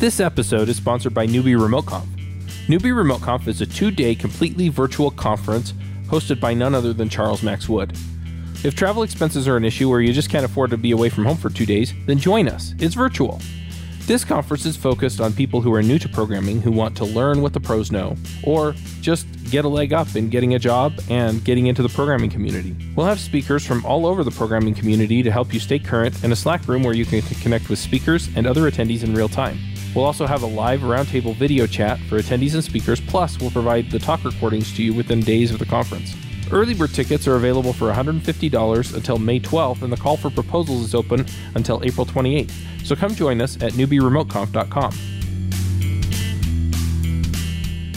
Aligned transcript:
This 0.00 0.18
episode 0.18 0.70
is 0.70 0.78
sponsored 0.78 1.12
by 1.12 1.26
Newbie 1.26 1.60
Remote 1.60 1.84
Conf. 1.84 2.08
Newbie 2.68 2.96
Remote 2.96 3.20
Conf 3.20 3.46
is 3.46 3.60
a 3.60 3.66
two 3.66 3.90
day, 3.90 4.14
completely 4.14 4.70
virtual 4.70 5.10
conference 5.10 5.74
hosted 6.06 6.40
by 6.40 6.54
none 6.54 6.74
other 6.74 6.94
than 6.94 7.10
Charles 7.10 7.42
Max 7.42 7.68
Wood. 7.68 7.92
If 8.64 8.74
travel 8.74 9.02
expenses 9.02 9.46
are 9.46 9.58
an 9.58 9.64
issue 9.66 9.90
or 9.90 10.00
you 10.00 10.14
just 10.14 10.30
can't 10.30 10.46
afford 10.46 10.70
to 10.70 10.78
be 10.78 10.92
away 10.92 11.10
from 11.10 11.26
home 11.26 11.36
for 11.36 11.50
two 11.50 11.66
days, 11.66 11.92
then 12.06 12.16
join 12.16 12.48
us. 12.48 12.74
It's 12.78 12.94
virtual. 12.94 13.42
This 14.06 14.24
conference 14.24 14.64
is 14.64 14.74
focused 14.74 15.20
on 15.20 15.34
people 15.34 15.60
who 15.60 15.74
are 15.74 15.82
new 15.82 15.98
to 15.98 16.08
programming 16.08 16.62
who 16.62 16.72
want 16.72 16.96
to 16.96 17.04
learn 17.04 17.42
what 17.42 17.52
the 17.52 17.60
pros 17.60 17.92
know, 17.92 18.16
or 18.42 18.72
just 19.02 19.26
get 19.50 19.66
a 19.66 19.68
leg 19.68 19.92
up 19.92 20.16
in 20.16 20.30
getting 20.30 20.54
a 20.54 20.58
job 20.58 20.94
and 21.10 21.44
getting 21.44 21.66
into 21.66 21.82
the 21.82 21.90
programming 21.90 22.30
community. 22.30 22.74
We'll 22.96 23.04
have 23.04 23.20
speakers 23.20 23.66
from 23.66 23.84
all 23.84 24.06
over 24.06 24.24
the 24.24 24.30
programming 24.30 24.72
community 24.72 25.22
to 25.22 25.30
help 25.30 25.52
you 25.52 25.60
stay 25.60 25.78
current 25.78 26.24
and 26.24 26.32
a 26.32 26.36
Slack 26.36 26.66
room 26.66 26.84
where 26.84 26.94
you 26.94 27.04
can 27.04 27.20
connect 27.20 27.68
with 27.68 27.78
speakers 27.78 28.30
and 28.34 28.46
other 28.46 28.62
attendees 28.62 29.04
in 29.04 29.14
real 29.14 29.28
time. 29.28 29.58
We'll 29.94 30.04
also 30.04 30.26
have 30.26 30.42
a 30.42 30.46
live 30.46 30.80
roundtable 30.80 31.34
video 31.34 31.66
chat 31.66 31.98
for 32.00 32.18
attendees 32.18 32.54
and 32.54 32.62
speakers, 32.62 33.00
plus, 33.00 33.40
we'll 33.40 33.50
provide 33.50 33.90
the 33.90 33.98
talk 33.98 34.24
recordings 34.24 34.74
to 34.76 34.82
you 34.82 34.94
within 34.94 35.20
days 35.20 35.50
of 35.50 35.58
the 35.58 35.66
conference. 35.66 36.14
Early 36.52 36.74
bird 36.74 36.90
tickets 36.90 37.26
are 37.26 37.36
available 37.36 37.72
for 37.72 37.92
$150 37.92 38.94
until 38.94 39.18
May 39.18 39.40
12th, 39.40 39.82
and 39.82 39.92
the 39.92 39.96
call 39.96 40.16
for 40.16 40.30
proposals 40.30 40.82
is 40.82 40.94
open 40.94 41.26
until 41.54 41.80
April 41.84 42.06
28th. 42.06 42.52
So 42.84 42.94
come 42.94 43.14
join 43.14 43.40
us 43.40 43.60
at 43.62 43.72
newbieremoteconf.com. 43.72 44.92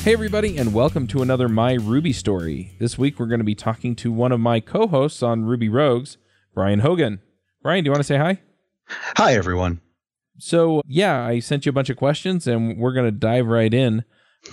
Hey, 0.04 0.14
everybody, 0.14 0.58
and 0.58 0.74
welcome 0.74 1.08
to 1.08 1.22
another 1.22 1.48
My 1.48 1.74
Ruby 1.74 2.12
story. 2.12 2.76
This 2.80 2.98
week, 2.98 3.20
we're 3.20 3.28
going 3.28 3.40
to 3.40 3.46
be 3.46 3.56
talking 3.56 3.96
to 3.98 4.12
one 4.12 4.32
of 4.32 4.40
my 4.40 4.60
co 4.60 4.88
hosts 4.88 5.24
on 5.24 5.46
Ruby 5.46 5.70
Rogues, 5.70 6.18
Brian 6.54 6.80
Hogan. 6.80 7.22
Brian, 7.62 7.84
do 7.84 7.88
you 7.88 7.92
want 7.92 8.02
to 8.02 8.04
say 8.04 8.18
hi? 8.18 8.42
Hi, 9.16 9.34
everyone. 9.34 9.80
So, 10.38 10.82
yeah, 10.88 11.26
I 11.26 11.40
sent 11.40 11.66
you 11.66 11.70
a 11.70 11.74
bunch 11.74 11.90
of 11.90 11.98
questions, 11.98 12.48
and 12.48 12.78
we're 12.78 12.94
going 12.94 13.06
to 13.06 13.12
dive 13.12 13.48
right 13.48 13.74
in. 13.74 14.04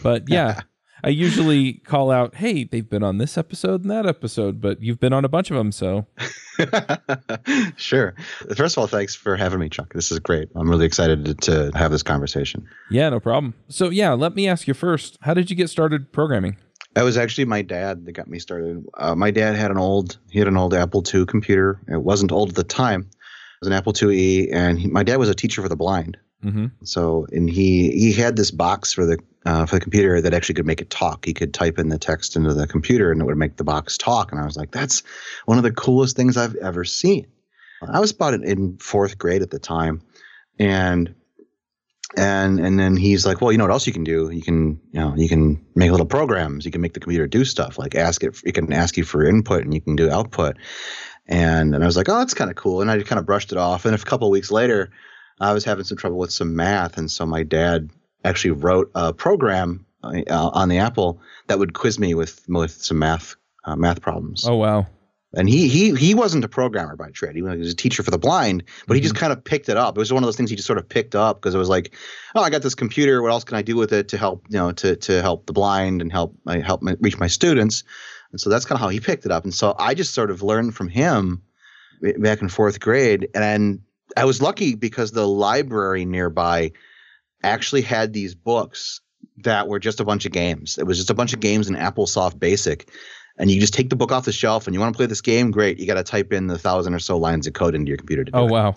But 0.02 0.28
yeah, 0.28 0.60
I 1.04 1.08
usually 1.08 1.74
call 1.74 2.10
out, 2.10 2.36
hey, 2.36 2.64
they've 2.64 2.88
been 2.88 3.02
on 3.02 3.18
this 3.18 3.38
episode 3.38 3.82
and 3.82 3.90
that 3.90 4.06
episode, 4.06 4.60
but 4.60 4.82
you've 4.82 5.00
been 5.00 5.12
on 5.12 5.24
a 5.24 5.28
bunch 5.28 5.50
of 5.50 5.56
them, 5.56 5.72
so. 5.72 6.06
sure. 7.76 8.14
First 8.54 8.76
of 8.76 8.78
all, 8.78 8.86
thanks 8.86 9.14
for 9.14 9.36
having 9.36 9.60
me, 9.60 9.68
Chuck. 9.68 9.92
This 9.94 10.12
is 10.12 10.18
great. 10.18 10.48
I'm 10.54 10.68
really 10.68 10.86
excited 10.86 11.24
to, 11.24 11.34
to 11.34 11.78
have 11.78 11.90
this 11.90 12.02
conversation. 12.02 12.66
Yeah, 12.90 13.08
no 13.08 13.20
problem. 13.20 13.54
So, 13.68 13.88
yeah, 13.88 14.12
let 14.12 14.34
me 14.34 14.46
ask 14.46 14.68
you 14.68 14.74
first 14.74 15.16
how 15.22 15.34
did 15.34 15.50
you 15.50 15.56
get 15.56 15.70
started 15.70 16.12
programming? 16.12 16.56
It 16.96 17.02
was 17.02 17.16
actually 17.16 17.44
my 17.44 17.62
dad 17.62 18.04
that 18.04 18.12
got 18.12 18.26
me 18.26 18.40
started. 18.40 18.84
Uh, 18.98 19.14
my 19.14 19.30
dad 19.30 19.54
had 19.54 19.70
an 19.70 19.78
old 19.78 20.18
he 20.28 20.40
had 20.40 20.48
an 20.48 20.56
old 20.56 20.74
Apple 20.74 21.04
II 21.14 21.24
computer. 21.24 21.80
It 21.86 22.02
wasn't 22.02 22.32
old 22.32 22.50
at 22.50 22.54
the 22.56 22.64
time. 22.64 23.08
It 23.60 23.66
was 23.66 23.68
an 23.68 23.74
Apple 23.74 23.92
IIe, 23.92 24.48
and 24.52 24.78
he, 24.78 24.88
my 24.88 25.02
dad 25.02 25.16
was 25.16 25.28
a 25.28 25.34
teacher 25.34 25.60
for 25.60 25.68
the 25.68 25.76
blind. 25.76 26.16
Mm-hmm. 26.42 26.66
So, 26.84 27.26
and 27.30 27.50
he 27.50 27.90
he 27.90 28.12
had 28.12 28.36
this 28.36 28.50
box 28.50 28.92
for 28.92 29.04
the 29.04 29.18
uh, 29.44 29.66
for 29.66 29.76
the 29.76 29.80
computer 29.80 30.20
that 30.22 30.32
actually 30.32 30.54
could 30.54 30.66
make 30.66 30.80
it 30.80 30.88
talk. 30.88 31.26
He 31.26 31.34
could 31.34 31.52
type 31.52 31.78
in 31.78 31.90
the 31.90 31.98
text 31.98 32.36
into 32.36 32.54
the 32.54 32.66
computer 32.66 33.12
and 33.12 33.20
it 33.20 33.24
would 33.24 33.36
make 33.36 33.56
the 33.56 33.64
box 33.64 33.98
talk. 33.98 34.32
And 34.32 34.40
I 34.40 34.44
was 34.44 34.56
like, 34.56 34.70
that's 34.70 35.02
one 35.44 35.58
of 35.58 35.64
the 35.64 35.72
coolest 35.72 36.16
things 36.16 36.36
I've 36.36 36.56
ever 36.56 36.84
seen. 36.84 37.26
I 37.88 38.00
was 38.00 38.10
about 38.10 38.34
in 38.34 38.76
fourth 38.78 39.16
grade 39.16 39.42
at 39.42 39.50
the 39.50 39.58
time, 39.58 40.02
and 40.58 41.14
and 42.16 42.60
and 42.60 42.78
then 42.78 42.96
he's 42.96 43.24
like, 43.24 43.40
well, 43.40 43.52
you 43.52 43.58
know 43.58 43.64
what 43.64 43.72
else 43.72 43.86
you 43.86 43.92
can 43.92 44.04
do? 44.04 44.30
You 44.30 44.42
can 44.42 44.80
you 44.92 45.00
know 45.00 45.14
you 45.16 45.28
can 45.28 45.64
make 45.74 45.90
little 45.90 46.06
programs. 46.06 46.64
You 46.64 46.72
can 46.72 46.80
make 46.80 46.94
the 46.94 47.00
computer 47.00 47.26
do 47.26 47.44
stuff 47.44 47.78
like 47.78 47.94
ask 47.94 48.22
it. 48.22 48.38
It 48.44 48.52
can 48.52 48.72
ask 48.72 48.96
you 48.96 49.04
for 49.04 49.24
input 49.24 49.64
and 49.64 49.72
you 49.72 49.80
can 49.80 49.96
do 49.96 50.10
output. 50.10 50.56
And 51.30 51.74
and 51.74 51.82
I 51.82 51.86
was 51.86 51.96
like, 51.96 52.08
oh, 52.08 52.18
that's 52.18 52.34
kind 52.34 52.50
of 52.50 52.56
cool. 52.56 52.82
And 52.82 52.90
I 52.90 53.00
kind 53.02 53.18
of 53.18 53.24
brushed 53.24 53.52
it 53.52 53.58
off. 53.58 53.84
And 53.84 53.94
a 53.94 53.98
couple 53.98 54.26
of 54.26 54.32
weeks 54.32 54.50
later, 54.50 54.90
I 55.40 55.52
was 55.52 55.64
having 55.64 55.84
some 55.84 55.96
trouble 55.96 56.18
with 56.18 56.32
some 56.32 56.56
math, 56.56 56.98
and 56.98 57.10
so 57.10 57.24
my 57.24 57.44
dad 57.44 57.90
actually 58.24 58.50
wrote 58.50 58.90
a 58.94 59.14
program 59.14 59.86
uh, 60.02 60.22
on 60.28 60.68
the 60.68 60.78
Apple 60.78 61.20
that 61.46 61.58
would 61.58 61.72
quiz 61.72 61.98
me 61.98 62.14
with 62.14 62.44
with 62.48 62.72
some 62.72 62.98
math 62.98 63.36
uh, 63.64 63.76
math 63.76 64.00
problems. 64.00 64.44
Oh 64.46 64.56
wow! 64.56 64.86
And 65.32 65.48
he 65.48 65.68
he 65.68 65.94
he 65.94 66.14
wasn't 66.14 66.44
a 66.44 66.48
programmer 66.48 66.96
by 66.96 67.10
trade. 67.10 67.36
He 67.36 67.42
was 67.42 67.72
a 67.72 67.76
teacher 67.76 68.02
for 68.02 68.10
the 68.10 68.18
blind, 68.18 68.64
but 68.64 68.72
mm-hmm. 68.72 68.94
he 68.94 69.00
just 69.00 69.14
mm-hmm. 69.14 69.20
kind 69.20 69.32
of 69.32 69.44
picked 69.44 69.68
it 69.68 69.76
up. 69.76 69.96
It 69.96 70.00
was 70.00 70.12
one 70.12 70.24
of 70.24 70.26
those 70.26 70.36
things 70.36 70.50
he 70.50 70.56
just 70.56 70.66
sort 70.66 70.78
of 70.78 70.88
picked 70.88 71.14
up 71.14 71.40
because 71.40 71.54
it 71.54 71.58
was 71.58 71.68
like, 71.68 71.94
oh, 72.34 72.42
I 72.42 72.50
got 72.50 72.62
this 72.62 72.74
computer. 72.74 73.22
What 73.22 73.30
else 73.30 73.44
can 73.44 73.56
I 73.56 73.62
do 73.62 73.76
with 73.76 73.92
it 73.92 74.08
to 74.08 74.18
help 74.18 74.46
you 74.48 74.58
know 74.58 74.72
to 74.72 74.96
to 74.96 75.22
help 75.22 75.46
the 75.46 75.52
blind 75.52 76.02
and 76.02 76.10
help 76.10 76.36
help 76.46 76.82
my, 76.82 76.96
reach 77.00 77.18
my 77.18 77.28
students? 77.28 77.84
And 78.32 78.40
so 78.40 78.50
that's 78.50 78.64
kind 78.64 78.76
of 78.76 78.80
how 78.80 78.88
he 78.88 79.00
picked 79.00 79.26
it 79.26 79.32
up. 79.32 79.44
And 79.44 79.54
so 79.54 79.74
I 79.78 79.94
just 79.94 80.14
sort 80.14 80.30
of 80.30 80.42
learned 80.42 80.74
from 80.74 80.88
him 80.88 81.42
back 82.18 82.40
in 82.40 82.48
fourth 82.48 82.80
grade, 82.80 83.28
and 83.34 83.80
I 84.16 84.24
was 84.24 84.40
lucky 84.40 84.74
because 84.74 85.12
the 85.12 85.26
library 85.26 86.04
nearby 86.04 86.72
actually 87.42 87.82
had 87.82 88.12
these 88.12 88.34
books 88.34 89.00
that 89.38 89.68
were 89.68 89.78
just 89.78 90.00
a 90.00 90.04
bunch 90.04 90.26
of 90.26 90.32
games. 90.32 90.78
It 90.78 90.86
was 90.86 90.98
just 90.98 91.10
a 91.10 91.14
bunch 91.14 91.32
of 91.32 91.40
games 91.40 91.68
in 91.68 91.76
AppleSoft 91.76 92.38
Basic. 92.38 92.88
And 93.38 93.50
you 93.50 93.60
just 93.60 93.72
take 93.72 93.88
the 93.88 93.96
book 93.96 94.12
off 94.12 94.26
the 94.26 94.32
shelf 94.32 94.66
and 94.66 94.74
you 94.74 94.80
want 94.80 94.92
to 94.92 94.96
play 94.96 95.06
this 95.06 95.22
game, 95.22 95.50
great. 95.50 95.78
You 95.78 95.86
got 95.86 95.94
to 95.94 96.02
type 96.02 96.32
in 96.32 96.46
the 96.46 96.58
thousand 96.58 96.94
or 96.94 96.98
so 96.98 97.16
lines 97.16 97.46
of 97.46 97.54
code 97.54 97.74
into 97.74 97.88
your 97.88 97.96
computer 97.96 98.24
to 98.24 98.30
do 98.30 98.38
oh, 98.38 98.46
it. 98.46 98.50
wow. 98.50 98.74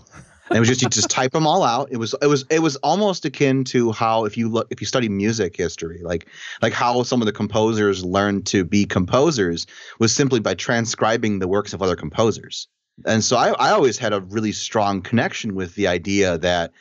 And 0.50 0.58
it 0.58 0.60
was 0.60 0.68
just 0.68 0.82
you 0.82 0.90
just 0.90 1.10
type 1.10 1.32
them 1.32 1.48
all 1.48 1.64
out. 1.64 1.90
It 1.92 1.98
was 1.98 2.14
it 2.22 2.28
was 2.28 2.46
it 2.50 2.60
was 2.60 2.76
almost 2.78 3.26
akin 3.26 3.64
to 3.66 3.92
how 3.92 4.26
if 4.26 4.38
you 4.38 4.50
look 4.50 4.68
if 4.72 4.82
you 4.82 4.88
study 4.88 5.08
music 5.08 5.56
history, 5.56 6.02
like 6.04 6.28
like 6.62 6.74
how 6.74 7.04
some 7.04 7.22
of 7.22 7.26
the 7.26 7.32
composers 7.32 8.04
learned 8.04 8.46
to 8.48 8.64
be 8.66 8.86
composers 8.86 9.66
was 10.00 10.14
simply 10.14 10.40
by 10.40 10.54
transcribing 10.54 11.40
the 11.40 11.48
works 11.48 11.74
of 11.74 11.82
other 11.82 11.96
composers. 11.96 12.68
And 13.06 13.24
so 13.24 13.38
I, 13.38 13.52
I 13.52 13.72
always 13.72 13.98
had 13.98 14.14
a 14.14 14.22
really 14.22 14.52
strong 14.52 15.02
connection 15.02 15.56
with 15.56 15.76
the 15.76 15.88
idea 15.88 16.38
that 16.40 16.72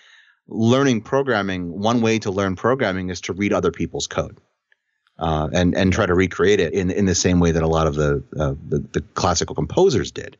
learning 0.48 1.02
programming, 1.02 1.80
one 1.80 2.02
way 2.02 2.18
to 2.18 2.30
learn 2.30 2.56
programming 2.56 3.10
is 3.10 3.20
to 3.22 3.32
read 3.32 3.52
other 3.52 3.70
people's 3.70 4.06
code. 4.06 4.38
Uh, 5.18 5.48
and 5.52 5.76
and 5.76 5.92
try 5.92 6.04
to 6.06 6.14
recreate 6.14 6.58
it 6.58 6.72
in 6.72 6.90
in 6.90 7.04
the 7.04 7.14
same 7.14 7.38
way 7.38 7.52
that 7.52 7.62
a 7.62 7.68
lot 7.68 7.86
of 7.86 7.94
the 7.94 8.24
uh, 8.40 8.54
the, 8.66 8.80
the, 8.92 9.00
classical 9.14 9.54
composers 9.54 10.10
did. 10.10 10.36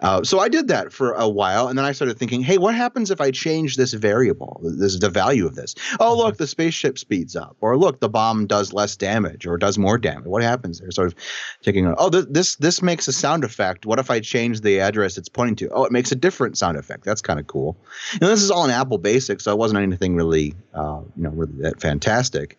Uh, 0.00 0.24
so 0.24 0.38
I 0.38 0.48
did 0.48 0.68
that 0.68 0.92
for 0.92 1.12
a 1.12 1.28
while, 1.28 1.68
and 1.68 1.76
then 1.76 1.84
I 1.84 1.92
started 1.92 2.18
thinking, 2.18 2.42
hey, 2.42 2.58
what 2.58 2.74
happens 2.74 3.10
if 3.10 3.20
I 3.20 3.30
change 3.30 3.76
this 3.76 3.92
variable? 3.92 4.60
This 4.62 4.94
is 4.94 5.00
the 5.00 5.10
value 5.10 5.46
of 5.46 5.54
this. 5.54 5.74
Oh, 5.98 6.16
look, 6.16 6.38
the 6.38 6.46
spaceship 6.46 6.98
speeds 6.98 7.36
up, 7.36 7.56
or 7.60 7.76
look, 7.76 8.00
the 8.00 8.08
bomb 8.08 8.46
does 8.46 8.72
less 8.72 8.96
damage 8.96 9.46
or 9.46 9.58
does 9.58 9.76
more 9.78 9.98
damage. 9.98 10.26
What 10.26 10.42
happens 10.42 10.80
there? 10.80 10.90
Sort 10.90 11.08
of 11.08 11.14
taking, 11.62 11.92
oh, 11.98 12.10
th- 12.10 12.26
this 12.30 12.56
this 12.56 12.82
makes 12.82 13.08
a 13.08 13.12
sound 13.12 13.44
effect. 13.44 13.84
What 13.84 13.98
if 13.98 14.10
I 14.10 14.20
change 14.20 14.62
the 14.62 14.80
address 14.80 15.18
it's 15.18 15.28
pointing 15.28 15.56
to? 15.56 15.68
Oh, 15.70 15.84
it 15.84 15.92
makes 15.92 16.12
a 16.12 16.16
different 16.16 16.56
sound 16.56 16.78
effect. 16.78 17.04
That's 17.04 17.20
kind 17.20 17.38
of 17.38 17.46
cool. 17.46 17.76
And 18.12 18.22
this 18.22 18.42
is 18.42 18.50
all 18.50 18.64
in 18.64 18.70
Apple 18.70 18.98
Basic, 18.98 19.40
so 19.40 19.52
it 19.52 19.58
wasn't 19.58 19.80
anything 19.80 20.16
really, 20.16 20.54
uh, 20.74 21.00
you 21.16 21.22
know, 21.22 21.30
really 21.30 21.52
that 21.62 21.80
fantastic. 21.80 22.58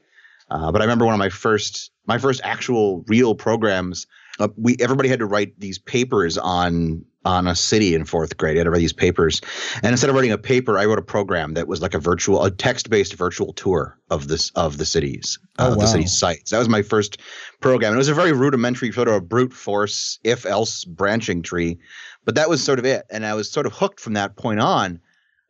Uh, 0.52 0.72
but 0.72 0.82
I 0.82 0.84
remember 0.84 1.06
one 1.06 1.14
of 1.14 1.20
my 1.20 1.30
first 1.30 1.92
my 2.06 2.18
first 2.18 2.42
actual 2.44 3.04
real 3.08 3.34
programs. 3.34 4.06
Uh, 4.40 4.50
we 4.58 4.76
everybody 4.80 5.10
had 5.10 5.20
to 5.20 5.26
write 5.26 5.60
these 5.60 5.80
papers 5.80 6.38
on 6.38 7.06
on 7.24 7.48
a 7.48 7.56
city 7.56 7.94
in 7.94 8.06
fourth 8.06 8.38
grade. 8.38 8.56
I 8.56 8.60
had 8.60 8.64
to 8.66 8.72
write 8.72 8.80
these 8.80 8.94
papers, 8.94 9.42
and 9.84 9.92
instead 9.92 10.10
of 10.10 10.16
writing 10.16 10.32
a 10.32 10.38
paper, 10.38 10.78
I 10.78 10.86
wrote 10.86 11.00
a 11.00 11.04
program 11.04 11.54
that 11.54 11.68
was 11.68 11.82
like 11.82 11.94
a 11.94 12.00
virtual, 12.00 12.44
a 12.44 12.52
text-based 12.52 13.14
virtual 13.14 13.54
tour 13.54 13.98
of 14.10 14.28
this 14.28 14.52
of 14.52 14.78
the 14.78 14.86
cities, 14.86 15.40
uh, 15.60 15.68
oh, 15.68 15.70
wow. 15.76 15.82
the 15.82 15.88
city 15.88 16.08
sites. 16.08 16.52
That 16.52 16.60
was 16.60 16.70
my 16.70 16.82
first 16.82 17.20
program. 17.60 17.92
And 17.92 17.98
it 17.98 18.00
was 18.00 18.10
a 18.10 18.14
very 18.14 18.32
rudimentary 18.34 18.92
sort 18.92 19.08
of 19.08 19.16
a 19.16 19.22
brute 19.22 19.54
force 19.54 20.20
if-else 20.24 20.86
branching 20.86 21.44
tree, 21.44 21.80
but 22.26 22.36
that 22.36 22.50
was 22.50 22.64
sort 22.64 22.80
of 22.80 22.86
it. 22.86 23.06
And 23.10 23.26
I 23.26 23.34
was 23.36 23.52
sort 23.52 23.66
of 23.66 23.74
hooked 23.74 24.00
from 24.00 24.14
that 24.14 24.36
point 24.36 24.60
on. 24.60 25.00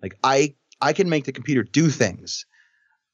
Like 0.01 0.17
I 0.23 0.55
I 0.81 0.93
can 0.93 1.09
make 1.09 1.25
the 1.25 1.31
computer 1.31 1.63
do 1.63 1.89
things. 1.89 2.45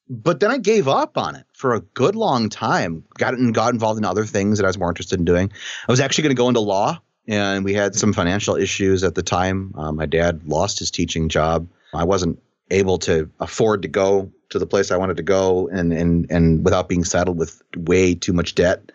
But 0.09 0.39
then 0.39 0.51
I 0.51 0.57
gave 0.57 0.88
up 0.88 1.18
on 1.18 1.35
it 1.35 1.45
for 1.53 1.74
a 1.74 1.81
good 1.81 2.16
long 2.16 2.47
time. 2.47 3.03
Got 3.18 3.34
and 3.34 3.53
got 3.53 3.74
involved 3.74 3.98
in 3.98 4.06
other 4.06 4.25
things 4.25 4.57
that 4.57 4.63
I 4.63 4.69
was 4.69 4.77
more 4.77 4.89
interested 4.89 5.19
in 5.19 5.25
doing. 5.25 5.51
I 5.88 5.92
was 5.92 6.00
actually 6.00 6.24
going 6.24 6.36
to 6.36 6.39
go 6.39 6.48
into 6.48 6.62
law 6.62 7.01
and 7.27 7.65
we 7.65 7.74
had 7.74 7.95
some 7.95 8.13
financial 8.13 8.56
issues 8.56 9.03
at 9.03 9.15
the 9.15 9.24
time. 9.24 9.74
Uh, 9.75 9.91
my 9.91 10.06
dad 10.06 10.47
lost 10.47 10.79
his 10.79 10.91
teaching 10.91 11.29
job. 11.29 11.68
I 11.94 12.03
wasn't 12.03 12.41
able 12.71 12.97
to 13.00 13.29
afford 13.39 13.81
to 13.81 13.88
go 13.88 14.31
to 14.50 14.59
the 14.59 14.65
place 14.65 14.91
I 14.91 14.97
wanted 14.97 15.18
to 15.18 15.24
go, 15.24 15.68
and 15.69 15.91
and 15.91 16.29
and 16.29 16.63
without 16.63 16.89
being 16.89 17.03
saddled 17.03 17.38
with 17.38 17.62
way 17.75 18.15
too 18.15 18.33
much 18.33 18.56
debt. 18.56 18.91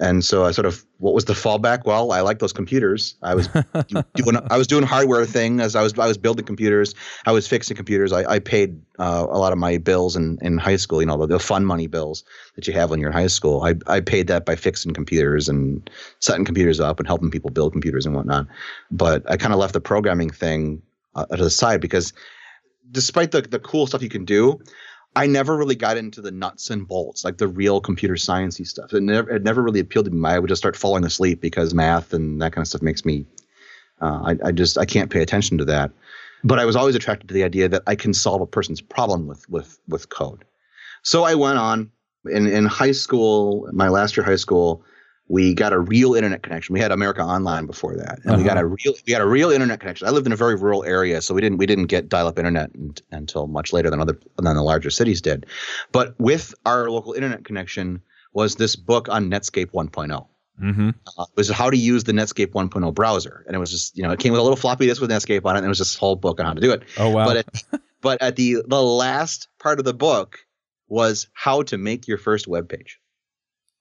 And 0.00 0.24
so 0.24 0.46
I 0.46 0.50
sort 0.50 0.64
of, 0.64 0.82
what 0.98 1.12
was 1.12 1.26
the 1.26 1.34
fallback? 1.34 1.84
Well, 1.84 2.10
I 2.10 2.22
like 2.22 2.38
those 2.38 2.54
computers. 2.54 3.16
I 3.22 3.34
was 3.34 3.48
doing, 4.14 4.38
I 4.50 4.56
was 4.56 4.66
doing 4.66 4.82
hardware 4.82 5.26
thing 5.26 5.60
as 5.60 5.76
I 5.76 5.82
was, 5.82 5.98
I 5.98 6.06
was 6.06 6.16
building 6.16 6.46
computers. 6.46 6.94
I 7.26 7.32
was 7.32 7.46
fixing 7.46 7.76
computers. 7.76 8.10
I, 8.10 8.24
I 8.24 8.38
paid 8.38 8.80
uh, 8.98 9.26
a 9.28 9.36
lot 9.36 9.52
of 9.52 9.58
my 9.58 9.76
bills 9.76 10.16
in, 10.16 10.38
in 10.40 10.56
high 10.56 10.76
school. 10.76 11.02
You 11.02 11.06
know, 11.06 11.18
the, 11.18 11.26
the 11.26 11.38
fun 11.38 11.66
money 11.66 11.86
bills 11.86 12.24
that 12.54 12.66
you 12.66 12.72
have 12.72 12.88
when 12.88 12.98
you're 12.98 13.10
in 13.10 13.16
high 13.16 13.26
school. 13.26 13.62
I, 13.62 13.74
I 13.86 14.00
paid 14.00 14.26
that 14.28 14.46
by 14.46 14.56
fixing 14.56 14.94
computers 14.94 15.50
and 15.50 15.88
setting 16.20 16.46
computers 16.46 16.80
up 16.80 16.98
and 16.98 17.06
helping 17.06 17.30
people 17.30 17.50
build 17.50 17.72
computers 17.72 18.06
and 18.06 18.14
whatnot. 18.14 18.46
But 18.90 19.30
I 19.30 19.36
kind 19.36 19.52
of 19.52 19.58
left 19.58 19.74
the 19.74 19.82
programming 19.82 20.30
thing 20.30 20.80
uh, 21.14 21.26
to 21.26 21.44
the 21.44 21.50
side 21.50 21.82
because 21.82 22.14
despite 22.90 23.32
the 23.32 23.42
the 23.42 23.58
cool 23.58 23.86
stuff 23.86 24.02
you 24.02 24.08
can 24.08 24.24
do, 24.24 24.60
I 25.16 25.26
never 25.26 25.56
really 25.56 25.74
got 25.74 25.96
into 25.96 26.20
the 26.20 26.30
nuts 26.30 26.70
and 26.70 26.86
bolts, 26.86 27.24
like 27.24 27.38
the 27.38 27.48
real 27.48 27.80
computer 27.80 28.14
sciencey 28.14 28.66
stuff. 28.66 28.92
It 28.92 29.02
never, 29.02 29.30
it 29.30 29.42
never 29.42 29.62
really 29.62 29.80
appealed 29.80 30.06
to 30.06 30.10
me. 30.12 30.28
I 30.28 30.38
would 30.38 30.48
just 30.48 30.60
start 30.62 30.76
falling 30.76 31.04
asleep 31.04 31.40
because 31.40 31.74
math 31.74 32.12
and 32.12 32.40
that 32.40 32.52
kind 32.52 32.62
of 32.62 32.68
stuff 32.68 32.82
makes 32.82 33.04
me, 33.04 33.26
uh, 34.00 34.34
I, 34.34 34.48
I 34.48 34.52
just, 34.52 34.78
I 34.78 34.84
can't 34.84 35.10
pay 35.10 35.22
attention 35.22 35.58
to 35.58 35.64
that. 35.66 35.90
but 36.44 36.58
I 36.58 36.64
was 36.64 36.76
always 36.76 36.94
attracted 36.94 37.28
to 37.28 37.34
the 37.34 37.44
idea 37.44 37.68
that 37.68 37.82
I 37.86 37.94
can 37.94 38.14
solve 38.14 38.40
a 38.40 38.46
person's 38.46 38.80
problem 38.80 39.26
with 39.26 39.48
with 39.48 39.78
with 39.88 40.08
code. 40.08 40.44
So 41.02 41.24
I 41.24 41.34
went 41.34 41.58
on 41.58 41.90
in 42.30 42.46
in 42.46 42.66
high 42.66 42.92
school, 42.92 43.68
my 43.72 43.88
last 43.88 44.16
year 44.16 44.24
high 44.24 44.36
school, 44.36 44.82
we 45.30 45.54
got 45.54 45.72
a 45.72 45.78
real 45.78 46.16
internet 46.16 46.42
connection. 46.42 46.72
We 46.72 46.80
had 46.80 46.90
America 46.90 47.22
Online 47.22 47.64
before 47.64 47.96
that, 47.96 48.18
and 48.18 48.32
uh-huh. 48.32 48.38
we 48.38 48.42
got 48.42 48.58
a 48.58 48.66
real 48.66 48.94
we 49.06 49.12
got 49.12 49.20
a 49.20 49.26
real 49.26 49.52
internet 49.52 49.78
connection. 49.78 50.08
I 50.08 50.10
lived 50.10 50.26
in 50.26 50.32
a 50.32 50.36
very 50.36 50.56
rural 50.56 50.82
area, 50.82 51.22
so 51.22 51.34
we 51.34 51.40
didn't 51.40 51.58
we 51.58 51.66
didn't 51.66 51.86
get 51.86 52.08
dial-up 52.08 52.36
internet 52.36 52.70
until 53.12 53.46
much 53.46 53.72
later 53.72 53.90
than 53.90 54.00
other 54.00 54.18
than 54.38 54.56
the 54.56 54.62
larger 54.62 54.90
cities 54.90 55.20
did. 55.20 55.46
But 55.92 56.18
with 56.18 56.52
our 56.66 56.90
local 56.90 57.12
internet 57.12 57.44
connection 57.44 58.02
was 58.32 58.56
this 58.56 58.74
book 58.74 59.08
on 59.08 59.30
Netscape 59.30 59.70
1.0. 59.70 60.26
Mm-hmm. 60.60 60.90
Uh, 61.16 61.26
was 61.36 61.48
how 61.48 61.70
to 61.70 61.76
use 61.76 62.04
the 62.04 62.12
Netscape 62.12 62.48
1.0 62.48 62.92
browser, 62.92 63.44
and 63.46 63.54
it 63.54 63.60
was 63.60 63.70
just 63.70 63.96
you 63.96 64.02
know 64.02 64.10
it 64.10 64.18
came 64.18 64.32
with 64.32 64.40
a 64.40 64.42
little 64.42 64.56
floppy 64.56 64.86
disk 64.86 65.00
with 65.00 65.10
Netscape 65.10 65.44
on 65.44 65.54
it, 65.54 65.58
and 65.58 65.66
it 65.66 65.68
was 65.68 65.78
this 65.78 65.94
whole 65.94 66.16
book 66.16 66.40
on 66.40 66.46
how 66.46 66.54
to 66.54 66.60
do 66.60 66.72
it. 66.72 66.82
Oh 66.98 67.08
wow! 67.08 67.26
But 67.26 67.36
at, 67.36 67.62
but 68.00 68.20
at 68.20 68.34
the 68.34 68.64
the 68.66 68.82
last 68.82 69.46
part 69.60 69.78
of 69.78 69.84
the 69.84 69.94
book 69.94 70.40
was 70.88 71.28
how 71.34 71.62
to 71.62 71.78
make 71.78 72.08
your 72.08 72.18
first 72.18 72.48
web 72.48 72.68
page. 72.68 72.98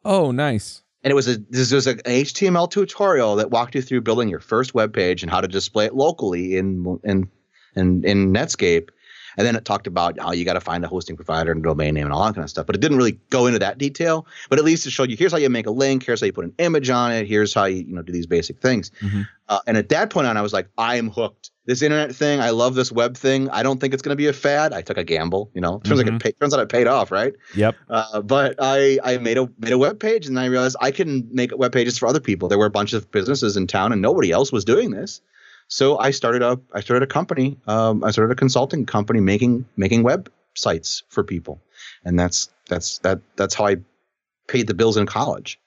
Oh, 0.06 0.32
nice 0.32 0.84
and 1.04 1.12
it 1.12 1.16
was 1.16 1.28
a 1.28 1.38
this 1.50 1.72
was 1.72 1.88
an 1.88 2.00
HTML 2.00 2.70
tutorial 2.70 3.36
that 3.38 3.52
walked 3.52 3.76
you 3.76 3.82
through 3.82 4.02
building 4.02 4.30
your 4.30 4.40
first 4.40 4.74
web 4.74 4.94
page 4.94 5.24
and 5.24 5.32
how 5.32 5.42
to 5.42 5.48
display 5.48 5.86
it 5.86 5.96
locally 5.96 6.58
in 6.58 7.00
in 7.04 7.30
in, 7.76 8.04
in 8.04 8.34
Netscape. 8.34 8.90
And 9.38 9.48
then 9.48 9.56
it 9.56 9.64
talked 9.64 9.88
about 9.88 10.20
how 10.20 10.34
you 10.34 10.44
got 10.44 10.54
to 10.54 10.60
find 10.60 10.84
a 10.84 10.88
hosting 10.88 11.16
provider 11.16 11.52
and 11.52 11.64
domain 11.64 11.94
name 11.94 12.04
and 12.04 12.12
all 12.12 12.26
that 12.26 12.34
kind 12.34 12.44
of 12.44 12.50
stuff. 12.50 12.66
But 12.66 12.76
it 12.76 12.82
didn't 12.82 12.98
really 12.98 13.20
go 13.30 13.46
into 13.46 13.60
that 13.60 13.78
detail. 13.78 14.28
But 14.50 14.60
at 14.60 14.66
least 14.66 14.86
it 14.86 14.90
showed 14.90 15.10
you 15.10 15.16
here's 15.16 15.32
how 15.32 15.38
you 15.38 15.50
make 15.50 15.68
a 15.68 15.72
link, 15.72 16.04
here's 16.04 16.20
how 16.20 16.26
you 16.26 16.34
put 16.34 16.44
an 16.44 16.54
image 16.58 16.90
on 16.90 17.14
it, 17.14 17.26
here's 17.26 17.54
how 17.54 17.66
you 17.66 17.84
you 17.84 17.94
know 17.94 18.02
do 18.02 18.12
these 18.12 18.26
basic 18.26 18.60
things. 18.60 18.92
Mm-hmm. 19.02 19.22
Uh, 19.48 19.60
and 19.66 19.78
at 19.78 19.90
that 19.90 20.10
point 20.10 20.28
on, 20.28 20.36
I 20.36 20.42
was 20.42 20.52
like, 20.52 20.68
I 20.78 20.98
am 20.98 21.10
hooked 21.10 21.52
this 21.70 21.84
internet 21.84 22.16
thing. 22.16 22.40
I 22.40 22.50
love 22.50 22.74
this 22.74 22.92
web 22.92 23.16
thing. 23.16 23.48
I 23.52 23.62
don't 23.62 23.80
think 23.80 23.94
it's 23.94 24.02
going 24.02 24.14
to 24.14 24.16
be 24.16 24.26
a 24.26 24.34
fad. 24.34 24.74
I 24.74 24.82
took 24.82 24.98
a 24.98 25.04
gamble. 25.04 25.52
You 25.54 25.62
know, 25.62 25.78
turns 25.84 26.00
mm-hmm. 26.00 26.10
like 26.10 26.16
it 26.16 26.24
pay, 26.24 26.32
turns 26.32 26.52
out 26.52 26.60
it 26.62 26.70
paid 26.70 26.88
off, 26.88 27.12
right? 27.12 27.36
Yep. 27.56 27.76
Uh, 27.88 28.22
but 28.24 28.56
I 28.58 28.98
I 29.04 29.20
made 29.20 29.38
a 29.38 29.48
made 29.60 29.72
a 29.72 29.78
web 29.78 30.00
page, 30.00 30.26
and 30.26 30.40
I 30.40 30.46
realized 30.46 30.78
I 30.82 30.90
can 30.90 31.30
make 31.32 31.56
web 31.56 31.72
pages 31.72 32.00
for 32.00 32.08
other 32.08 32.20
people. 32.20 32.50
There 32.50 32.58
were 32.58 32.66
a 32.66 32.72
bunch 32.72 32.94
of 32.94 33.12
businesses 33.12 33.56
in 33.56 33.68
town, 33.68 33.92
and 33.92 34.02
nobody 34.02 34.32
else 34.32 34.52
was 34.52 34.66
doing 34.66 34.90
this. 34.90 35.22
So 35.68 36.00
I 36.00 36.10
started 36.10 36.42
a 36.42 36.60
I 36.74 36.80
started 36.80 37.04
a 37.04 37.14
company. 37.14 37.60
Um, 37.68 38.04
I 38.04 38.10
started 38.10 38.32
a 38.32 38.36
consulting 38.36 38.88
company 38.88 39.20
making 39.20 39.66
making 39.78 40.04
websites 40.04 41.04
for 41.10 41.24
people, 41.24 41.62
and 42.04 42.18
that's 42.18 42.50
that's 42.68 42.98
that 43.00 43.22
that's 43.36 43.54
how 43.54 43.68
I 43.68 43.76
paid 44.48 44.66
the 44.66 44.74
bills 44.74 44.98
in 44.98 45.06
college 45.06 45.60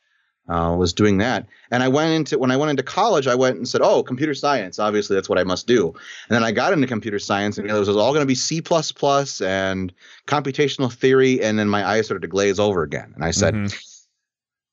uh, 0.48 0.74
was 0.76 0.92
doing 0.92 1.18
that. 1.18 1.46
And 1.70 1.82
I 1.82 1.88
went 1.88 2.12
into 2.12 2.38
when 2.38 2.50
I 2.50 2.56
went 2.56 2.70
into 2.70 2.82
college, 2.82 3.26
I 3.26 3.34
went 3.34 3.56
and 3.56 3.68
said, 3.68 3.80
"Oh, 3.82 4.02
computer 4.02 4.34
science. 4.34 4.78
Obviously, 4.78 5.14
that's 5.14 5.28
what 5.28 5.38
I 5.38 5.44
must 5.44 5.66
do." 5.66 5.88
And 5.88 6.30
then 6.30 6.44
I 6.44 6.52
got 6.52 6.72
into 6.72 6.86
computer 6.86 7.18
science, 7.18 7.58
and 7.58 7.68
it 7.68 7.72
was 7.72 7.88
all 7.88 8.12
going 8.12 8.22
to 8.22 8.26
be 8.26 8.34
C 8.34 8.58
and 8.58 9.92
computational 10.26 10.92
theory. 10.92 11.42
And 11.42 11.58
then 11.58 11.68
my 11.68 11.86
eyes 11.86 12.06
started 12.06 12.22
to 12.22 12.28
glaze 12.28 12.58
over 12.58 12.82
again, 12.82 13.12
and 13.14 13.24
I 13.24 13.30
said, 13.30 13.54
mm-hmm. 13.54 13.76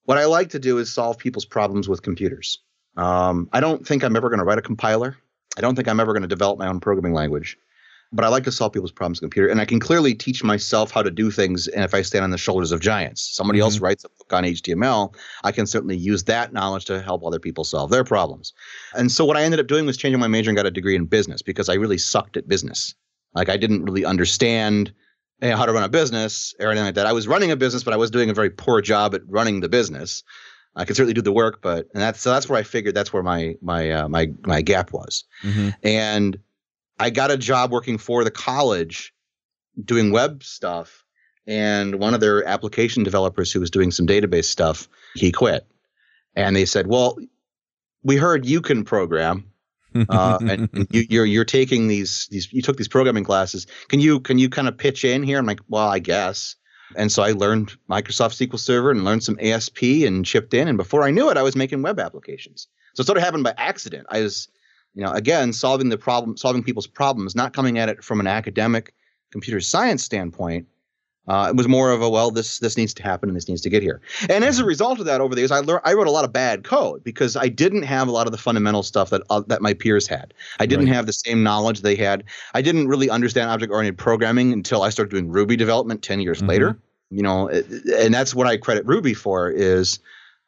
"What 0.05 0.17
I 0.17 0.25
like 0.25 0.49
to 0.49 0.59
do 0.59 0.77
is 0.79 0.91
solve 0.91 1.17
people's 1.17 1.45
problems 1.45 1.87
with 1.87 2.01
computers. 2.01 2.59
Um, 2.97 3.47
I 3.53 3.59
don't 3.59 3.85
think 3.85 4.03
I'm 4.03 4.15
ever 4.15 4.29
going 4.29 4.39
to 4.39 4.45
write 4.45 4.57
a 4.57 4.63
compiler. 4.63 5.17
I 5.57 5.61
don't 5.61 5.75
think 5.75 5.87
I'm 5.87 5.99
ever 5.99 6.13
going 6.13 6.23
to 6.23 6.27
develop 6.27 6.57
my 6.59 6.67
own 6.67 6.79
programming 6.79 7.13
language." 7.13 7.57
But 8.11 8.25
I 8.25 8.27
like 8.27 8.43
to 8.45 8.51
solve 8.51 8.73
people's 8.73 8.91
problems 8.91 9.19
computer, 9.19 9.49
and 9.49 9.61
I 9.61 9.65
can 9.65 9.79
clearly 9.79 10.15
teach 10.15 10.43
myself 10.43 10.91
how 10.91 11.03
to 11.03 11.11
do 11.11 11.29
things. 11.29 11.67
And 11.67 11.83
if 11.83 11.93
I 11.93 12.01
stand 12.01 12.23
on 12.23 12.31
the 12.31 12.37
shoulders 12.37 12.71
of 12.71 12.79
giants, 12.79 13.21
somebody 13.21 13.59
mm-hmm. 13.59 13.65
else 13.65 13.79
writes 13.79 14.03
a 14.03 14.09
book 14.09 14.33
on 14.33 14.43
HTML, 14.43 15.13
I 15.43 15.51
can 15.51 15.67
certainly 15.67 15.97
use 15.97 16.23
that 16.23 16.51
knowledge 16.51 16.85
to 16.85 17.01
help 17.01 17.23
other 17.23 17.39
people 17.39 17.63
solve 17.63 17.91
their 17.91 18.03
problems. 18.03 18.53
And 18.95 19.11
so 19.11 19.25
what 19.25 19.37
I 19.37 19.43
ended 19.43 19.59
up 19.59 19.67
doing 19.67 19.85
was 19.85 19.97
changing 19.97 20.19
my 20.19 20.27
major 20.27 20.49
and 20.49 20.57
got 20.57 20.65
a 20.65 20.71
degree 20.71 20.95
in 20.95 21.05
business 21.05 21.41
because 21.41 21.69
I 21.69 21.75
really 21.75 21.97
sucked 21.97 22.35
at 22.35 22.47
business. 22.47 22.95
Like 23.35 23.49
I 23.49 23.57
didn't 23.57 23.83
really 23.83 24.05
understand 24.05 24.91
you 25.41 25.49
know, 25.49 25.57
how 25.57 25.65
to 25.65 25.71
run 25.71 25.83
a 25.83 25.89
business 25.89 26.55
or 26.59 26.67
anything 26.67 26.85
like 26.85 26.95
that. 26.95 27.05
I 27.05 27.13
was 27.13 27.27
running 27.27 27.51
a 27.51 27.55
business, 27.55 27.83
but 27.83 27.93
I 27.93 27.97
was 27.97 28.09
doing 28.09 28.29
a 28.29 28.33
very 28.33 28.49
poor 28.49 28.81
job 28.81 29.13
at 29.13 29.21
running 29.27 29.59
the 29.59 29.69
business. 29.69 30.23
I 30.75 30.85
could 30.85 30.95
certainly 30.95 31.13
do 31.13 31.21
the 31.21 31.31
work, 31.31 31.61
but 31.61 31.87
and 31.93 32.01
that's 32.01 32.21
so 32.21 32.31
that's 32.31 32.47
where 32.47 32.59
I 32.59 32.63
figured 32.63 32.95
that's 32.95 33.11
where 33.11 33.23
my 33.23 33.55
my 33.61 33.91
uh, 33.91 34.07
my 34.07 34.27
my 34.45 34.61
gap 34.61 34.93
was. 34.93 35.23
Mm-hmm. 35.43 35.69
And 35.83 36.39
I 36.99 37.09
got 37.09 37.31
a 37.31 37.37
job 37.37 37.71
working 37.71 37.97
for 37.97 38.23
the 38.23 38.31
college 38.31 39.13
doing 39.83 40.11
web 40.11 40.43
stuff. 40.43 41.05
And 41.47 41.95
one 41.95 42.13
of 42.13 42.19
their 42.19 42.45
application 42.45 43.03
developers 43.03 43.51
who 43.51 43.59
was 43.59 43.71
doing 43.71 43.91
some 43.91 44.05
database 44.05 44.45
stuff, 44.45 44.87
he 45.15 45.31
quit. 45.31 45.65
And 46.35 46.55
they 46.55 46.65
said, 46.65 46.87
Well, 46.87 47.17
we 48.03 48.17
heard 48.17 48.45
you 48.45 48.61
can 48.61 48.83
program. 48.83 49.45
uh, 50.09 50.37
and, 50.41 50.69
and 50.71 50.87
you, 50.91 51.01
are 51.01 51.05
you're, 51.09 51.25
you're 51.25 51.45
taking 51.45 51.87
these 51.87 52.27
these 52.29 52.53
you 52.53 52.61
took 52.61 52.77
these 52.77 52.87
programming 52.87 53.23
classes. 53.23 53.65
Can 53.87 53.99
you 53.99 54.19
can 54.19 54.37
you 54.37 54.47
kind 54.47 54.67
of 54.67 54.77
pitch 54.77 55.03
in 55.03 55.23
here? 55.23 55.39
I'm 55.39 55.47
like, 55.47 55.61
well, 55.67 55.87
I 55.87 55.97
guess. 55.97 56.55
And 56.95 57.11
so 57.11 57.23
I 57.23 57.31
learned 57.31 57.73
Microsoft 57.89 58.37
SQL 58.37 58.59
Server 58.59 58.91
and 58.91 59.03
learned 59.03 59.23
some 59.23 59.37
ASP 59.39 59.81
and 60.05 60.25
chipped 60.25 60.53
in. 60.53 60.67
And 60.67 60.77
before 60.77 61.03
I 61.03 61.11
knew 61.11 61.29
it, 61.29 61.37
I 61.37 61.43
was 61.43 61.55
making 61.55 61.81
web 61.81 61.99
applications. 61.99 62.67
So 62.93 63.01
it 63.01 63.05
sort 63.05 63.17
of 63.17 63.23
happened 63.23 63.43
by 63.43 63.53
accident. 63.57 64.07
I 64.09 64.21
was 64.21 64.47
you 64.95 65.03
know, 65.03 65.11
again, 65.11 65.53
solving 65.53 65.89
the 65.89 65.97
problem, 65.97 66.37
solving 66.37 66.63
people's 66.63 66.87
problems, 66.87 67.35
not 67.35 67.53
coming 67.53 67.77
at 67.77 67.89
it 67.89 68.03
from 68.03 68.19
an 68.19 68.27
academic 68.27 68.93
computer 69.31 69.61
science 69.61 70.03
standpoint. 70.03 70.67
Uh, 71.27 71.49
it 71.49 71.55
was 71.55 71.67
more 71.67 71.91
of 71.91 72.01
a 72.01 72.09
well, 72.09 72.31
this 72.31 72.57
this 72.57 72.75
needs 72.75 72.91
to 72.91 73.03
happen 73.03 73.29
and 73.29 73.35
this 73.35 73.47
needs 73.47 73.61
to 73.61 73.69
get 73.69 73.83
here. 73.83 74.01
And 74.29 74.43
as 74.43 74.57
a 74.57 74.65
result 74.65 74.99
of 74.99 75.05
that, 75.05 75.21
over 75.21 75.35
the 75.35 75.41
years, 75.41 75.51
I 75.51 75.59
learned 75.59 75.81
I 75.85 75.93
wrote 75.93 76.07
a 76.07 76.11
lot 76.11 76.25
of 76.25 76.33
bad 76.33 76.63
code 76.63 77.03
because 77.03 77.35
I 77.35 77.49
didn't 77.49 77.83
have 77.83 78.07
a 78.07 78.11
lot 78.11 78.25
of 78.25 78.31
the 78.31 78.37
fundamental 78.39 78.81
stuff 78.81 79.11
that 79.11 79.21
uh, 79.29 79.43
that 79.45 79.61
my 79.61 79.75
peers 79.75 80.07
had. 80.07 80.33
I 80.59 80.65
didn't 80.65 80.85
right. 80.85 80.95
have 80.95 81.05
the 81.05 81.13
same 81.13 81.43
knowledge 81.43 81.81
they 81.81 81.95
had. 81.95 82.23
I 82.55 82.63
didn't 82.63 82.87
really 82.87 83.11
understand 83.11 83.51
object 83.51 83.71
oriented 83.71 83.99
programming 83.99 84.53
until 84.53 84.81
I 84.81 84.89
started 84.89 85.11
doing 85.11 85.29
Ruby 85.29 85.55
development 85.55 86.01
ten 86.01 86.19
years 86.19 86.39
mm-hmm. 86.39 86.49
later. 86.49 86.79
You 87.11 87.21
know, 87.21 87.47
and 87.49 88.11
that's 88.11 88.33
what 88.33 88.47
I 88.47 88.57
credit 88.57 88.85
Ruby 88.87 89.13
for 89.13 89.51
is 89.51 89.99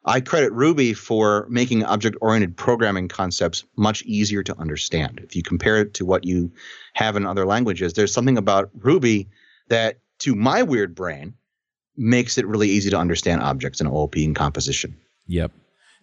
I 0.04 0.20
credit 0.20 0.52
Ruby 0.52 0.94
for 0.94 1.46
making 1.48 1.84
object 1.84 2.16
oriented 2.20 2.56
programming 2.56 3.08
concepts 3.08 3.64
much 3.76 4.02
easier 4.02 4.42
to 4.42 4.58
understand. 4.58 5.20
If 5.22 5.36
you 5.36 5.42
compare 5.42 5.78
it 5.78 5.94
to 5.94 6.04
what 6.04 6.24
you 6.24 6.50
have 6.94 7.14
in 7.16 7.24
other 7.24 7.46
languages, 7.46 7.92
there's 7.92 8.12
something 8.12 8.36
about 8.36 8.70
Ruby 8.80 9.28
that, 9.68 9.98
to 10.20 10.34
my 10.34 10.62
weird 10.62 10.94
brain, 10.94 11.34
makes 11.96 12.36
it 12.36 12.46
really 12.46 12.68
easy 12.68 12.90
to 12.90 12.98
understand 12.98 13.42
objects 13.42 13.80
in 13.80 13.86
OOP 13.86 14.16
and 14.16 14.34
composition. 14.34 14.96
Yep. 15.28 15.52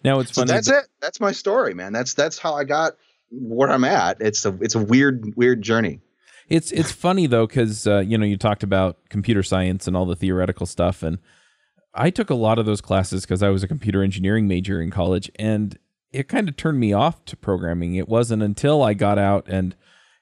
Now 0.02 0.20
it's 0.20 0.30
funny. 0.30 0.48
So 0.48 0.54
that's 0.54 0.68
that, 0.68 0.84
it. 0.84 0.90
That's 1.00 1.20
my 1.20 1.32
story, 1.32 1.74
man. 1.74 1.92
That's 1.92 2.14
that's 2.14 2.38
how 2.38 2.54
I 2.54 2.64
got 2.64 2.94
where 3.30 3.70
I'm 3.70 3.84
at. 3.84 4.20
It's 4.20 4.46
a 4.46 4.56
it's 4.60 4.74
a 4.74 4.78
weird 4.78 5.34
weird 5.36 5.60
journey. 5.60 6.00
It's 6.48 6.72
it's 6.72 6.90
funny 6.90 7.26
though 7.26 7.46
because 7.46 7.86
uh, 7.86 7.98
you 7.98 8.16
know 8.16 8.24
you 8.24 8.38
talked 8.38 8.62
about 8.62 8.96
computer 9.10 9.42
science 9.42 9.86
and 9.86 9.96
all 9.96 10.06
the 10.06 10.16
theoretical 10.16 10.64
stuff 10.64 11.02
and 11.02 11.18
I 11.94 12.10
took 12.10 12.30
a 12.30 12.34
lot 12.34 12.58
of 12.58 12.66
those 12.66 12.80
classes 12.80 13.22
because 13.22 13.42
I 13.42 13.48
was 13.48 13.62
a 13.62 13.68
computer 13.68 14.02
engineering 14.02 14.46
major 14.46 14.80
in 14.80 14.90
college, 14.90 15.30
and 15.36 15.78
it 16.12 16.28
kind 16.28 16.48
of 16.48 16.56
turned 16.56 16.78
me 16.80 16.92
off 16.92 17.24
to 17.26 17.36
programming. 17.36 17.94
It 17.94 18.08
wasn't 18.08 18.42
until 18.42 18.82
I 18.82 18.94
got 18.94 19.18
out 19.18 19.48
and 19.48 19.74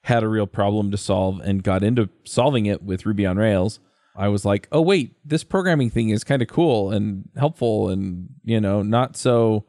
had 0.03 0.23
a 0.23 0.27
real 0.27 0.47
problem 0.47 0.91
to 0.91 0.97
solve 0.97 1.39
and 1.41 1.63
got 1.63 1.83
into 1.83 2.09
solving 2.23 2.65
it 2.65 2.81
with 2.83 3.05
Ruby 3.05 3.25
on 3.25 3.37
Rails. 3.37 3.79
I 4.15 4.27
was 4.27 4.45
like, 4.45 4.67
oh, 4.71 4.81
wait, 4.81 5.15
this 5.23 5.43
programming 5.43 5.89
thing 5.89 6.09
is 6.09 6.23
kind 6.23 6.41
of 6.41 6.47
cool 6.47 6.91
and 6.91 7.29
helpful 7.37 7.89
and, 7.89 8.29
you 8.43 8.59
know, 8.59 8.81
not 8.81 9.15
so, 9.15 9.65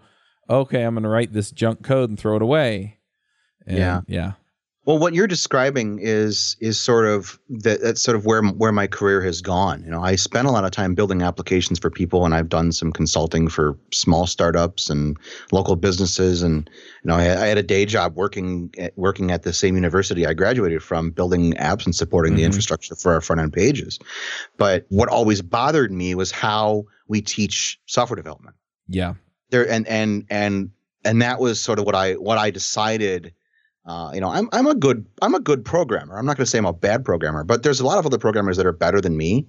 okay, 0.49 0.83
I'm 0.83 0.95
going 0.95 1.05
to 1.05 1.09
write 1.09 1.33
this 1.33 1.51
junk 1.51 1.83
code 1.83 2.11
and 2.11 2.19
throw 2.19 2.37
it 2.37 2.43
away. 2.43 2.99
And, 3.67 3.79
yeah. 3.79 4.01
Yeah. 4.07 4.33
Well, 4.87 4.99
what 4.99 5.13
you're 5.13 5.27
describing 5.27 5.99
is 6.01 6.57
is 6.59 6.81
sort 6.81 7.07
of 7.07 7.39
that, 7.51 7.83
that's 7.83 8.01
sort 8.01 8.17
of 8.17 8.25
where 8.25 8.43
where 8.43 8.73
my 8.73 8.87
career 8.87 9.21
has 9.23 9.43
gone. 9.43 9.85
You 9.85 9.91
know, 9.91 10.03
I 10.03 10.17
spent 10.17 10.49
a 10.49 10.51
lot 10.51 10.65
of 10.65 10.71
time 10.71 10.95
building 10.95 11.21
applications 11.21 11.79
for 11.79 11.91
people, 11.91 12.25
and 12.25 12.35
I've 12.35 12.49
done 12.49 12.73
some 12.73 12.91
consulting 12.91 13.49
for 13.49 13.79
small 13.93 14.27
startups 14.27 14.89
and 14.89 15.19
local 15.53 15.77
businesses. 15.77 16.43
And 16.43 16.69
you 17.05 17.09
know, 17.09 17.15
I, 17.15 17.43
I 17.43 17.47
had 17.47 17.59
a 17.59 17.63
day 17.63 17.85
job 17.85 18.17
working 18.17 18.75
at, 18.79 18.97
working 18.97 19.31
at 19.31 19.43
the 19.43 19.53
same 19.53 19.75
university 19.75 20.27
I 20.27 20.33
graduated 20.33 20.83
from, 20.83 21.11
building 21.11 21.53
apps 21.55 21.85
and 21.85 21.95
supporting 21.95 22.33
mm-hmm. 22.33 22.39
the 22.39 22.45
infrastructure 22.45 22.95
for 22.95 23.13
our 23.13 23.21
front 23.21 23.43
end 23.43 23.53
pages. 23.53 23.99
But 24.57 24.87
what 24.89 25.11
always 25.11 25.43
bothered 25.43 25.93
me 25.93 26.15
was 26.15 26.31
how 26.31 26.87
we 27.07 27.21
teach 27.21 27.79
software 27.85 28.17
development. 28.17 28.57
Yeah, 28.89 29.15
there 29.51 29.71
and 29.71 29.87
and 29.87 30.25
and 30.31 30.71
and 31.05 31.21
that 31.21 31.39
was 31.39 31.61
sort 31.61 31.79
of 31.79 31.85
what 31.85 31.95
I 31.95 32.15
what 32.15 32.39
I 32.39 32.51
decided 32.51 33.35
uh, 33.87 34.11
you 34.15 34.21
know, 34.21 34.29
I'm 34.29 34.49
I'm 34.53 34.67
a 34.67 34.75
good 34.75 35.07
I'm 35.23 35.35
a 35.35 35.41
good 35.41 35.65
programmer. 35.65 36.19
I'm 36.19 36.27
not 36.27 36.37
going 36.37 36.45
to 36.45 36.51
say 36.51 36.59
I'm 36.59 36.67
a 36.67 36.73
bad 36.73 37.05
programmer, 37.05 37.45
but 37.45 37.63
there's 37.63 37.81
a 37.81 37.87
lot 37.87 37.99
of 37.99 38.07
other 38.07 38.19
programmers 38.19 38.57
that 38.57 38.67
are 38.67 38.73
better 38.73 39.01
than 39.01 39.17
me. 39.17 39.47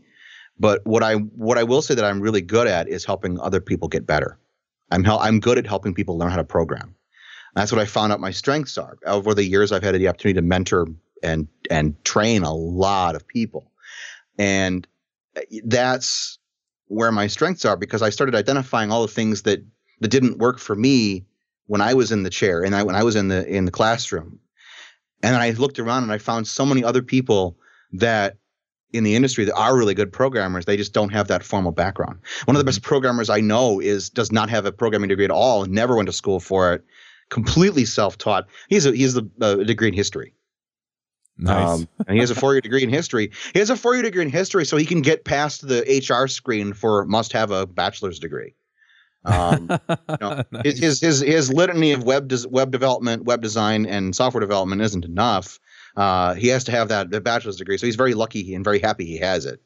But 0.59 0.85
what 0.85 1.03
I 1.03 1.15
what 1.15 1.57
I 1.57 1.63
will 1.63 1.81
say 1.81 1.95
that 1.95 2.05
I'm 2.05 2.21
really 2.21 2.41
good 2.41 2.67
at 2.67 2.87
is 2.87 3.03
helping 3.05 3.39
other 3.39 3.59
people 3.59 3.87
get 3.87 4.05
better. 4.05 4.37
I'm 4.89 5.03
hel- 5.03 5.19
I'm 5.19 5.39
good 5.39 5.57
at 5.57 5.67
helping 5.67 5.93
people 5.93 6.17
learn 6.17 6.31
how 6.31 6.37
to 6.37 6.43
program. 6.43 6.95
That's 7.55 7.71
what 7.71 7.81
I 7.81 7.85
found 7.85 8.13
out 8.13 8.19
my 8.19 8.31
strengths 8.31 8.77
are. 8.77 8.97
Over 9.05 9.33
the 9.33 9.43
years, 9.43 9.71
I've 9.71 9.83
had 9.83 9.95
the 9.95 10.07
opportunity 10.07 10.35
to 10.35 10.41
mentor 10.41 10.87
and 11.23 11.47
and 11.69 12.01
train 12.05 12.43
a 12.43 12.53
lot 12.53 13.15
of 13.15 13.27
people, 13.27 13.71
and 14.37 14.87
that's 15.65 16.39
where 16.87 17.11
my 17.11 17.27
strengths 17.27 17.65
are 17.65 17.77
because 17.77 18.01
I 18.01 18.09
started 18.09 18.35
identifying 18.35 18.91
all 18.91 19.01
the 19.01 19.11
things 19.11 19.41
that 19.43 19.63
that 19.99 20.07
didn't 20.07 20.37
work 20.37 20.59
for 20.59 20.75
me 20.75 21.25
when 21.71 21.79
I 21.79 21.93
was 21.93 22.11
in 22.11 22.23
the 22.23 22.29
chair 22.29 22.63
and 22.63 22.75
I 22.75 22.83
when 22.83 22.95
I 22.95 23.03
was 23.03 23.15
in 23.15 23.29
the 23.29 23.47
in 23.47 23.63
the 23.63 23.71
classroom. 23.71 24.37
And 25.23 25.37
I 25.37 25.51
looked 25.51 25.79
around 25.79 26.03
and 26.03 26.11
I 26.11 26.17
found 26.17 26.45
so 26.45 26.65
many 26.65 26.83
other 26.83 27.01
people 27.01 27.57
that 27.93 28.35
in 28.91 29.05
the 29.05 29.15
industry 29.15 29.45
that 29.45 29.55
are 29.55 29.77
really 29.77 29.93
good 29.93 30.11
programmers. 30.11 30.65
They 30.65 30.75
just 30.75 30.91
don't 30.91 31.13
have 31.13 31.29
that 31.29 31.43
formal 31.43 31.71
background. 31.71 32.19
One 32.43 32.57
of 32.57 32.59
the 32.59 32.65
best 32.65 32.81
programmers 32.81 33.29
I 33.29 33.39
know 33.39 33.79
is 33.79 34.09
does 34.09 34.33
not 34.33 34.49
have 34.49 34.65
a 34.65 34.73
programming 34.73 35.07
degree 35.07 35.23
at 35.23 35.31
all. 35.31 35.65
Never 35.65 35.95
went 35.95 36.07
to 36.07 36.13
school 36.13 36.41
for 36.41 36.73
it. 36.73 36.83
Completely 37.29 37.85
self-taught. 37.85 38.49
He's 38.67 38.85
a 38.85 38.91
he's 38.91 39.15
a, 39.15 39.25
a 39.39 39.63
degree 39.63 39.87
in 39.87 39.93
history. 39.93 40.33
Nice. 41.37 41.79
Um, 41.79 41.87
and 42.05 42.15
he 42.15 42.19
has 42.19 42.31
a 42.31 42.35
four-year 42.35 42.59
degree 42.59 42.83
in 42.83 42.89
history. 42.89 43.31
He 43.53 43.59
has 43.59 43.69
a 43.69 43.77
four-year 43.77 44.03
degree 44.03 44.23
in 44.23 44.29
history, 44.29 44.65
so 44.65 44.75
he 44.75 44.85
can 44.85 45.01
get 45.01 45.23
past 45.23 45.65
the 45.65 45.83
HR 46.05 46.27
screen 46.27 46.73
for 46.73 47.05
must 47.05 47.31
have 47.31 47.51
a 47.51 47.65
bachelor's 47.65 48.19
degree. 48.19 48.55
Um, 49.23 49.69
you 49.89 50.17
know, 50.19 50.43
nice. 50.51 50.79
his, 50.79 51.01
his 51.01 51.19
his 51.21 51.53
litany 51.53 51.91
of 51.91 52.03
web 52.03 52.27
des- 52.27 52.47
web 52.47 52.71
development, 52.71 53.25
web 53.25 53.41
design, 53.41 53.85
and 53.85 54.15
software 54.15 54.41
development 54.41 54.81
isn't 54.81 55.05
enough. 55.05 55.59
Uh, 55.95 56.33
he 56.35 56.47
has 56.47 56.63
to 56.65 56.71
have 56.71 56.87
that 56.89 57.09
bachelor's 57.23 57.57
degree, 57.57 57.77
so 57.77 57.85
he's 57.85 57.95
very 57.95 58.13
lucky 58.13 58.53
and 58.53 58.63
very 58.63 58.79
happy 58.79 59.05
he 59.05 59.17
has 59.17 59.45
it. 59.45 59.61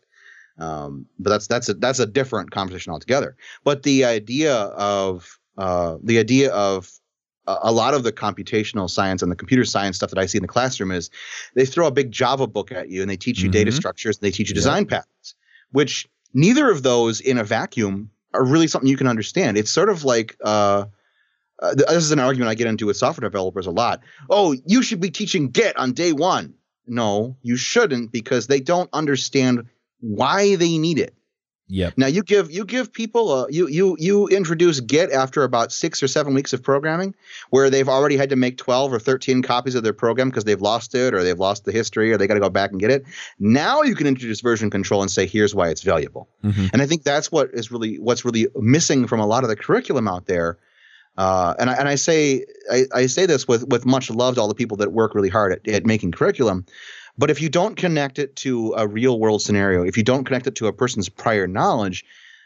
Um, 0.58 1.06
but 1.20 1.30
that's 1.30 1.48
that's 1.48 1.70
a 1.70 1.74
that's 1.74 2.00
a 2.00 2.06
different 2.06 2.52
conversation 2.52 2.92
altogether. 2.92 3.36
But 3.64 3.84
the 3.84 4.06
idea 4.06 4.56
of 4.56 5.40
uh, 5.58 5.98
the 6.02 6.20
idea 6.20 6.52
of 6.52 6.92
a 7.48 7.72
lot 7.72 7.94
of 7.94 8.04
the 8.04 8.12
computational 8.12 8.90
science 8.90 9.22
and 9.22 9.32
the 9.32 9.36
computer 9.36 9.66
science 9.66 9.98
stuff 9.98 10.10
that 10.10 10.18
I 10.18 10.26
see 10.26 10.38
in 10.38 10.42
the 10.42 10.48
classroom 10.48 10.92
is 10.92 11.10
they 11.54 11.66
throw 11.66 11.86
a 11.86 11.92
big 11.92 12.12
Java 12.12 12.48
book 12.48 12.72
at 12.72 12.90
you 12.90 13.02
and 13.02 13.10
they 13.10 13.18
teach 13.18 13.40
you 13.40 13.46
mm-hmm. 13.46 13.60
data 13.60 13.72
structures 13.72 14.18
and 14.18 14.24
they 14.24 14.32
teach 14.32 14.50
you 14.50 14.56
design 14.56 14.84
yep. 14.84 14.90
patterns, 14.90 15.36
which 15.72 16.08
neither 16.34 16.72
of 16.72 16.82
those 16.82 17.22
in 17.22 17.38
a 17.38 17.44
vacuum 17.44 18.10
are 18.36 18.44
really 18.46 18.68
something 18.68 18.90
you 18.90 18.98
can 18.98 19.08
understand. 19.08 19.58
It's 19.58 19.72
sort 19.72 19.90
of 19.90 20.04
like 20.04 20.38
uh, 20.44 20.86
uh, 21.62 21.76
this 21.76 22.04
is 22.04 22.12
an 22.12 22.20
argument 22.20 22.50
I 22.50 22.56
get 22.56 22.68
into 22.68 22.86
with 22.86 22.98
software 22.98 23.28
developers 23.28 23.68
a 23.68 23.72
lot. 23.72 24.02
Oh, 24.30 24.56
you 24.66 24.82
should 24.82 25.00
be 25.00 25.10
teaching 25.12 25.50
Git 25.50 25.78
on 25.78 25.94
day 25.94 26.12
one. 26.12 26.54
No, 26.88 27.38
you 27.42 27.56
shouldn't 27.56 28.12
because 28.12 28.48
they 28.48 28.60
don't 28.60 28.90
understand 28.94 29.68
why 30.02 30.56
they 30.56 30.78
need 30.78 31.00
it. 31.00 31.16
Yep. 31.68 31.94
Now 31.98 32.06
you 32.06 32.22
give 32.22 32.52
you 32.52 32.64
give 32.64 32.94
people 32.94 33.34
a, 33.34 33.52
you 33.52 33.68
you 33.68 33.98
you 34.00 34.28
introduce 34.28 34.80
Git 34.82 35.12
after 35.12 35.44
about 35.44 35.72
six 35.72 36.04
or 36.04 36.08
seven 36.08 36.36
weeks 36.36 36.54
of 36.54 36.62
programming, 36.62 37.16
where 37.50 37.72
they've 37.72 37.90
already 37.90 38.18
had 38.18 38.30
to 38.30 38.36
make 38.36 38.58
twelve 38.58 38.94
or 38.94 39.00
thirteen 39.00 39.42
copies 39.42 39.74
of 39.74 39.82
their 39.84 39.94
program 39.94 40.30
because 40.30 40.44
they've 40.44 40.62
lost 40.62 40.94
it 40.94 41.16
or 41.16 41.24
they've 41.24 41.40
lost 41.40 41.66
the 41.66 41.72
history 41.72 42.12
or 42.12 42.18
they 42.18 42.28
got 42.28 42.36
to 42.36 42.40
go 42.40 42.52
back 42.52 42.70
and 42.70 42.80
get 42.80 42.92
it. 42.92 43.04
Now 43.40 43.82
you 43.82 43.96
can 43.96 44.06
introduce 44.06 44.42
version 44.42 44.70
control 44.70 45.02
and 45.02 45.10
say 45.10 45.26
here's 45.26 45.56
why 45.56 45.70
it's 45.70 45.82
valuable. 45.82 46.30
Mm-hmm. 46.44 46.68
And 46.72 46.84
I 46.84 46.86
think 46.86 47.02
that's 47.02 47.32
what 47.32 47.50
is 47.52 47.72
really 47.72 47.98
what's 47.98 48.24
really 48.24 48.48
missing 48.56 49.08
from 49.08 49.20
a 49.20 49.26
lot 49.26 49.44
of 49.44 49.50
the 49.50 49.56
curriculum 49.56 50.08
out 50.08 50.28
there. 50.28 50.60
Uh, 51.18 51.56
and 51.58 51.70
I, 51.70 51.74
and 51.76 51.88
I 51.88 51.96
say 51.96 52.46
I, 52.72 52.84
I 52.94 53.06
say 53.08 53.26
this 53.26 53.48
with 53.48 53.68
with 53.70 53.88
much 53.88 54.12
love 54.12 54.36
to 54.36 54.42
all 54.42 54.48
the 54.48 54.54
people 54.54 54.78
that 54.78 54.92
work 54.92 55.16
really 55.16 55.30
hard 55.30 55.54
at, 55.54 55.68
at 55.68 55.84
making 55.84 56.12
curriculum. 56.12 56.66
But 57.18 57.30
if 57.30 57.42
you 57.42 57.50
don't 57.50 57.76
connect 57.76 58.20
it 58.20 58.36
to 58.38 58.74
a 58.78 58.88
real 58.88 59.20
world 59.20 59.42
scenario, 59.42 59.84
if 59.84 59.98
you 59.98 60.04
don't 60.04 60.26
connect 60.26 60.48
it 60.48 60.56
to 60.56 60.68
a 60.68 60.74
person's 60.74 61.10
prior 61.10 61.48
knowledge, 61.48 62.04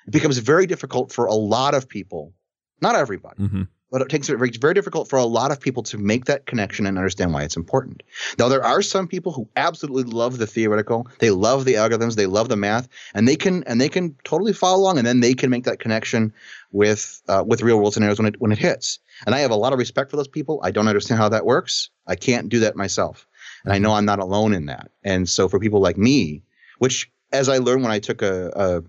it 0.07 0.11
becomes 0.11 0.37
very 0.37 0.65
difficult 0.65 1.11
for 1.11 1.25
a 1.25 1.33
lot 1.33 1.73
of 1.73 1.87
people, 1.87 2.33
not 2.81 2.95
everybody, 2.95 3.43
mm-hmm. 3.43 3.63
but 3.91 4.01
it 4.01 4.09
takes 4.09 4.29
it 4.29 4.37
very, 4.37 4.51
very 4.51 4.73
difficult 4.73 5.09
for 5.09 5.17
a 5.17 5.25
lot 5.25 5.51
of 5.51 5.59
people 5.59 5.81
to 5.83 5.97
make 5.97 6.25
that 6.25 6.45
connection 6.45 6.85
and 6.85 6.97
understand 6.97 7.33
why 7.33 7.43
it's 7.43 7.57
important. 7.57 8.03
Now, 8.37 8.47
there 8.47 8.63
are 8.63 8.81
some 8.81 9.07
people 9.07 9.31
who 9.31 9.49
absolutely 9.55 10.11
love 10.11 10.37
the 10.37 10.47
theoretical, 10.47 11.07
they 11.17 11.31
love 11.31 11.65
the 11.65 11.73
algorithms, 11.73 12.15
they 12.15 12.27
love 12.27 12.49
the 12.49 12.55
math, 12.55 12.87
and 13.13 13.27
they 13.27 13.35
can 13.35 13.63
and 13.63 13.81
they 13.81 13.89
can 13.89 14.15
totally 14.23 14.53
follow 14.53 14.79
along, 14.79 14.99
and 14.99 15.07
then 15.07 15.19
they 15.19 15.33
can 15.33 15.49
make 15.49 15.63
that 15.65 15.79
connection 15.79 16.31
with 16.71 17.21
uh, 17.27 17.43
with 17.45 17.63
real 17.63 17.77
world 17.77 17.93
scenarios 17.93 18.19
when 18.19 18.27
it 18.27 18.39
when 18.39 18.51
it 18.51 18.59
hits. 18.59 18.99
And 19.25 19.33
I 19.33 19.39
have 19.39 19.51
a 19.51 19.55
lot 19.55 19.73
of 19.73 19.79
respect 19.79 20.11
for 20.11 20.17
those 20.17 20.27
people. 20.27 20.59
I 20.63 20.71
don't 20.71 20.87
understand 20.87 21.19
how 21.19 21.29
that 21.29 21.45
works. 21.45 21.89
I 22.05 22.15
can't 22.15 22.49
do 22.49 22.59
that 22.59 22.75
myself. 22.75 23.27
And 23.63 23.73
I 23.73 23.77
know 23.77 23.93
I'm 23.93 24.05
not 24.05 24.19
alone 24.19 24.53
in 24.53 24.67
that. 24.67 24.91
And 25.03 25.27
so 25.27 25.49
for 25.49 25.59
people 25.59 25.81
like 25.81 25.97
me, 25.97 26.43
which 26.79 27.11
as 27.31 27.49
I 27.49 27.57
learned 27.57 27.83
when 27.83 27.91
I 27.91 27.99
took 27.99 28.21
a, 28.21 28.83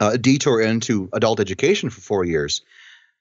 a, 0.00 0.06
a 0.12 0.18
detour 0.18 0.60
into 0.60 1.08
adult 1.12 1.40
education 1.40 1.90
for 1.90 2.00
four 2.00 2.24
years, 2.24 2.62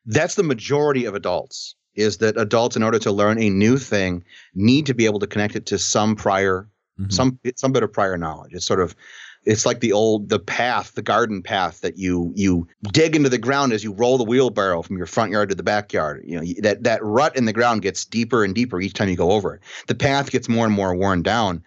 that's 0.06 0.36
the 0.36 0.44
majority 0.44 1.06
of 1.06 1.16
adults 1.16 1.76
is 1.96 2.18
that 2.18 2.38
adults 2.38 2.76
in 2.76 2.84
order 2.84 3.00
to 3.00 3.12
learn 3.12 3.42
a 3.42 3.50
new 3.50 3.78
thing 3.78 4.24
need 4.54 4.86
to 4.86 4.94
be 4.94 5.06
able 5.06 5.20
to 5.20 5.28
connect 5.28 5.56
it 5.56 5.66
to 5.68 5.78
some 5.78 6.16
prior 6.16 6.68
mm-hmm. 7.00 7.10
some 7.10 7.40
some 7.56 7.72
bit 7.72 7.84
of 7.84 7.92
prior 7.92 8.18
knowledge 8.18 8.54
it's 8.54 8.66
sort 8.66 8.80
of 8.80 8.96
it's 9.44 9.66
like 9.66 9.80
the 9.80 9.94
old 9.94 10.30
the 10.30 10.40
path, 10.40 10.94
the 10.94 11.02
garden 11.02 11.42
path 11.42 11.82
that 11.82 11.98
you 11.98 12.32
you 12.36 12.68
dig 12.92 13.16
into 13.16 13.30
the 13.30 13.38
ground 13.38 13.74
as 13.74 13.84
you 13.84 13.94
roll 13.94 14.18
the 14.18 14.24
wheelbarrow 14.24 14.82
from 14.82 14.98
your 14.98 15.08
front 15.08 15.32
yard 15.32 15.50
to 15.50 15.56
the 15.56 15.64
backyard. 15.64 16.24
You 16.26 16.40
know 16.40 16.46
that 16.62 16.84
that 16.84 17.04
rut 17.04 17.36
in 17.36 17.46
the 17.46 17.54
ground 17.54 17.82
gets 17.82 18.06
deeper 18.06 18.44
and 18.44 18.54
deeper 18.54 18.80
each 18.80 18.94
time 18.94 19.10
you 19.10 19.16
go 19.16 19.32
over 19.32 19.56
it. 19.56 19.62
The 19.88 19.96
path 19.96 20.32
gets 20.32 20.48
more 20.48 20.66
and 20.66 20.74
more 20.74 20.96
worn 20.96 21.24
down, 21.24 21.64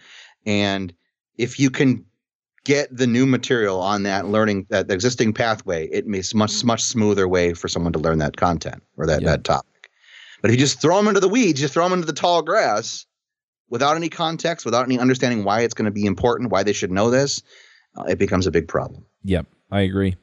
and 0.47 0.93
if 1.37 1.59
you 1.59 1.71
can 1.71 2.05
get 2.65 2.97
the 2.97 3.07
new 3.07 3.27
material 3.27 3.81
on 3.81 4.05
that 4.05 4.27
learning 4.27 4.67
that 4.71 4.91
existing 4.91 5.33
pathway, 5.33 5.87
it 5.89 6.07
makes 6.07 6.33
much 6.33 6.65
much 6.65 6.83
smoother 6.83 7.27
way 7.27 7.55
for 7.55 7.69
someone 7.69 7.93
to 7.93 7.99
learn 7.99 8.19
that 8.19 8.37
content 8.37 8.83
or 8.97 9.07
that 9.07 9.25
that 9.25 9.45
topic. 9.45 9.91
But 10.43 10.51
if 10.51 10.57
you 10.57 10.61
just 10.61 10.81
throw 10.81 10.99
them 10.99 11.09
into 11.09 11.21
the 11.21 11.29
weeds, 11.29 11.61
you 11.61 11.69
throw 11.69 11.85
them 11.85 11.95
into 11.95 12.07
the 12.07 12.13
tall 12.13 12.43
grass 12.43 13.07
without 13.75 13.97
any 13.97 14.09
context, 14.09 14.65
without 14.65 14.85
any 14.85 15.01
understanding 15.01 15.43
why 15.43 15.63
it's 15.63 15.75
going 15.75 15.87
to 15.87 15.91
be 15.91 16.07
important, 16.07 16.53
why 16.53 16.63
they 16.63 16.73
should 16.73 16.93
know 16.93 17.11
this, 17.11 17.43
uh, 17.97 18.05
it 18.05 18.21
becomes 18.21 18.47
a 18.47 18.53
big 18.53 18.69
problem. 18.69 19.05
Yep, 19.25 19.47
I 19.69 19.81
agree. 19.81 20.15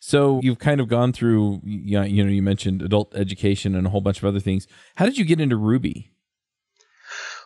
So 0.00 0.40
you've 0.42 0.58
kind 0.58 0.80
of 0.80 0.88
gone 0.88 1.12
through, 1.12 1.60
you 1.62 2.00
know, 2.00 2.02
you 2.02 2.42
mentioned 2.42 2.82
adult 2.82 3.14
education 3.14 3.76
and 3.76 3.86
a 3.86 3.90
whole 3.90 4.00
bunch 4.00 4.18
of 4.18 4.24
other 4.24 4.40
things. 4.40 4.66
How 4.96 5.04
did 5.04 5.18
you 5.18 5.24
get 5.24 5.40
into 5.40 5.56
Ruby? 5.56 6.10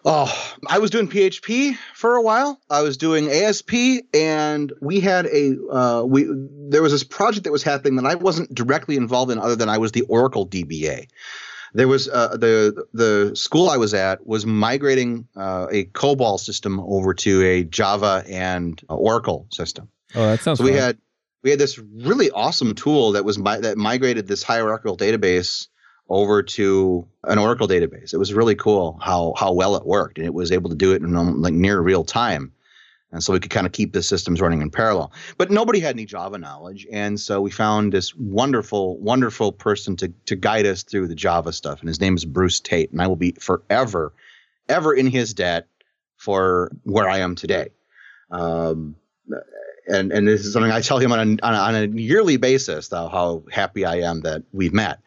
Oh, 0.06 0.32
I 0.66 0.78
was 0.78 0.90
doing 0.90 1.08
PHP 1.08 1.76
for 1.92 2.16
a 2.16 2.22
while. 2.22 2.58
I 2.70 2.80
was 2.80 2.96
doing 2.96 3.30
ASP, 3.30 3.74
and 4.14 4.72
we 4.80 5.00
had 5.00 5.26
a 5.26 5.56
uh, 5.70 6.04
we 6.06 6.26
there 6.70 6.82
was 6.82 6.92
this 6.92 7.04
project 7.04 7.44
that 7.44 7.52
was 7.52 7.62
happening 7.62 7.96
that 7.96 8.06
I 8.06 8.14
wasn't 8.14 8.54
directly 8.54 8.96
involved 8.96 9.30
in, 9.30 9.38
other 9.38 9.56
than 9.56 9.68
I 9.68 9.76
was 9.76 9.92
the 9.92 10.02
Oracle 10.02 10.46
DBA 10.46 11.06
there 11.74 11.88
was 11.88 12.08
uh, 12.08 12.36
the 12.36 12.86
the 12.92 13.34
school 13.34 13.68
I 13.68 13.76
was 13.76 13.92
at 13.94 14.26
was 14.26 14.46
migrating 14.46 15.26
uh, 15.36 15.66
a 15.70 15.84
COBOL 15.86 16.38
system 16.38 16.80
over 16.80 17.12
to 17.14 17.42
a 17.42 17.64
Java 17.64 18.24
and 18.28 18.80
uh, 18.88 18.94
Oracle 18.94 19.46
system. 19.50 19.88
Oh, 20.14 20.26
that 20.28 20.40
sounds. 20.40 20.58
So 20.58 20.64
fun. 20.64 20.72
we 20.72 20.78
had 20.78 20.98
we 21.42 21.50
had 21.50 21.58
this 21.58 21.78
really 21.78 22.30
awesome 22.30 22.74
tool 22.74 23.12
that 23.12 23.24
was 23.24 23.38
mi- 23.38 23.60
that 23.60 23.76
migrated 23.76 24.28
this 24.28 24.42
hierarchical 24.42 24.96
database 24.96 25.66
over 26.08 26.42
to 26.42 27.08
an 27.24 27.38
Oracle 27.38 27.66
database. 27.66 28.14
It 28.14 28.18
was 28.18 28.32
really 28.32 28.54
cool 28.54 28.98
how 29.02 29.34
how 29.36 29.52
well 29.52 29.74
it 29.74 29.84
worked, 29.84 30.18
and 30.18 30.26
it 30.26 30.34
was 30.34 30.52
able 30.52 30.70
to 30.70 30.76
do 30.76 30.92
it 30.92 31.02
in 31.02 31.16
um, 31.16 31.42
like 31.42 31.54
near 31.54 31.80
real 31.80 32.04
time 32.04 32.52
and 33.14 33.22
so 33.22 33.32
we 33.32 33.38
could 33.40 33.52
kind 33.52 33.66
of 33.66 33.72
keep 33.72 33.92
the 33.92 34.02
systems 34.02 34.40
running 34.40 34.60
in 34.60 34.70
parallel. 34.70 35.12
But 35.38 35.50
nobody 35.50 35.78
had 35.78 35.94
any 35.94 36.04
Java 36.04 36.36
knowledge, 36.36 36.86
and 36.92 37.18
so 37.18 37.40
we 37.40 37.50
found 37.50 37.92
this 37.92 38.14
wonderful, 38.16 38.98
wonderful 38.98 39.52
person 39.52 39.96
to 39.96 40.12
to 40.26 40.36
guide 40.36 40.66
us 40.66 40.82
through 40.82 41.06
the 41.06 41.14
Java 41.14 41.52
stuff, 41.52 41.80
and 41.80 41.88
his 41.88 42.00
name 42.00 42.16
is 42.16 42.24
Bruce 42.24 42.60
Tate, 42.60 42.90
and 42.90 43.00
I 43.00 43.06
will 43.06 43.16
be 43.16 43.32
forever, 43.32 44.12
ever 44.68 44.92
in 44.92 45.06
his 45.06 45.32
debt 45.32 45.68
for 46.16 46.72
where 46.82 47.08
I 47.08 47.18
am 47.18 47.36
today. 47.36 47.68
Um, 48.30 48.96
and 49.88 50.12
and 50.12 50.26
this 50.26 50.44
is 50.44 50.52
something 50.52 50.72
I 50.72 50.80
tell 50.80 50.98
him 50.98 51.12
on 51.12 51.18
a, 51.18 51.46
on 51.46 51.54
a, 51.54 51.58
on 51.58 51.74
a 51.76 51.86
yearly 51.86 52.36
basis, 52.36 52.88
though, 52.88 53.08
how 53.08 53.44
happy 53.52 53.84
I 53.84 54.00
am 54.00 54.22
that 54.22 54.42
we've 54.52 54.74
met 54.74 55.00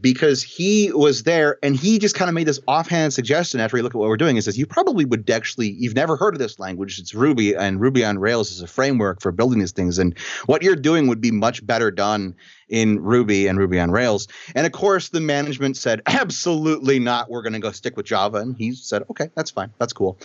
because 0.00 0.42
he 0.42 0.92
was 0.92 1.22
there 1.22 1.58
and 1.62 1.76
he 1.76 1.98
just 1.98 2.14
kind 2.14 2.28
of 2.28 2.34
made 2.34 2.46
this 2.46 2.60
offhand 2.68 3.12
suggestion 3.12 3.60
after 3.60 3.76
he 3.76 3.82
looked 3.82 3.94
at 3.94 3.98
what 3.98 4.08
we're 4.08 4.16
doing. 4.16 4.34
He 4.36 4.40
says, 4.40 4.58
You 4.58 4.66
probably 4.66 5.04
would 5.04 5.28
actually, 5.30 5.70
you've 5.70 5.94
never 5.94 6.16
heard 6.16 6.34
of 6.34 6.38
this 6.38 6.58
language. 6.58 6.98
It's 6.98 7.14
Ruby, 7.14 7.54
and 7.54 7.80
Ruby 7.80 8.04
on 8.04 8.18
Rails 8.18 8.50
is 8.50 8.60
a 8.60 8.66
framework 8.66 9.22
for 9.22 9.32
building 9.32 9.58
these 9.58 9.72
things. 9.72 9.98
And 9.98 10.16
what 10.46 10.62
you're 10.62 10.76
doing 10.76 11.06
would 11.08 11.20
be 11.20 11.30
much 11.30 11.66
better 11.66 11.90
done 11.90 12.34
in 12.68 13.02
Ruby 13.02 13.46
and 13.46 13.58
Ruby 13.58 13.80
on 13.80 13.90
Rails. 13.90 14.28
And 14.54 14.66
of 14.66 14.72
course, 14.72 15.08
the 15.08 15.20
management 15.20 15.76
said, 15.76 16.02
absolutely 16.06 16.98
not. 16.98 17.30
We're 17.30 17.42
going 17.42 17.52
to 17.54 17.58
go 17.58 17.72
stick 17.72 17.96
with 17.96 18.06
Java. 18.06 18.38
And 18.38 18.56
he 18.56 18.72
said, 18.72 19.04
okay, 19.10 19.30
that's 19.34 19.50
fine. 19.50 19.72
That's 19.78 19.92
cool. 19.92 20.18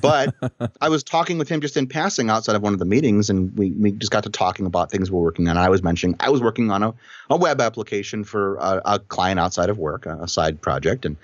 But 0.00 0.34
I 0.80 0.88
was 0.88 1.02
talking 1.02 1.38
with 1.38 1.48
him 1.48 1.60
just 1.60 1.76
in 1.76 1.86
passing 1.86 2.30
outside 2.30 2.56
of 2.56 2.62
one 2.62 2.72
of 2.72 2.78
the 2.78 2.84
meetings, 2.84 3.30
and 3.30 3.56
we, 3.56 3.72
we 3.72 3.92
just 3.92 4.12
got 4.12 4.24
to 4.24 4.30
talking 4.30 4.66
about 4.66 4.90
things 4.90 5.10
we're 5.10 5.22
working 5.22 5.48
on. 5.48 5.56
I 5.56 5.68
was 5.68 5.82
mentioning 5.82 6.16
I 6.20 6.30
was 6.30 6.40
working 6.40 6.70
on 6.70 6.82
a, 6.82 6.94
a 7.30 7.36
web 7.36 7.60
application 7.60 8.24
for 8.24 8.56
a, 8.56 8.80
a 8.84 8.98
client 8.98 9.40
outside 9.40 9.70
of 9.70 9.78
work, 9.78 10.06
a, 10.06 10.18
a 10.22 10.28
side 10.28 10.60
project. 10.60 11.04
And 11.04 11.16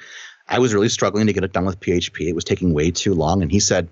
I 0.48 0.58
was 0.58 0.74
really 0.74 0.88
struggling 0.88 1.26
to 1.26 1.32
get 1.32 1.44
it 1.44 1.52
done 1.52 1.64
with 1.64 1.80
PHP. 1.80 2.28
It 2.28 2.34
was 2.34 2.44
taking 2.44 2.74
way 2.74 2.90
too 2.90 3.14
long. 3.14 3.42
And 3.42 3.50
he 3.50 3.60
said, 3.60 3.88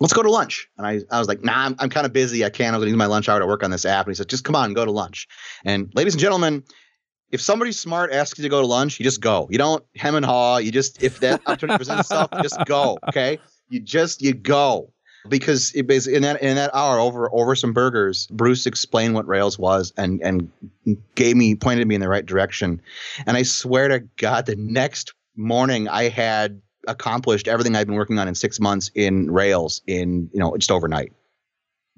let's 0.00 0.12
go 0.12 0.22
to 0.22 0.30
lunch. 0.30 0.68
And 0.76 0.86
I, 0.86 1.00
I 1.10 1.18
was 1.18 1.28
like, 1.28 1.42
nah, 1.42 1.66
I'm, 1.66 1.76
I'm 1.78 1.90
kind 1.90 2.06
of 2.06 2.12
busy. 2.12 2.44
I 2.44 2.50
can't. 2.50 2.74
I 2.74 2.78
was 2.78 2.82
going 2.82 2.88
to 2.88 2.94
use 2.94 2.98
my 2.98 3.06
lunch 3.06 3.28
hour 3.28 3.38
to 3.40 3.46
work 3.46 3.62
on 3.62 3.70
this 3.70 3.84
app. 3.84 4.06
And 4.06 4.12
he 4.12 4.16
said, 4.16 4.28
just 4.28 4.44
come 4.44 4.56
on, 4.56 4.72
go 4.74 4.84
to 4.84 4.90
lunch. 4.90 5.28
And 5.64 5.92
ladies 5.94 6.14
and 6.14 6.20
gentlemen, 6.20 6.64
if 7.30 7.40
somebody 7.40 7.72
smart 7.72 8.12
asks 8.12 8.38
you 8.38 8.42
to 8.42 8.48
go 8.48 8.60
to 8.60 8.66
lunch, 8.66 8.98
you 8.98 9.04
just 9.04 9.20
go. 9.20 9.48
You 9.50 9.58
don't 9.58 9.84
hem 9.96 10.14
and 10.14 10.24
haw. 10.24 10.58
You 10.58 10.70
just, 10.70 11.02
if 11.02 11.20
that 11.20 11.40
opportunity 11.46 11.78
presents 11.78 12.02
itself, 12.02 12.30
just 12.42 12.58
go. 12.66 12.98
Okay. 13.08 13.38
You 13.68 13.80
just, 13.80 14.22
you 14.22 14.34
go. 14.34 14.90
Because 15.26 15.72
it 15.74 15.90
in 16.06 16.20
that 16.20 16.42
in 16.42 16.56
that 16.56 16.70
hour 16.74 16.98
over 16.98 17.32
over 17.32 17.54
some 17.54 17.72
burgers, 17.72 18.26
Bruce 18.26 18.66
explained 18.66 19.14
what 19.14 19.26
Rails 19.26 19.58
was 19.58 19.90
and 19.96 20.20
and 20.20 20.50
gave 21.14 21.34
me 21.34 21.54
pointed 21.54 21.88
me 21.88 21.94
in 21.94 22.02
the 22.02 22.10
right 22.10 22.26
direction. 22.26 22.82
And 23.26 23.34
I 23.34 23.42
swear 23.42 23.88
to 23.88 24.00
God, 24.18 24.44
the 24.44 24.56
next 24.56 25.14
morning 25.34 25.88
I 25.88 26.10
had 26.10 26.60
accomplished 26.88 27.48
everything 27.48 27.76
I've 27.76 27.86
been 27.86 27.96
working 27.96 28.18
on 28.18 28.28
in 28.28 28.34
six 28.34 28.60
months 28.60 28.90
in 28.94 29.30
Rails 29.30 29.82
in 29.86 30.30
you 30.32 30.40
know 30.40 30.56
just 30.56 30.70
overnight, 30.70 31.12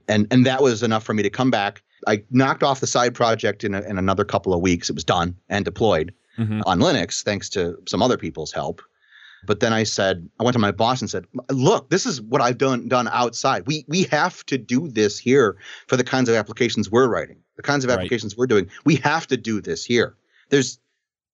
and 0.08 0.26
and 0.30 0.46
that 0.46 0.62
was 0.62 0.82
enough 0.82 1.04
for 1.04 1.14
me 1.14 1.22
to 1.22 1.30
come 1.30 1.50
back. 1.50 1.82
I 2.06 2.22
knocked 2.30 2.62
off 2.62 2.80
the 2.80 2.86
side 2.86 3.14
project 3.14 3.64
in, 3.64 3.74
a, 3.74 3.80
in 3.82 3.98
another 3.98 4.24
couple 4.24 4.52
of 4.52 4.60
weeks. 4.60 4.90
It 4.90 4.94
was 4.94 5.04
done 5.04 5.34
and 5.48 5.64
deployed 5.64 6.12
mm-hmm. 6.38 6.60
on 6.66 6.80
Linux, 6.80 7.22
thanks 7.22 7.48
to 7.50 7.78
some 7.88 8.02
other 8.02 8.18
people's 8.18 8.52
help. 8.52 8.82
But 9.46 9.60
then 9.60 9.72
I 9.72 9.84
said, 9.84 10.28
I 10.40 10.44
went 10.44 10.54
to 10.54 10.58
my 10.58 10.72
boss 10.72 11.00
and 11.00 11.08
said, 11.08 11.24
"Look, 11.50 11.90
this 11.90 12.04
is 12.04 12.20
what 12.20 12.40
I've 12.40 12.58
done 12.58 12.88
done 12.88 13.08
outside. 13.08 13.66
We 13.66 13.84
we 13.88 14.04
have 14.04 14.44
to 14.46 14.58
do 14.58 14.88
this 14.88 15.18
here 15.18 15.56
for 15.86 15.96
the 15.96 16.04
kinds 16.04 16.28
of 16.28 16.34
applications 16.34 16.90
we're 16.90 17.08
writing, 17.08 17.38
the 17.56 17.62
kinds 17.62 17.84
of 17.84 17.90
applications 17.90 18.34
right. 18.34 18.38
we're 18.38 18.46
doing. 18.46 18.70
We 18.84 18.96
have 18.96 19.26
to 19.28 19.36
do 19.36 19.60
this 19.60 19.84
here. 19.84 20.16
There's 20.50 20.78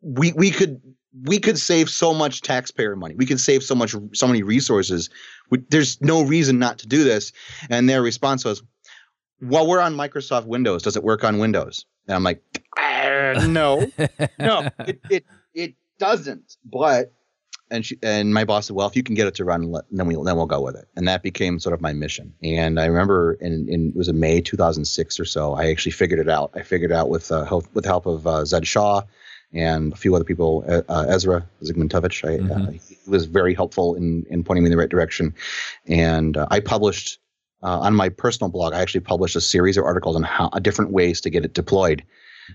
we 0.03 0.33
we 0.33 0.51
could 0.51 0.81
we 1.25 1.39
could 1.39 1.59
save 1.59 1.91
so 1.91 2.15
much 2.15 2.43
taxpayer 2.43 2.97
money. 2.97 3.15
We 3.15 3.27
could 3.27 3.41
save 3.41 3.63
so 3.63 3.75
much 3.75 3.95
so 4.13 4.27
many 4.27 4.43
resources. 4.43 5.11
We, 5.51 5.59
there's 5.69 6.01
no 6.01 6.23
reason 6.23 6.59
not 6.59 6.79
to 6.79 6.87
do 6.87 7.05
this." 7.05 7.33
And 7.71 7.89
their 7.89 8.03
response 8.03 8.45
was, 8.45 8.63
"Well, 9.41 9.67
we're 9.67 9.81
on 9.81 9.95
Microsoft 9.95 10.47
Windows. 10.47 10.83
Does 10.83 10.97
it 10.97 11.05
work 11.05 11.25
on 11.25 11.39
Windows?" 11.39 11.85
And 12.09 12.15
I'm 12.15 12.25
like, 12.25 12.43
uh, 12.79 13.47
"No, 13.47 13.91
no, 14.39 14.69
it, 14.81 15.01
it 15.11 15.25
it 15.55 15.75
doesn't." 15.99 16.57
But 16.65 17.13
and 17.71 17.85
she 17.85 17.99
and 18.03 18.33
my 18.33 18.45
boss 18.45 18.67
said, 18.67 18.77
"Well, 18.77 18.87
if 18.87 18.97
you 18.97 19.03
can 19.03 19.15
get 19.15 19.27
it 19.27 19.35
to 19.37 19.45
run, 19.45 19.75
then 19.91 20.07
we 20.07 20.15
then 20.15 20.37
we'll 20.37 20.47
go 20.47 20.61
with 20.61 20.77
it." 20.77 20.89
And 20.97 21.07
that 21.09 21.23
became 21.23 21.59
sort 21.59 21.75
of 21.75 21.81
my 21.81 21.93
mission. 21.93 22.33
And 22.43 22.81
I 22.81 22.87
remember 22.87 23.35
in, 23.35 23.69
in 23.69 23.89
it 23.89 23.97
was 23.97 24.09
in 24.09 24.19
May 24.19 24.41
2006 24.41 25.21
or 25.21 25.25
so, 25.25 25.55
I 25.55 25.71
actually 25.71 25.93
figured 25.93 26.21
it 26.21 26.29
out. 26.29 26.53
I 26.55 26.63
figured 26.63 26.91
it 26.91 26.95
out 26.95 27.09
with 27.09 27.31
uh, 27.31 27.45
help 27.45 27.67
with 27.75 27.85
the 27.85 27.91
help 27.91 28.07
of 28.07 28.27
uh, 28.27 28.45
Zed 28.45 28.67
Shaw 28.67 29.03
and 29.53 29.93
a 29.93 29.97
few 29.97 30.15
other 30.15 30.25
people, 30.25 30.65
uh, 30.69 30.83
uh 30.89 31.07
Ezra 31.09 31.47
Zygmuntowicz. 31.63 32.25
I, 32.25 32.35
uh, 32.35 32.59
mm-hmm. 32.59 32.73
he 32.73 32.99
was 33.07 33.27
very 33.27 33.55
helpful 33.55 33.95
in 33.95 34.25
in 34.31 34.45
pointing 34.45 34.65
me 34.65 34.69
in 34.69 34.73
the 34.73 34.79
right 34.79 34.89
direction. 34.89 35.35
And 35.87 36.37
uh, 36.37 36.47
I 36.51 36.61
published 36.61 37.19
on 37.63 37.95
my 37.95 38.09
personal 38.09 38.51
blog. 38.51 38.73
I 38.73 38.81
actually 38.81 39.03
published 39.03 39.37
a 39.37 39.41
series 39.41 39.77
of 39.77 39.85
articles 39.85 40.17
on 40.17 40.25
how 40.25 40.49
different 40.49 40.91
ways 40.91 41.21
to 41.21 41.31
get 41.31 41.45
it 41.45 41.55
deployed, 41.55 42.03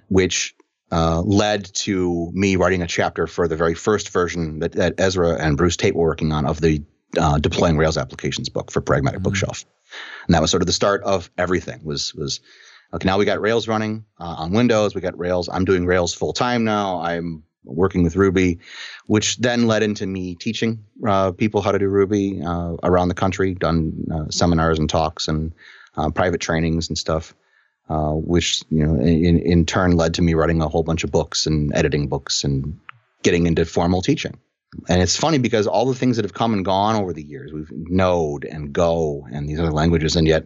which 0.10 0.54
uh, 0.92 1.22
led 1.22 1.66
to 1.74 2.32
me 2.34 2.56
writing 2.56 2.82
a 2.82 2.88
chapter 2.88 3.28
for 3.28 3.48
the 3.48 3.56
very 3.56 3.74
first 3.74 4.10
version 4.10 4.60
that, 4.60 4.74
that 4.74 4.94
Ezra 4.98 5.36
and 5.36 5.58
Bruce 5.58 5.76
Tate 5.76 5.96
were 5.96 6.04
working 6.04 6.32
on 6.32 6.46
of 6.46 6.62
the 6.62 6.84
uh, 7.18 7.38
deploying 7.38 7.78
Rails 7.78 7.98
applications 7.98 8.50
book 8.50 8.72
for 8.72 8.82
Pragmatic 8.82 9.20
mm-hmm. 9.20 9.30
Bookshelf, 9.30 9.66
and 10.26 10.34
that 10.34 10.42
was 10.42 10.52
sort 10.52 10.62
of 10.62 10.68
the 10.68 10.74
start 10.74 11.04
of 11.04 11.30
everything. 11.38 11.82
Was 11.84 12.14
was 12.14 12.40
okay. 12.94 13.06
Now 13.06 13.18
we 13.18 13.26
got 13.26 13.42
Rails 13.42 13.68
running 13.68 14.06
uh, 14.20 14.36
on 14.38 14.52
Windows. 14.52 14.96
We 14.96 15.02
got 15.02 15.18
Rails. 15.18 15.50
I'm 15.52 15.66
doing 15.66 15.86
Rails 15.86 16.14
full 16.14 16.34
time 16.34 16.64
now. 16.64 17.00
I'm 17.02 17.44
working 17.64 18.04
with 18.04 18.16
Ruby, 18.16 18.60
which 19.08 19.38
then 19.38 19.68
led 19.68 19.84
into 19.84 20.08
me 20.08 20.36
teaching 20.36 20.84
uh, 21.06 21.32
people 21.32 21.62
how 21.62 21.72
to 21.72 21.80
do 21.80 21.88
Ruby 21.88 22.42
uh, 22.42 22.76
around 22.84 23.10
the 23.10 23.16
country. 23.16 23.54
Done 23.54 24.08
uh, 24.12 24.30
seminars 24.30 24.80
and 24.80 24.90
talks 24.90 25.28
and 25.28 25.54
private 26.14 26.40
trainings 26.40 26.90
and 26.90 26.98
stuff 26.98 27.34
uh, 27.90 28.12
which 28.12 28.64
you 28.70 28.86
know 28.86 28.96
in, 28.96 29.40
in 29.40 29.66
turn 29.66 29.92
led 29.92 30.14
to 30.14 30.22
me 30.22 30.34
writing 30.34 30.62
a 30.62 30.68
whole 30.68 30.84
bunch 30.84 31.04
of 31.04 31.12
books 31.12 31.46
and 31.46 31.74
editing 31.76 32.08
books 32.08 32.44
and 32.44 32.78
getting 33.24 33.48
into 33.48 33.66
formal 33.66 34.02
teaching. 34.02 34.38
And 34.90 35.02
it's 35.02 35.16
funny 35.16 35.38
because 35.38 35.66
all 35.66 35.86
the 35.86 35.96
things 35.96 36.18
that 36.18 36.26
have 36.26 36.34
come 36.34 36.54
and 36.54 36.66
gone 36.66 36.96
over 36.96 37.14
the 37.14 37.24
years, 37.24 37.54
we've 37.54 37.72
Node 37.72 38.44
and 38.44 38.74
Go 38.74 39.26
and 39.32 39.48
these 39.48 39.60
other 39.60 39.72
languages, 39.72 40.16
and 40.16 40.28
yet 40.28 40.46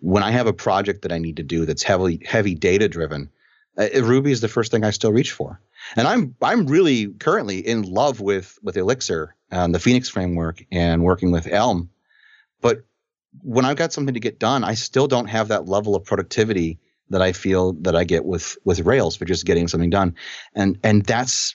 when 0.00 0.22
I 0.22 0.32
have 0.32 0.48
a 0.48 0.52
project 0.52 1.02
that 1.02 1.12
I 1.12 1.18
need 1.18 1.36
to 1.36 1.42
do 1.44 1.64
that's 1.64 1.82
heavily 1.82 2.20
heavy 2.24 2.54
data 2.54 2.88
driven, 2.88 3.30
uh, 3.78 3.88
Ruby 4.02 4.32
is 4.32 4.40
the 4.40 4.48
first 4.48 4.72
thing 4.72 4.84
I 4.84 4.90
still 4.90 5.12
reach 5.12 5.32
for. 5.32 5.60
And 5.96 6.08
I'm 6.08 6.34
I'm 6.42 6.66
really 6.66 7.08
currently 7.08 7.58
in 7.58 7.82
love 7.82 8.20
with 8.20 8.58
with 8.62 8.76
Elixir 8.76 9.36
and 9.50 9.72
the 9.74 9.80
Phoenix 9.80 10.08
framework 10.08 10.64
and 10.72 11.04
working 11.04 11.30
with 11.30 11.46
Elm, 11.46 11.90
but 12.60 12.84
when 13.42 13.64
I've 13.64 13.76
got 13.76 13.92
something 13.92 14.14
to 14.14 14.20
get 14.20 14.40
done, 14.40 14.64
I 14.64 14.74
still 14.74 15.06
don't 15.06 15.28
have 15.28 15.48
that 15.48 15.68
level 15.68 15.94
of 15.94 16.04
productivity 16.04 16.80
that 17.10 17.22
I 17.22 17.32
feel 17.32 17.74
that 17.74 17.94
I 17.94 18.04
get 18.04 18.24
with 18.24 18.56
with 18.64 18.80
Rails 18.80 19.16
for 19.16 19.24
just 19.24 19.46
getting 19.46 19.68
something 19.68 19.90
done, 19.90 20.16
and 20.54 20.78
and 20.82 21.04
that's 21.04 21.54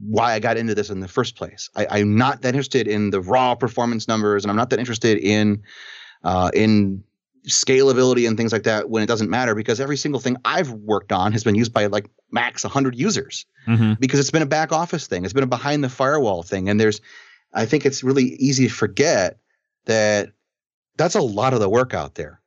why 0.00 0.32
I 0.32 0.40
got 0.40 0.56
into 0.56 0.74
this 0.74 0.90
in 0.90 1.00
the 1.00 1.08
first 1.08 1.36
place. 1.36 1.70
I, 1.76 2.00
am 2.00 2.16
not 2.16 2.42
that 2.42 2.48
interested 2.48 2.88
in 2.88 3.10
the 3.10 3.20
raw 3.20 3.54
performance 3.54 4.08
numbers, 4.08 4.44
and 4.44 4.50
I'm 4.50 4.56
not 4.56 4.70
that 4.70 4.78
interested 4.78 5.18
in 5.18 5.62
uh, 6.24 6.50
in 6.52 7.04
scalability 7.46 8.26
and 8.26 8.36
things 8.36 8.52
like 8.52 8.64
that 8.64 8.90
when 8.90 9.02
it 9.02 9.06
doesn't 9.06 9.30
matter 9.30 9.54
because 9.54 9.80
every 9.80 9.96
single 9.96 10.20
thing 10.20 10.36
I've 10.44 10.70
worked 10.70 11.12
on 11.12 11.32
has 11.32 11.44
been 11.44 11.54
used 11.54 11.72
by 11.72 11.86
like 11.86 12.10
max 12.30 12.64
100 12.64 12.94
users 12.94 13.46
mm-hmm. 13.66 13.94
because 14.00 14.20
it's 14.20 14.30
been 14.30 14.42
a 14.42 14.46
back 14.46 14.72
office 14.72 15.06
thing, 15.06 15.24
it's 15.24 15.32
been 15.32 15.44
a 15.44 15.48
behind 15.48 15.82
the 15.82 15.88
firewall 15.88 16.42
thing, 16.42 16.68
and 16.68 16.80
there's 16.80 17.00
I 17.54 17.66
think 17.66 17.86
it's 17.86 18.02
really 18.02 18.24
easy 18.24 18.68
to 18.68 18.74
forget 18.74 19.38
that 19.86 20.32
that's 20.96 21.14
a 21.14 21.22
lot 21.22 21.54
of 21.54 21.60
the 21.60 21.68
work 21.68 21.94
out 21.94 22.14
there. 22.14 22.40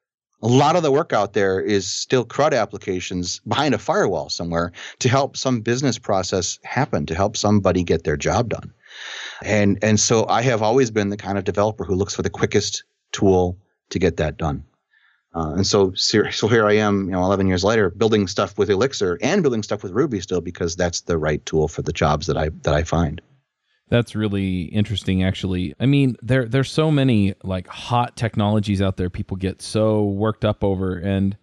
A 0.43 0.47
lot 0.47 0.75
of 0.75 0.83
the 0.83 0.91
work 0.91 1.13
out 1.13 1.33
there 1.33 1.59
is 1.59 1.85
still 1.85 2.25
CRUD 2.25 2.53
applications 2.53 3.39
behind 3.47 3.75
a 3.75 3.77
firewall 3.77 4.29
somewhere 4.29 4.71
to 4.99 5.09
help 5.09 5.37
some 5.37 5.61
business 5.61 5.99
process 5.99 6.59
happen, 6.63 7.05
to 7.05 7.15
help 7.15 7.37
somebody 7.37 7.83
get 7.83 8.03
their 8.03 8.17
job 8.17 8.49
done. 8.49 8.73
And 9.43 9.77
and 9.83 9.99
so 9.99 10.27
I 10.27 10.41
have 10.41 10.61
always 10.61 10.91
been 10.91 11.09
the 11.09 11.17
kind 11.17 11.37
of 11.37 11.43
developer 11.43 11.83
who 11.83 11.95
looks 11.95 12.15
for 12.15 12.21
the 12.23 12.29
quickest 12.29 12.83
tool 13.11 13.57
to 13.89 13.99
get 13.99 14.17
that 14.17 14.37
done. 14.37 14.63
Uh, 15.33 15.53
and 15.53 15.65
so, 15.65 15.93
so 15.93 16.47
here 16.49 16.67
I 16.67 16.73
am, 16.73 17.05
you 17.05 17.11
know, 17.11 17.23
11 17.23 17.47
years 17.47 17.63
later, 17.63 17.89
building 17.89 18.27
stuff 18.27 18.57
with 18.57 18.69
Elixir 18.69 19.17
and 19.21 19.41
building 19.41 19.63
stuff 19.63 19.81
with 19.81 19.93
Ruby 19.93 20.19
still 20.19 20.41
because 20.41 20.75
that's 20.75 21.01
the 21.01 21.17
right 21.17 21.45
tool 21.45 21.69
for 21.69 21.81
the 21.81 21.93
jobs 21.93 22.27
that 22.27 22.37
I 22.37 22.49
that 22.63 22.73
I 22.73 22.83
find. 22.83 23.21
That's 23.91 24.15
really 24.15 24.61
interesting 24.63 25.21
actually. 25.21 25.75
I 25.77 25.85
mean, 25.85 26.15
there 26.21 26.47
there's 26.47 26.71
so 26.71 26.89
many 26.89 27.35
like 27.43 27.67
hot 27.67 28.15
technologies 28.15 28.81
out 28.81 28.95
there 28.95 29.09
people 29.09 29.35
get 29.35 29.61
so 29.61 30.05
worked 30.05 30.45
up 30.45 30.63
over 30.63 30.97
and 30.97 31.37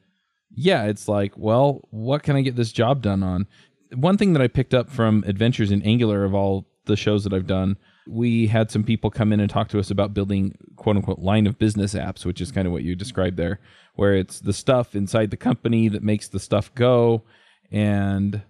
yeah, 0.50 0.84
it's 0.84 1.08
like, 1.08 1.34
well, 1.36 1.86
what 1.90 2.22
can 2.22 2.36
I 2.36 2.40
get 2.40 2.56
this 2.56 2.72
job 2.72 3.02
done 3.02 3.22
on? 3.22 3.46
One 3.94 4.16
thing 4.16 4.32
that 4.32 4.40
I 4.40 4.48
picked 4.48 4.72
up 4.72 4.88
from 4.88 5.22
Adventures 5.26 5.70
in 5.70 5.82
Angular 5.82 6.24
of 6.24 6.34
all 6.34 6.66
the 6.86 6.96
shows 6.96 7.22
that 7.24 7.34
I've 7.34 7.46
done, 7.46 7.76
we 8.08 8.46
had 8.46 8.70
some 8.70 8.82
people 8.82 9.10
come 9.10 9.30
in 9.30 9.40
and 9.40 9.50
talk 9.50 9.68
to 9.68 9.78
us 9.78 9.90
about 9.90 10.14
building 10.14 10.56
quote 10.76 10.96
unquote 10.96 11.18
line 11.18 11.46
of 11.46 11.58
business 11.58 11.92
apps, 11.92 12.24
which 12.24 12.40
is 12.40 12.50
kind 12.50 12.66
of 12.66 12.72
what 12.72 12.82
you 12.82 12.96
described 12.96 13.36
there, 13.36 13.60
where 13.94 14.14
it's 14.14 14.40
the 14.40 14.54
stuff 14.54 14.96
inside 14.96 15.30
the 15.30 15.36
company 15.36 15.88
that 15.88 16.02
makes 16.02 16.28
the 16.28 16.40
stuff 16.40 16.74
go. 16.74 17.24
And 17.70 18.40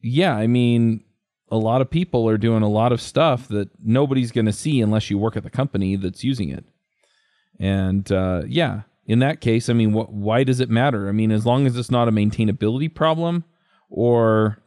yeah, 0.00 0.34
I 0.34 0.46
mean, 0.46 1.04
a 1.52 1.56
lot 1.56 1.82
of 1.82 1.90
people 1.90 2.26
are 2.26 2.38
doing 2.38 2.62
a 2.62 2.68
lot 2.68 2.92
of 2.92 3.00
stuff 3.00 3.46
that 3.48 3.68
nobody's 3.84 4.32
going 4.32 4.46
to 4.46 4.54
see 4.54 4.80
unless 4.80 5.10
you 5.10 5.18
work 5.18 5.36
at 5.36 5.42
the 5.42 5.50
company 5.50 5.96
that's 5.96 6.24
using 6.24 6.48
it. 6.48 6.64
And 7.60 8.10
uh, 8.10 8.42
yeah, 8.48 8.82
in 9.06 9.18
that 9.18 9.42
case, 9.42 9.68
I 9.68 9.74
mean, 9.74 9.92
wh- 9.92 10.10
why 10.10 10.44
does 10.44 10.60
it 10.60 10.70
matter? 10.70 11.10
I 11.10 11.12
mean, 11.12 11.30
as 11.30 11.44
long 11.44 11.66
as 11.66 11.76
it's 11.76 11.90
not 11.90 12.08
a 12.08 12.10
maintainability 12.10 12.92
problem 12.92 13.44
or 13.90 14.62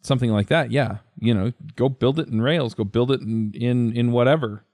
something 0.00 0.30
like 0.32 0.48
that, 0.48 0.70
yeah, 0.70 0.98
you 1.18 1.34
know, 1.34 1.52
go 1.76 1.90
build 1.90 2.18
it 2.18 2.28
in 2.28 2.40
Rails, 2.40 2.72
go 2.72 2.84
build 2.84 3.12
it 3.12 3.20
in 3.20 3.52
in, 3.54 3.94
in 3.94 4.10
whatever. 4.10 4.64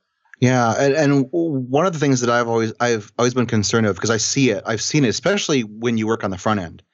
Yeah, 0.41 0.73
and, 0.79 0.95
and 0.95 1.27
one 1.33 1.87
of 1.87 1.93
the 1.93 1.99
things 1.99 2.21
that 2.21 2.31
I've 2.31 2.47
always 2.47 2.73
I've 2.79 3.13
always 3.19 3.35
been 3.35 3.47
concerned 3.47 3.89
of 3.89 3.97
because 3.97 4.11
I 4.11 4.19
see 4.19 4.51
it, 4.51 4.63
I've 4.65 4.81
seen 4.81 5.05
it, 5.05 5.09
especially 5.09 5.63
when 5.63 5.99
you 5.99 6.07
work 6.07 6.23
on 6.23 6.31
the 6.31 6.39
front 6.39 6.61
end, 6.61 6.85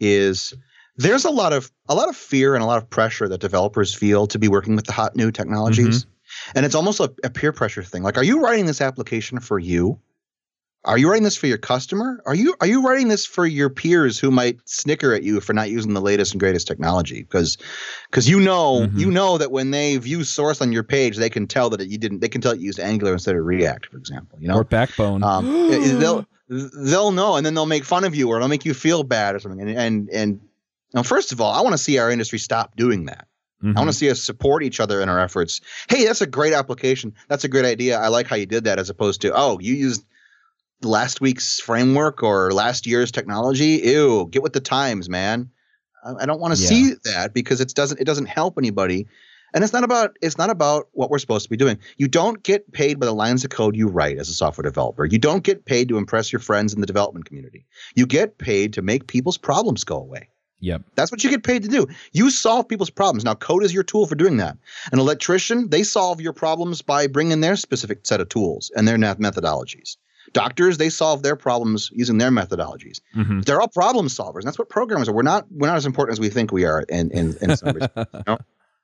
is 0.00 0.54
there's 0.96 1.24
a 1.24 1.30
lot 1.30 1.52
of 1.52 1.70
a 1.88 1.94
lot 1.94 2.08
of 2.08 2.16
fear 2.16 2.54
and 2.54 2.62
a 2.62 2.66
lot 2.66 2.78
of 2.78 2.88
pressure 2.88 3.28
that 3.28 3.40
developers 3.40 3.94
feel 3.94 4.26
to 4.28 4.38
be 4.38 4.48
working 4.48 4.76
with 4.76 4.86
the 4.86 4.92
hot 4.92 5.16
new 5.16 5.30
technologies. 5.30 6.04
Mm-hmm. 6.04 6.10
And 6.56 6.66
it's 6.66 6.74
almost 6.74 7.00
a, 7.00 7.12
a, 7.22 7.30
peer 7.30 7.52
pressure 7.52 7.84
thing. 7.84 8.02
Like, 8.02 8.16
are 8.16 8.24
you 8.24 8.40
writing 8.40 8.66
this 8.66 8.80
application 8.80 9.38
for 9.38 9.58
you? 9.58 10.00
Are 10.84 10.98
you 10.98 11.08
writing 11.08 11.24
this 11.24 11.36
for 11.36 11.48
your 11.48 11.58
customer? 11.58 12.22
Are 12.26 12.34
you 12.34 12.54
are 12.60 12.66
you 12.66 12.80
writing 12.86 13.08
this 13.08 13.26
for 13.26 13.44
your 13.44 13.68
peers 13.68 14.20
who 14.20 14.30
might 14.30 14.60
snicker 14.66 15.12
at 15.12 15.24
you 15.24 15.40
for 15.40 15.52
not 15.52 15.68
using 15.68 15.94
the 15.94 16.00
latest 16.00 16.32
and 16.32 16.40
greatest 16.40 16.68
technology? 16.68 17.22
Because 17.22 17.58
because 18.08 18.28
you 18.28 18.38
know 18.38 18.82
mm-hmm. 18.82 18.96
you 18.96 19.10
know 19.10 19.36
that 19.36 19.50
when 19.50 19.72
they 19.72 19.96
view 19.96 20.22
source 20.22 20.60
on 20.60 20.70
your 20.70 20.84
page, 20.84 21.16
they 21.16 21.28
can 21.28 21.48
tell 21.48 21.70
that 21.70 21.88
you 21.88 21.98
didn't. 21.98 22.20
They 22.20 22.28
can 22.28 22.40
tell 22.40 22.54
you 22.54 22.66
used 22.66 22.78
Angular 22.78 23.12
instead 23.12 23.34
of 23.34 23.44
React, 23.44 23.86
for 23.86 23.96
example. 23.96 24.38
You 24.40 24.46
know, 24.46 24.58
or 24.58 24.64
Backbone. 24.64 25.24
Um, 25.24 25.44
they'll 25.98 26.24
they'll 26.48 27.10
know, 27.10 27.34
and 27.34 27.44
then 27.44 27.54
they'll 27.54 27.66
make 27.66 27.84
fun 27.84 28.04
of 28.04 28.14
you, 28.14 28.28
or 28.28 28.38
they'll 28.38 28.48
make 28.48 28.64
you 28.64 28.74
feel 28.74 29.02
bad, 29.02 29.34
or 29.34 29.40
something. 29.40 29.60
And 29.60 29.76
and 29.76 30.10
and 30.10 30.40
now, 30.96 31.02
first 31.02 31.30
of 31.30 31.42
all, 31.42 31.52
I 31.52 31.60
want 31.60 31.74
to 31.74 31.78
see 31.78 31.98
our 31.98 32.10
industry 32.10 32.38
stop 32.38 32.74
doing 32.74 33.04
that. 33.04 33.28
Mm-hmm. 33.62 33.76
I 33.76 33.80
want 33.80 33.90
to 33.90 33.96
see 33.96 34.10
us 34.10 34.22
support 34.22 34.62
each 34.62 34.80
other 34.80 35.02
in 35.02 35.10
our 35.10 35.20
efforts. 35.20 35.60
Hey, 35.90 36.06
that's 36.06 36.22
a 36.22 36.26
great 36.26 36.54
application. 36.54 37.14
That's 37.28 37.44
a 37.44 37.48
great 37.48 37.66
idea. 37.66 37.98
I 37.98 38.08
like 38.08 38.26
how 38.26 38.36
you 38.36 38.46
did 38.46 38.64
that, 38.64 38.78
as 38.78 38.88
opposed 38.88 39.20
to, 39.20 39.32
oh, 39.34 39.58
you 39.60 39.74
used 39.74 40.04
last 40.82 41.20
week's 41.20 41.60
framework 41.60 42.22
or 42.22 42.50
last 42.50 42.86
year's 42.86 43.12
technology. 43.12 43.82
Ew, 43.84 44.26
get 44.30 44.42
with 44.42 44.54
the 44.54 44.60
times, 44.60 45.08
man. 45.10 45.50
I, 46.02 46.14
I 46.22 46.26
don't 46.26 46.40
want 46.40 46.56
to 46.56 46.62
yeah. 46.62 46.68
see 46.68 46.94
that 47.04 47.34
because 47.34 47.60
it 47.60 47.74
doesn't 47.74 48.00
it 48.00 48.04
doesn't 48.04 48.26
help 48.26 48.56
anybody. 48.56 49.06
And 49.52 49.62
it's 49.64 49.74
not 49.74 49.84
about 49.84 50.16
it's 50.22 50.38
not 50.38 50.48
about 50.48 50.88
what 50.92 51.10
we're 51.10 51.18
supposed 51.18 51.44
to 51.44 51.50
be 51.50 51.56
doing. 51.58 51.78
You 51.98 52.08
don't 52.08 52.42
get 52.42 52.72
paid 52.72 52.98
by 52.98 53.06
the 53.06 53.14
lines 53.14 53.44
of 53.44 53.50
code 53.50 53.76
you 53.76 53.88
write 53.88 54.18
as 54.18 54.30
a 54.30 54.34
software 54.34 54.62
developer. 54.62 55.04
You 55.04 55.18
don't 55.18 55.42
get 55.42 55.66
paid 55.66 55.88
to 55.90 55.98
impress 55.98 56.32
your 56.32 56.40
friends 56.40 56.72
in 56.72 56.80
the 56.80 56.86
development 56.86 57.26
community. 57.26 57.66
You 57.94 58.06
get 58.06 58.38
paid 58.38 58.74
to 58.74 58.82
make 58.82 59.06
people's 59.06 59.38
problems 59.38 59.84
go 59.84 59.96
away. 59.96 60.28
Yep. 60.60 60.82
That's 60.94 61.12
what 61.12 61.22
you 61.22 61.30
get 61.30 61.42
paid 61.42 61.62
to 61.62 61.68
do. 61.68 61.86
You 62.12 62.30
solve 62.30 62.68
people's 62.68 62.90
problems. 62.90 63.24
Now, 63.24 63.34
code 63.34 63.62
is 63.62 63.74
your 63.74 63.82
tool 63.82 64.06
for 64.06 64.14
doing 64.14 64.38
that. 64.38 64.56
An 64.90 64.98
electrician, 64.98 65.68
they 65.68 65.82
solve 65.82 66.20
your 66.20 66.32
problems 66.32 66.82
by 66.82 67.06
bringing 67.06 67.40
their 67.40 67.56
specific 67.56 68.06
set 68.06 68.20
of 68.20 68.28
tools 68.28 68.70
and 68.74 68.88
their 68.88 68.96
methodologies. 68.96 69.96
Doctors, 70.32 70.78
they 70.78 70.88
solve 70.88 71.22
their 71.22 71.36
problems 71.36 71.90
using 71.92 72.18
their 72.18 72.30
methodologies. 72.30 73.00
Mm-hmm. 73.14 73.40
They're 73.40 73.60
all 73.60 73.68
problem 73.68 74.08
solvers. 74.08 74.40
And 74.40 74.44
that's 74.44 74.58
what 74.58 74.68
programmers 74.68 75.08
are. 75.08 75.14
We're 75.14 75.22
not 75.22 75.46
we're 75.50 75.68
not 75.68 75.76
as 75.76 75.86
important 75.86 76.14
as 76.14 76.20
we 76.20 76.28
think 76.30 76.52
we 76.52 76.64
are 76.64 76.82
in 76.88 77.10
in, 77.10 77.36
in 77.40 77.56
some 77.56 77.74
ways. 77.74 77.88
You 77.96 78.04
know? 78.26 78.38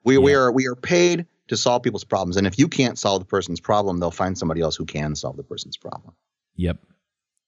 We 0.05 0.15
yeah. 0.15 0.21
we 0.21 0.35
are 0.35 0.53
we 0.53 0.67
are 0.69 0.77
paid 0.77 1.27
to 1.49 1.57
solve 1.57 1.83
people's 1.83 2.05
problems. 2.05 2.37
And 2.37 2.47
if 2.47 2.59
you 2.59 2.69
can't 2.69 2.99
solve 2.99 3.21
the 3.21 3.27
person's 3.27 3.61
problem, 3.61 3.99
they'll 3.99 4.11
find 4.11 4.39
somebody 4.39 4.61
else 4.61 4.77
who 4.77 4.87
can 4.87 5.17
solve 5.17 5.37
the 5.37 5.43
person's 5.43 5.77
problem. 5.77 6.15
Yep. 6.57 6.79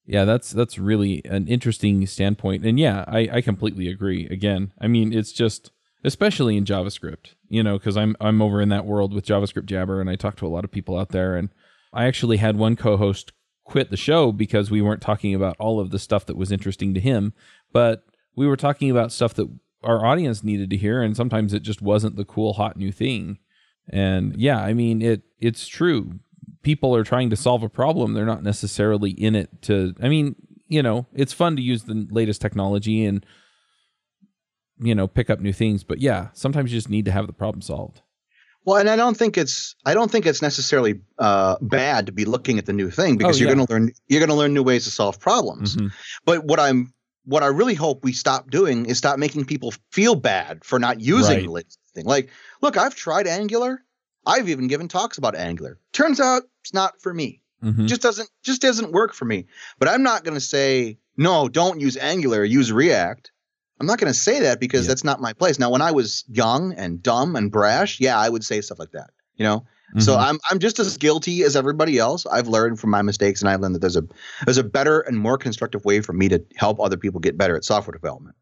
Yeah, 0.06 0.24
that's 0.24 0.50
that's 0.50 0.78
really 0.78 1.24
an 1.24 1.48
interesting 1.48 2.06
standpoint. 2.06 2.64
And 2.64 2.78
yeah, 2.78 3.04
I, 3.08 3.28
I 3.32 3.40
completely 3.40 3.88
agree. 3.88 4.26
Again, 4.26 4.72
I 4.80 4.86
mean, 4.86 5.12
it's 5.12 5.32
just 5.32 5.70
especially 6.04 6.56
in 6.58 6.64
JavaScript, 6.64 7.34
you 7.48 7.62
know, 7.62 7.78
because 7.78 7.96
I'm 7.96 8.14
I'm 8.20 8.42
over 8.42 8.60
in 8.60 8.68
that 8.68 8.84
world 8.84 9.14
with 9.14 9.26
JavaScript 9.26 9.64
Jabber, 9.64 10.00
and 10.00 10.10
I 10.10 10.16
talk 10.16 10.36
to 10.36 10.46
a 10.46 10.48
lot 10.48 10.64
of 10.64 10.70
people 10.70 10.98
out 10.98 11.08
there. 11.10 11.36
And 11.36 11.48
I 11.92 12.04
actually 12.04 12.36
had 12.36 12.56
one 12.56 12.76
co-host 12.76 13.32
quit 13.64 13.90
the 13.90 13.96
show 13.96 14.30
because 14.30 14.70
we 14.70 14.82
weren't 14.82 15.00
talking 15.00 15.34
about 15.34 15.56
all 15.58 15.80
of 15.80 15.90
the 15.90 15.98
stuff 15.98 16.26
that 16.26 16.36
was 16.36 16.52
interesting 16.52 16.92
to 16.92 17.00
him, 17.00 17.32
but 17.72 18.04
we 18.36 18.46
were 18.46 18.58
talking 18.58 18.90
about 18.90 19.10
stuff 19.10 19.32
that 19.34 19.48
our 19.82 20.04
audience 20.04 20.44
needed 20.44 20.68
to 20.70 20.76
hear, 20.76 21.00
and 21.02 21.16
sometimes 21.16 21.54
it 21.54 21.62
just 21.62 21.80
wasn't 21.80 22.16
the 22.16 22.24
cool 22.26 22.54
hot 22.54 22.76
new 22.76 22.92
thing. 22.92 23.38
And 23.88 24.36
yeah, 24.36 24.60
I 24.60 24.74
mean 24.74 25.00
it 25.00 25.22
it's 25.38 25.66
true 25.66 26.20
people 26.64 26.96
are 26.96 27.04
trying 27.04 27.30
to 27.30 27.36
solve 27.36 27.62
a 27.62 27.68
problem, 27.68 28.14
they're 28.14 28.26
not 28.26 28.42
necessarily 28.42 29.10
in 29.10 29.36
it 29.36 29.62
to. 29.62 29.94
I 30.02 30.08
mean, 30.08 30.34
you 30.68 30.82
know, 30.82 31.06
it's 31.14 31.32
fun 31.32 31.56
to 31.56 31.62
use 31.62 31.84
the 31.84 32.06
latest 32.10 32.40
technology 32.40 33.04
and 33.04 33.24
you 34.78 34.94
know 34.94 35.06
pick 35.06 35.30
up 35.30 35.40
new 35.40 35.52
things, 35.52 35.84
but 35.84 36.00
yeah, 36.00 36.28
sometimes 36.32 36.72
you 36.72 36.78
just 36.78 36.90
need 36.90 37.04
to 37.04 37.12
have 37.12 37.26
the 37.26 37.32
problem 37.32 37.62
solved. 37.62 38.00
Well, 38.64 38.78
and 38.78 38.88
I 38.88 38.96
don't 38.96 39.16
think 39.16 39.36
it's 39.36 39.76
I 39.84 39.94
don't 39.94 40.10
think 40.10 40.26
it's 40.26 40.42
necessarily 40.42 41.00
uh, 41.18 41.56
bad 41.60 42.06
to 42.06 42.12
be 42.12 42.24
looking 42.24 42.58
at 42.58 42.66
the 42.66 42.72
new 42.72 42.90
thing 42.90 43.16
because 43.16 43.36
oh, 43.36 43.40
you're 43.40 43.54
going 43.54 43.66
to 43.66 43.72
learn 43.72 43.92
you're 44.08 44.20
going 44.20 44.30
to 44.30 44.34
learn 44.34 44.54
new 44.54 44.62
ways 44.62 44.84
to 44.84 44.90
solve 44.90 45.20
problems. 45.20 45.76
Mm-hmm. 45.76 45.88
But 46.24 46.44
what 46.44 46.58
I'm 46.58 46.92
what 47.26 47.42
I 47.42 47.46
really 47.46 47.74
hope 47.74 48.04
we 48.04 48.12
stop 48.12 48.50
doing 48.50 48.86
is 48.86 48.98
stop 48.98 49.18
making 49.18 49.44
people 49.44 49.72
feel 49.90 50.14
bad 50.14 50.64
for 50.64 50.78
not 50.78 51.00
using 51.00 51.36
right. 51.36 51.44
the 51.44 51.50
latest 51.50 51.78
thing. 51.94 52.04
Like, 52.04 52.30
look, 52.60 52.76
I've 52.76 52.94
tried 52.94 53.26
Angular. 53.26 53.82
I've 54.26 54.48
even 54.48 54.68
given 54.68 54.88
talks 54.88 55.18
about 55.18 55.34
Angular. 55.34 55.78
Turns 55.92 56.20
out 56.20 56.42
it's 56.60 56.74
not 56.74 57.00
for 57.00 57.12
me. 57.12 57.40
Mm-hmm. 57.62 57.86
Just 57.86 58.02
doesn't 58.02 58.28
just 58.42 58.62
doesn't 58.62 58.92
work 58.92 59.14
for 59.14 59.24
me. 59.24 59.46
But 59.78 59.88
I'm 59.88 60.02
not 60.02 60.24
going 60.24 60.34
to 60.34 60.40
say 60.40 60.98
no, 61.16 61.48
don't 61.48 61.80
use 61.80 61.96
Angular, 61.96 62.44
use 62.44 62.72
React. 62.72 63.30
I'm 63.80 63.86
not 63.86 63.98
going 63.98 64.12
to 64.12 64.18
say 64.18 64.40
that 64.40 64.60
because 64.60 64.84
yeah. 64.84 64.88
that's 64.88 65.04
not 65.04 65.20
my 65.20 65.32
place. 65.32 65.58
Now, 65.58 65.70
when 65.70 65.82
I 65.82 65.90
was 65.90 66.24
young 66.28 66.72
and 66.74 67.02
dumb 67.02 67.36
and 67.36 67.50
brash, 67.50 68.00
yeah, 68.00 68.18
I 68.18 68.28
would 68.28 68.44
say 68.44 68.60
stuff 68.60 68.78
like 68.78 68.92
that. 68.92 69.10
You 69.36 69.44
know, 69.44 69.60
mm-hmm. 69.60 70.00
so 70.00 70.16
I'm 70.16 70.38
I'm 70.50 70.58
just 70.58 70.78
as 70.78 70.96
guilty 70.96 71.42
as 71.42 71.56
everybody 71.56 71.98
else. 71.98 72.26
I've 72.26 72.48
learned 72.48 72.78
from 72.78 72.90
my 72.90 73.02
mistakes, 73.02 73.40
and 73.40 73.48
I've 73.48 73.60
learned 73.60 73.74
that 73.74 73.80
there's 73.80 73.96
a 73.96 74.04
there's 74.44 74.58
a 74.58 74.64
better 74.64 75.00
and 75.00 75.18
more 75.18 75.38
constructive 75.38 75.84
way 75.84 76.00
for 76.00 76.12
me 76.12 76.28
to 76.28 76.44
help 76.56 76.80
other 76.80 76.96
people 76.96 77.20
get 77.20 77.36
better 77.36 77.56
at 77.56 77.64
software 77.64 77.92
development 77.92 78.36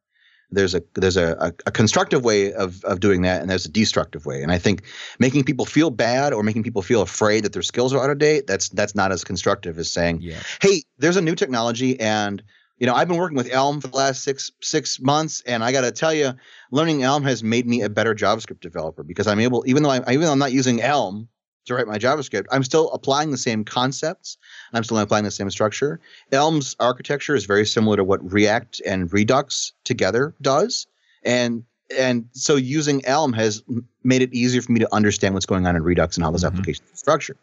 there's 0.52 0.74
a 0.74 0.82
there's 0.94 1.16
a, 1.16 1.52
a, 1.66 1.70
constructive 1.70 2.24
way 2.24 2.52
of 2.52 2.84
of 2.84 3.00
doing 3.00 3.22
that 3.22 3.40
and 3.40 3.50
there's 3.50 3.64
a 3.66 3.70
destructive 3.70 4.26
way 4.26 4.42
and 4.42 4.52
i 4.52 4.58
think 4.58 4.82
making 5.18 5.42
people 5.42 5.64
feel 5.64 5.90
bad 5.90 6.32
or 6.32 6.42
making 6.42 6.62
people 6.62 6.82
feel 6.82 7.02
afraid 7.02 7.44
that 7.44 7.52
their 7.52 7.62
skills 7.62 7.92
are 7.92 8.04
out 8.04 8.10
of 8.10 8.18
date 8.18 8.46
that's 8.46 8.68
that's 8.70 8.94
not 8.94 9.10
as 9.10 9.24
constructive 9.24 9.78
as 9.78 9.90
saying 9.90 10.20
yeah. 10.20 10.38
hey 10.60 10.82
there's 10.98 11.16
a 11.16 11.22
new 11.22 11.34
technology 11.34 11.98
and 11.98 12.42
you 12.78 12.86
know 12.86 12.94
i've 12.94 13.08
been 13.08 13.16
working 13.16 13.36
with 13.36 13.50
elm 13.50 13.80
for 13.80 13.88
the 13.88 13.96
last 13.96 14.22
six 14.22 14.52
six 14.60 15.00
months 15.00 15.42
and 15.46 15.64
i 15.64 15.72
got 15.72 15.80
to 15.80 15.90
tell 15.90 16.12
you 16.12 16.32
learning 16.70 17.02
elm 17.02 17.24
has 17.24 17.42
made 17.42 17.66
me 17.66 17.82
a 17.82 17.88
better 17.88 18.14
javascript 18.14 18.60
developer 18.60 19.02
because 19.02 19.26
i'm 19.26 19.40
able 19.40 19.64
even 19.66 19.82
though 19.82 19.90
i'm 19.90 20.04
even 20.08 20.22
though 20.22 20.32
i'm 20.32 20.38
not 20.38 20.52
using 20.52 20.80
elm 20.80 21.28
to 21.66 21.74
write 21.74 21.86
my 21.86 21.98
JavaScript, 21.98 22.46
I'm 22.50 22.64
still 22.64 22.90
applying 22.90 23.30
the 23.30 23.38
same 23.38 23.64
concepts. 23.64 24.36
I'm 24.72 24.84
still 24.84 24.98
applying 24.98 25.24
the 25.24 25.30
same 25.30 25.50
structure. 25.50 26.00
Elm's 26.32 26.76
architecture 26.80 27.34
is 27.34 27.44
very 27.44 27.66
similar 27.66 27.96
to 27.96 28.04
what 28.04 28.32
React 28.32 28.82
and 28.86 29.12
Redux 29.12 29.72
together 29.84 30.34
does. 30.40 30.86
And 31.24 31.64
and 31.98 32.26
so 32.32 32.56
using 32.56 33.04
Elm 33.04 33.34
has 33.34 33.62
made 34.02 34.22
it 34.22 34.32
easier 34.32 34.62
for 34.62 34.72
me 34.72 34.80
to 34.80 34.94
understand 34.94 35.34
what's 35.34 35.44
going 35.46 35.66
on 35.66 35.76
in 35.76 35.82
Redux 35.82 36.16
and 36.16 36.24
how 36.24 36.30
those 36.30 36.42
mm-hmm. 36.42 36.54
applications 36.54 36.90
are 36.90 36.96
structured. 36.96 37.38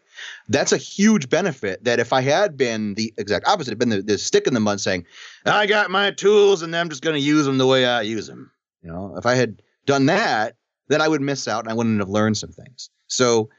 That's 0.48 0.72
a 0.72 0.76
huge 0.76 1.28
benefit 1.28 1.84
that 1.84 2.00
if 2.00 2.12
I 2.12 2.20
had 2.20 2.56
been 2.56 2.94
the 2.94 3.14
exact 3.16 3.46
opposite, 3.46 3.78
been 3.78 3.90
the, 3.90 4.02
the 4.02 4.18
stick 4.18 4.48
in 4.48 4.54
the 4.54 4.60
mud 4.60 4.80
saying, 4.80 5.06
I 5.46 5.66
got 5.66 5.90
my 5.90 6.10
tools 6.10 6.62
and 6.62 6.74
I'm 6.74 6.88
just 6.88 7.02
going 7.02 7.14
to 7.14 7.20
use 7.20 7.46
them 7.46 7.58
the 7.58 7.66
way 7.66 7.86
I 7.86 8.02
use 8.02 8.26
them. 8.26 8.50
You 8.82 8.90
know, 8.90 9.14
if 9.16 9.24
I 9.24 9.34
had 9.34 9.62
done 9.86 10.06
that, 10.06 10.56
then 10.88 11.00
I 11.00 11.08
would 11.08 11.20
miss 11.20 11.46
out 11.46 11.64
and 11.64 11.70
I 11.70 11.74
wouldn't 11.74 12.00
have 12.00 12.08
learned 12.08 12.36
some 12.36 12.50
things. 12.50 12.90
So 13.06 13.50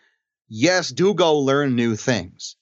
yes, 0.52 0.90
do 0.90 1.14
go 1.14 1.40
learn 1.40 1.76
new 1.76 1.96
things 1.96 2.58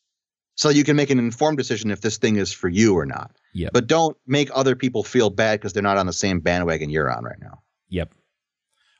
so 0.55 0.69
you 0.69 0.83
can 0.83 0.95
make 0.95 1.09
an 1.09 1.17
informed 1.17 1.57
decision 1.57 1.89
if 1.89 2.01
this 2.01 2.17
thing 2.17 2.35
is 2.35 2.53
for 2.53 2.69
you 2.69 2.95
or 2.95 3.05
not. 3.05 3.31
Yep. 3.53 3.71
But 3.73 3.87
don't 3.87 4.15
make 4.27 4.49
other 4.53 4.75
people 4.75 5.03
feel 5.03 5.29
bad 5.29 5.59
because 5.59 5.73
they're 5.73 5.81
not 5.81 5.97
on 5.97 6.05
the 6.05 6.13
same 6.13 6.39
bandwagon 6.39 6.91
you're 6.91 7.11
on 7.11 7.23
right 7.23 7.39
now. 7.41 7.61
Yep. 7.89 8.13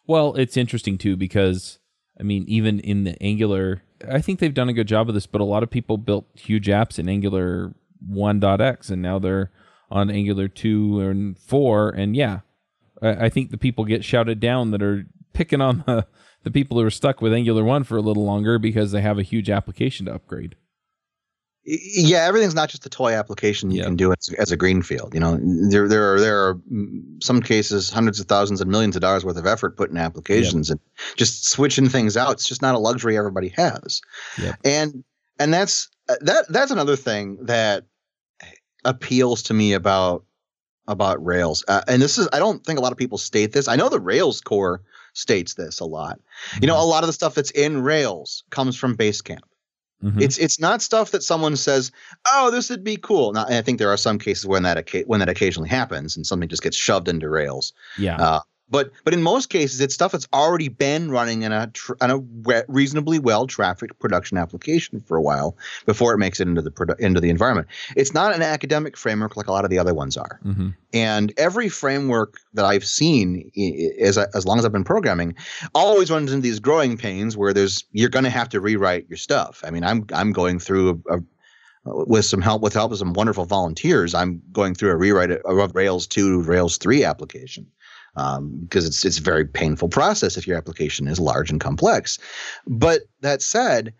Well, 0.08 0.34
it's 0.36 0.58
interesting 0.58 0.97
too 0.97 1.15
because 1.15 1.78
I 2.19 2.23
mean, 2.23 2.45
even 2.47 2.80
in 2.80 3.04
the 3.04 3.21
Angular, 3.21 3.84
I 4.10 4.21
think 4.21 4.39
they've 4.39 4.54
done 4.54 4.69
a 4.69 4.73
good 4.73 4.88
job 4.88 5.08
of 5.08 5.13
this, 5.13 5.28
but 5.28 5.39
a 5.39 5.45
lot 5.45 5.62
of 5.62 5.69
people 5.69 5.97
built 5.97 6.25
huge 6.34 6.65
apps 6.65 6.97
in 6.97 7.08
Angular 7.08 7.75
1.x 8.12 8.89
and 8.89 9.02
now 9.02 9.19
they're 9.19 9.52
on 9.91 10.10
Angular 10.10 10.47
2 10.47 11.02
and 11.02 11.38
4. 11.38 11.89
And 11.89 12.15
yeah, 12.15 12.39
I, 13.04 13.25
I 13.25 13.30
think 13.30 13.52
the 13.52 13.58
people 13.58 13.86
get 13.86 14.04
shouted 14.04 14.39
down 14.39 14.71
that 14.71 14.82
are 14.82 15.06
picking 15.39 15.62
on 15.62 15.84
the 15.88 16.06
the 16.43 16.52
people 16.52 16.78
who 16.78 16.86
are 16.86 16.91
stuck 16.91 17.21
with 17.21 17.34
Angular 17.34 17.63
1 17.63 17.86
for 17.86 17.97
a 17.97 18.02
little 18.02 18.25
longer 18.25 18.60
because 18.60 18.91
they 18.91 19.02
have 19.02 19.17
a 19.17 19.23
huge 19.23 19.49
application 19.49 20.06
to 20.06 20.13
upgrade. 20.13 20.56
Yeah, 21.65 22.25
everything's 22.25 22.56
not 22.56 22.69
just 22.69 22.86
a 22.86 22.89
toy 22.89 23.13
application 23.13 23.69
you 23.69 23.78
yep. 23.78 23.86
can 23.86 23.95
do 23.95 24.12
as, 24.12 24.30
as 24.38 24.52
a 24.52 24.58
greenfield. 24.58 25.13
You 25.13 25.19
know, 25.19 25.38
there 25.69 25.88
there 25.88 26.13
are 26.13 26.19
there 26.19 26.47
are 26.47 26.60
some 27.21 27.41
cases 27.41 27.89
hundreds 27.89 28.19
of 28.19 28.28
thousands 28.28 28.60
and 28.60 28.71
millions 28.71 28.95
of 28.95 29.02
dollars 29.02 29.23
worth 29.23 29.38
of 29.38 29.45
effort 29.45 29.78
put 29.78 29.89
in 29.89 29.97
applications, 29.97 30.69
and 30.69 30.80
just 31.15 31.45
switching 31.49 31.88
things 31.88 32.17
out. 32.17 32.32
It's 32.34 32.47
just 32.47 32.62
not 32.62 32.75
a 32.75 32.80
luxury 32.80 33.17
everybody 33.17 33.49
has. 33.49 34.02
Yep. 34.41 34.56
And 34.65 35.04
and 35.38 35.54
that's 35.54 35.89
uh, 36.08 36.15
that 36.21 36.45
that's 36.49 36.71
another 36.71 36.95
thing 36.95 37.38
that 37.45 37.86
appeals 38.84 39.43
to 39.43 39.54
me 39.54 39.73
about 39.73 40.23
about 40.88 41.23
Rails. 41.23 41.63
Uh, 41.67 41.82
and 41.88 42.02
this 42.02 42.17
is 42.17 42.28
I 42.34 42.39
don't 42.39 42.65
think 42.65 42.80
a 42.80 42.82
lot 42.82 42.93
of 42.93 42.97
people 42.97 43.17
state 43.17 43.52
this. 43.52 43.67
I 43.67 43.75
know 43.75 43.89
the 43.89 43.99
Rails 43.99 44.41
core 44.41 44.82
states 45.19 45.53
this 45.53 45.79
a 45.79 45.86
lot. 45.86 46.19
You 46.62 46.67
know, 46.67 46.73
mm-hmm. 46.73 46.84
a 46.84 46.86
lot 46.86 47.03
of 47.03 47.08
the 47.08 47.13
stuff 47.13 47.36
that's 47.36 47.51
in 47.51 47.82
Rails 47.82 48.43
comes 48.49 48.75
from 48.75 48.95
Basecamp. 48.97 49.39
Mm-hmm. 50.03 50.21
It's 50.21 50.38
it's 50.38 50.60
not 50.60 50.82
stuff 50.82 51.12
that 51.12 51.23
someone 51.23 51.58
says, 51.58 51.91
"Oh, 52.32 52.51
this 52.51 52.69
would 52.69 52.86
be 52.86 52.95
cool." 52.95 53.34
Now, 53.34 53.45
I 53.49 53.62
think 53.62 53.79
there 53.79 53.89
are 53.89 53.97
some 53.97 54.17
cases 54.17 54.45
when 54.45 54.63
that 54.63 54.89
when 55.08 55.19
that 55.19 55.27
occasionally 55.27 55.69
happens 55.69 56.15
and 56.15 56.25
something 56.25 56.47
just 56.47 56.63
gets 56.63 56.77
shoved 56.77 57.10
into 57.10 57.29
Rails. 57.29 57.73
Yeah. 57.97 58.15
Uh, 58.15 58.39
but 58.69 58.91
but 59.03 59.13
in 59.13 59.21
most 59.21 59.49
cases, 59.49 59.79
it's 59.79 59.93
stuff 59.93 60.12
that's 60.12 60.27
already 60.34 60.67
been 60.67 61.12
running 61.12 61.43
in 61.43 61.51
a 61.51 61.67
tr- 61.67 61.93
in 62.01 62.12
a 62.12 62.63
reasonably 62.67 63.19
well 63.19 63.47
trafficked 63.47 63.99
production 63.99 64.38
application 64.38 64.99
for 65.01 65.17
a 65.17 65.21
while 65.21 65.55
before 65.86 66.13
it 66.13 66.17
makes 66.17 66.39
it 66.39 66.47
into 66.47 66.62
the 66.62 66.71
produ- 66.71 66.99
into 66.99 67.19
the 67.19 67.29
environment. 67.29 67.67
It's 67.95 68.13
not 68.13 68.36
an 68.36 68.41
academic 68.41 68.97
framework 68.97 69.36
like 69.36 69.47
a 69.47 69.51
lot 69.51 69.63
of 69.63 69.69
the 69.69 69.79
other 69.79 69.93
ones 69.93 70.17
are. 70.17 70.39
Mm-hmm. 70.45 70.69
And 70.93 71.34
every 71.38 71.69
framework 71.69 72.39
that 72.53 72.65
I've 72.65 72.86
seen, 72.86 73.51
as 73.99 74.17
as 74.17 74.45
long 74.45 74.60
as 74.60 74.65
I've 74.65 74.71
been 74.71 74.84
programming, 74.84 75.36
always 75.75 76.12
runs 76.12 76.32
into 76.32 76.43
these 76.43 76.60
growing 76.60 76.97
pains 76.97 77.38
where 77.38 77.53
there's 77.53 77.86
you're 77.91 78.10
going 78.10 78.25
to 78.25 78.32
have 78.32 78.49
to 78.49 78.62
rewrite 78.62 79.08
your 79.10 79.17
stuff. 79.17 79.63
I 79.65 79.71
mean, 79.71 79.84
I'm 79.84 80.05
I'm 80.13 80.32
going 80.32 80.60
through 80.60 81.01
a, 81.10 81.17
a 81.17 81.23
with 81.91 82.25
some 82.25 82.41
help 82.41 82.62
with 82.62 82.73
help 82.73 82.91
of 82.91 82.97
some 82.97 83.13
wonderful 83.13 83.45
volunteers, 83.45 84.13
I'm 84.13 84.41
going 84.52 84.75
through 84.75 84.91
a 84.91 84.95
rewrite 84.95 85.32
of 85.32 85.75
Rails 85.75 86.08
2 86.08 86.43
Rails 86.43 86.78
3 86.78 87.04
application 87.04 87.65
um, 88.15 88.60
because 88.62 88.86
it's 88.86 89.06
it's 89.06 89.19
a 89.19 89.23
very 89.23 89.45
painful 89.45 89.89
process 89.89 90.38
if 90.38 90.47
your 90.47 90.58
application 90.58 91.08
is 91.08 91.19
large 91.19 91.49
and 91.52 91.60
complex. 91.60 92.19
But 92.67 93.04
that 93.21 93.41
said, 93.41 93.93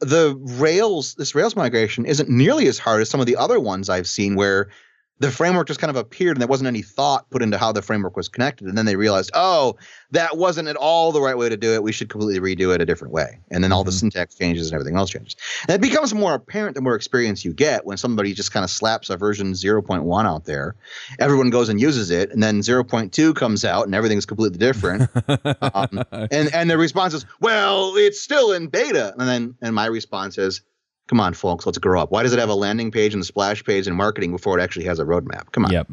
the 0.00 0.36
Rails 0.40 1.14
this 1.14 1.34
Rails 1.34 1.56
migration 1.56 2.06
isn't 2.06 2.28
nearly 2.28 2.68
as 2.68 2.78
hard 2.78 3.02
as 3.02 3.10
some 3.10 3.20
of 3.20 3.26
the 3.26 3.36
other 3.36 3.60
ones 3.60 3.88
I've 3.88 4.08
seen 4.08 4.36
where 4.36 4.70
the 5.20 5.30
framework 5.30 5.66
just 5.66 5.80
kind 5.80 5.90
of 5.90 5.96
appeared 5.96 6.36
and 6.36 6.40
there 6.40 6.48
wasn't 6.48 6.68
any 6.68 6.82
thought 6.82 7.28
put 7.30 7.42
into 7.42 7.58
how 7.58 7.72
the 7.72 7.82
framework 7.82 8.16
was 8.16 8.28
connected. 8.28 8.68
And 8.68 8.78
then 8.78 8.86
they 8.86 8.96
realized, 8.96 9.30
oh, 9.34 9.76
that 10.12 10.36
wasn't 10.36 10.68
at 10.68 10.76
all 10.76 11.12
the 11.12 11.20
right 11.20 11.36
way 11.36 11.48
to 11.48 11.56
do 11.56 11.74
it. 11.74 11.82
We 11.82 11.92
should 11.92 12.08
completely 12.08 12.40
redo 12.40 12.74
it 12.74 12.80
a 12.80 12.86
different 12.86 13.12
way. 13.12 13.40
And 13.50 13.62
then 13.62 13.72
all 13.72 13.82
mm-hmm. 13.82 13.86
the 13.86 13.92
syntax 13.92 14.36
changes 14.36 14.68
and 14.68 14.74
everything 14.74 14.96
else 14.96 15.10
changes. 15.10 15.36
And 15.68 15.74
it 15.74 15.80
becomes 15.80 16.14
more 16.14 16.34
apparent 16.34 16.76
the 16.76 16.80
more 16.80 16.94
experience 16.94 17.44
you 17.44 17.52
get 17.52 17.84
when 17.84 17.96
somebody 17.96 18.32
just 18.32 18.52
kind 18.52 18.64
of 18.64 18.70
slaps 18.70 19.10
a 19.10 19.16
version 19.16 19.52
0.1 19.52 20.24
out 20.24 20.44
there. 20.44 20.76
Everyone 21.18 21.50
goes 21.50 21.68
and 21.68 21.80
uses 21.80 22.10
it. 22.10 22.30
And 22.30 22.42
then 22.42 22.60
0.2 22.60 23.34
comes 23.34 23.64
out 23.64 23.86
and 23.86 23.94
everything's 23.94 24.26
completely 24.26 24.58
different. 24.58 25.10
um, 25.74 26.04
and, 26.30 26.54
and 26.54 26.70
the 26.70 26.78
response 26.78 27.14
is, 27.14 27.26
well, 27.40 27.94
it's 27.96 28.20
still 28.20 28.52
in 28.52 28.68
beta. 28.68 29.14
And 29.18 29.28
then, 29.28 29.54
and 29.60 29.74
my 29.74 29.86
response 29.86 30.38
is, 30.38 30.62
Come 31.08 31.20
on, 31.20 31.32
folks, 31.32 31.64
let's 31.64 31.78
grow 31.78 32.00
up. 32.00 32.10
Why 32.10 32.22
does 32.22 32.32
it 32.34 32.38
have 32.38 32.50
a 32.50 32.54
landing 32.54 32.90
page 32.90 33.14
and 33.14 33.22
a 33.22 33.26
splash 33.26 33.64
page 33.64 33.86
and 33.86 33.96
marketing 33.96 34.30
before 34.30 34.58
it 34.58 34.62
actually 34.62 34.84
has 34.84 34.98
a 34.98 35.04
roadmap? 35.04 35.50
Come 35.52 35.64
on. 35.64 35.72
Yep. 35.72 35.88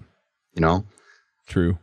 You 0.56 0.62
know? 0.62 0.86
True. 1.47 1.78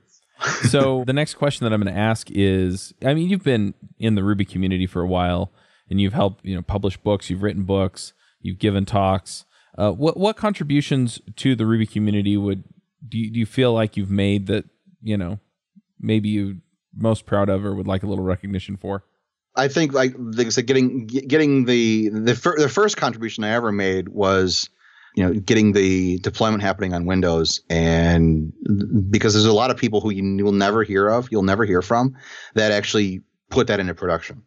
so 0.68 1.04
the 1.06 1.14
next 1.14 1.34
question 1.34 1.64
that 1.64 1.72
I'm 1.72 1.82
going 1.82 1.92
to 1.92 1.98
ask 1.98 2.30
is 2.30 2.92
I 3.02 3.14
mean, 3.14 3.28
you've 3.30 3.42
been 3.42 3.74
in 3.98 4.14
the 4.14 4.22
Ruby 4.22 4.44
community 4.44 4.86
for 4.86 5.00
a 5.00 5.06
while 5.06 5.50
and 5.88 6.00
you've 6.00 6.12
helped, 6.12 6.44
you 6.44 6.54
know, 6.54 6.62
publish 6.62 6.96
books, 6.98 7.30
you've 7.30 7.42
written 7.42 7.62
books, 7.62 8.12
you've 8.40 8.58
given 8.58 8.84
talks. 8.84 9.46
Uh, 9.78 9.90
what 9.90 10.18
what 10.18 10.36
contributions 10.36 11.20
to 11.36 11.56
the 11.56 11.64
Ruby 11.64 11.86
community 11.86 12.36
would 12.36 12.64
do 13.08 13.18
you, 13.18 13.30
do 13.30 13.38
you 13.38 13.46
feel 13.46 13.72
like 13.72 13.96
you've 13.96 14.10
made 14.10 14.46
that 14.48 14.66
you 15.00 15.16
know 15.16 15.40
maybe 15.98 16.28
you 16.28 16.58
most 16.94 17.24
proud 17.24 17.48
of 17.48 17.64
or 17.64 17.74
would 17.74 17.86
like 17.86 18.02
a 18.02 18.06
little 18.06 18.24
recognition 18.24 18.76
for? 18.76 19.04
I 19.54 19.68
think 19.68 19.92
like 19.92 20.14
I 20.38 20.48
said, 20.48 20.66
getting 20.66 21.06
getting 21.06 21.64
the 21.64 22.08
the, 22.08 22.34
fir- 22.34 22.58
the 22.58 22.68
first 22.68 22.96
contribution 22.96 23.44
I 23.44 23.50
ever 23.50 23.70
made 23.70 24.08
was 24.08 24.70
you 25.14 25.24
know 25.24 25.34
getting 25.34 25.72
the 25.72 26.18
deployment 26.18 26.62
happening 26.62 26.94
on 26.94 27.04
Windows, 27.04 27.60
and 27.68 28.52
because 29.10 29.34
there's 29.34 29.44
a 29.44 29.52
lot 29.52 29.70
of 29.70 29.76
people 29.76 30.00
who 30.00 30.10
you 30.10 30.44
will 30.44 30.52
never 30.52 30.84
hear 30.84 31.08
of, 31.08 31.28
you'll 31.30 31.42
never 31.42 31.64
hear 31.64 31.82
from, 31.82 32.16
that 32.54 32.72
actually 32.72 33.20
put 33.50 33.66
that 33.66 33.80
into 33.80 33.94
production. 33.94 34.42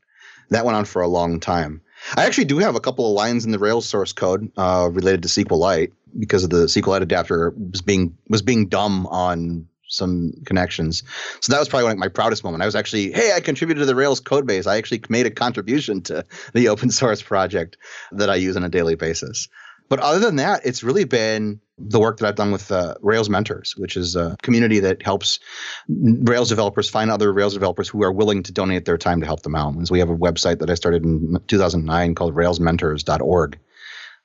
That 0.49 0.65
went 0.65 0.75
on 0.75 0.85
for 0.85 1.01
a 1.01 1.07
long 1.07 1.39
time. 1.39 1.81
I 2.15 2.25
actually 2.25 2.45
do 2.45 2.59
have 2.59 2.75
a 2.75 2.79
couple 2.79 3.07
of 3.07 3.13
lines 3.13 3.45
in 3.45 3.51
the 3.51 3.59
Rails 3.59 3.87
source 3.87 4.13
code 4.13 4.51
uh, 4.57 4.89
related 4.91 5.23
to 5.23 5.29
SQLite 5.29 5.91
because 6.17 6.43
of 6.43 6.49
the 6.49 6.65
SQLite 6.65 7.01
adapter 7.01 7.53
was 7.71 7.81
being 7.81 8.17
was 8.29 8.41
being 8.41 8.67
dumb 8.67 9.07
on 9.07 9.67
some 9.87 10.33
connections. 10.45 11.03
So 11.41 11.51
that 11.51 11.59
was 11.59 11.69
probably 11.69 11.87
like 11.87 11.97
my 11.97 12.07
proudest 12.07 12.43
moment. 12.43 12.63
I 12.63 12.65
was 12.65 12.75
actually, 12.75 13.11
hey, 13.11 13.33
I 13.35 13.39
contributed 13.39 13.81
to 13.81 13.85
the 13.85 13.95
Rails 13.95 14.19
code 14.19 14.45
base. 14.45 14.67
I 14.67 14.77
actually 14.77 15.03
made 15.09 15.25
a 15.25 15.31
contribution 15.31 16.01
to 16.03 16.25
the 16.53 16.67
open 16.69 16.89
source 16.89 17.21
project 17.21 17.77
that 18.11 18.29
I 18.29 18.35
use 18.35 18.55
on 18.55 18.63
a 18.63 18.69
daily 18.69 18.95
basis. 18.95 19.47
But 19.87 19.99
other 19.99 20.19
than 20.19 20.37
that, 20.37 20.65
it's 20.65 20.83
really 20.83 21.03
been 21.03 21.59
the 21.77 21.99
work 21.99 22.17
that 22.17 22.27
I've 22.27 22.35
done 22.35 22.51
with 22.51 22.71
uh, 22.71 22.95
Rails 23.01 23.29
Mentors, 23.29 23.75
which 23.77 23.97
is 23.97 24.15
a 24.15 24.35
community 24.41 24.79
that 24.79 25.03
helps 25.03 25.39
Rails 25.87 26.49
developers 26.49 26.89
find 26.89 27.11
other 27.11 27.31
Rails 27.31 27.53
developers 27.53 27.89
who 27.89 28.03
are 28.03 28.11
willing 28.11 28.43
to 28.43 28.51
donate 28.51 28.85
their 28.85 28.97
time 28.97 29.19
to 29.19 29.25
help 29.27 29.41
them 29.41 29.55
out. 29.55 29.75
And 29.75 29.87
so 29.87 29.91
we 29.91 29.99
have 29.99 30.09
a 30.09 30.17
website 30.17 30.59
that 30.59 30.69
I 30.69 30.75
started 30.75 31.03
in 31.03 31.37
2009 31.47 32.15
called 32.15 32.33
railsmentors.org. 32.33 33.59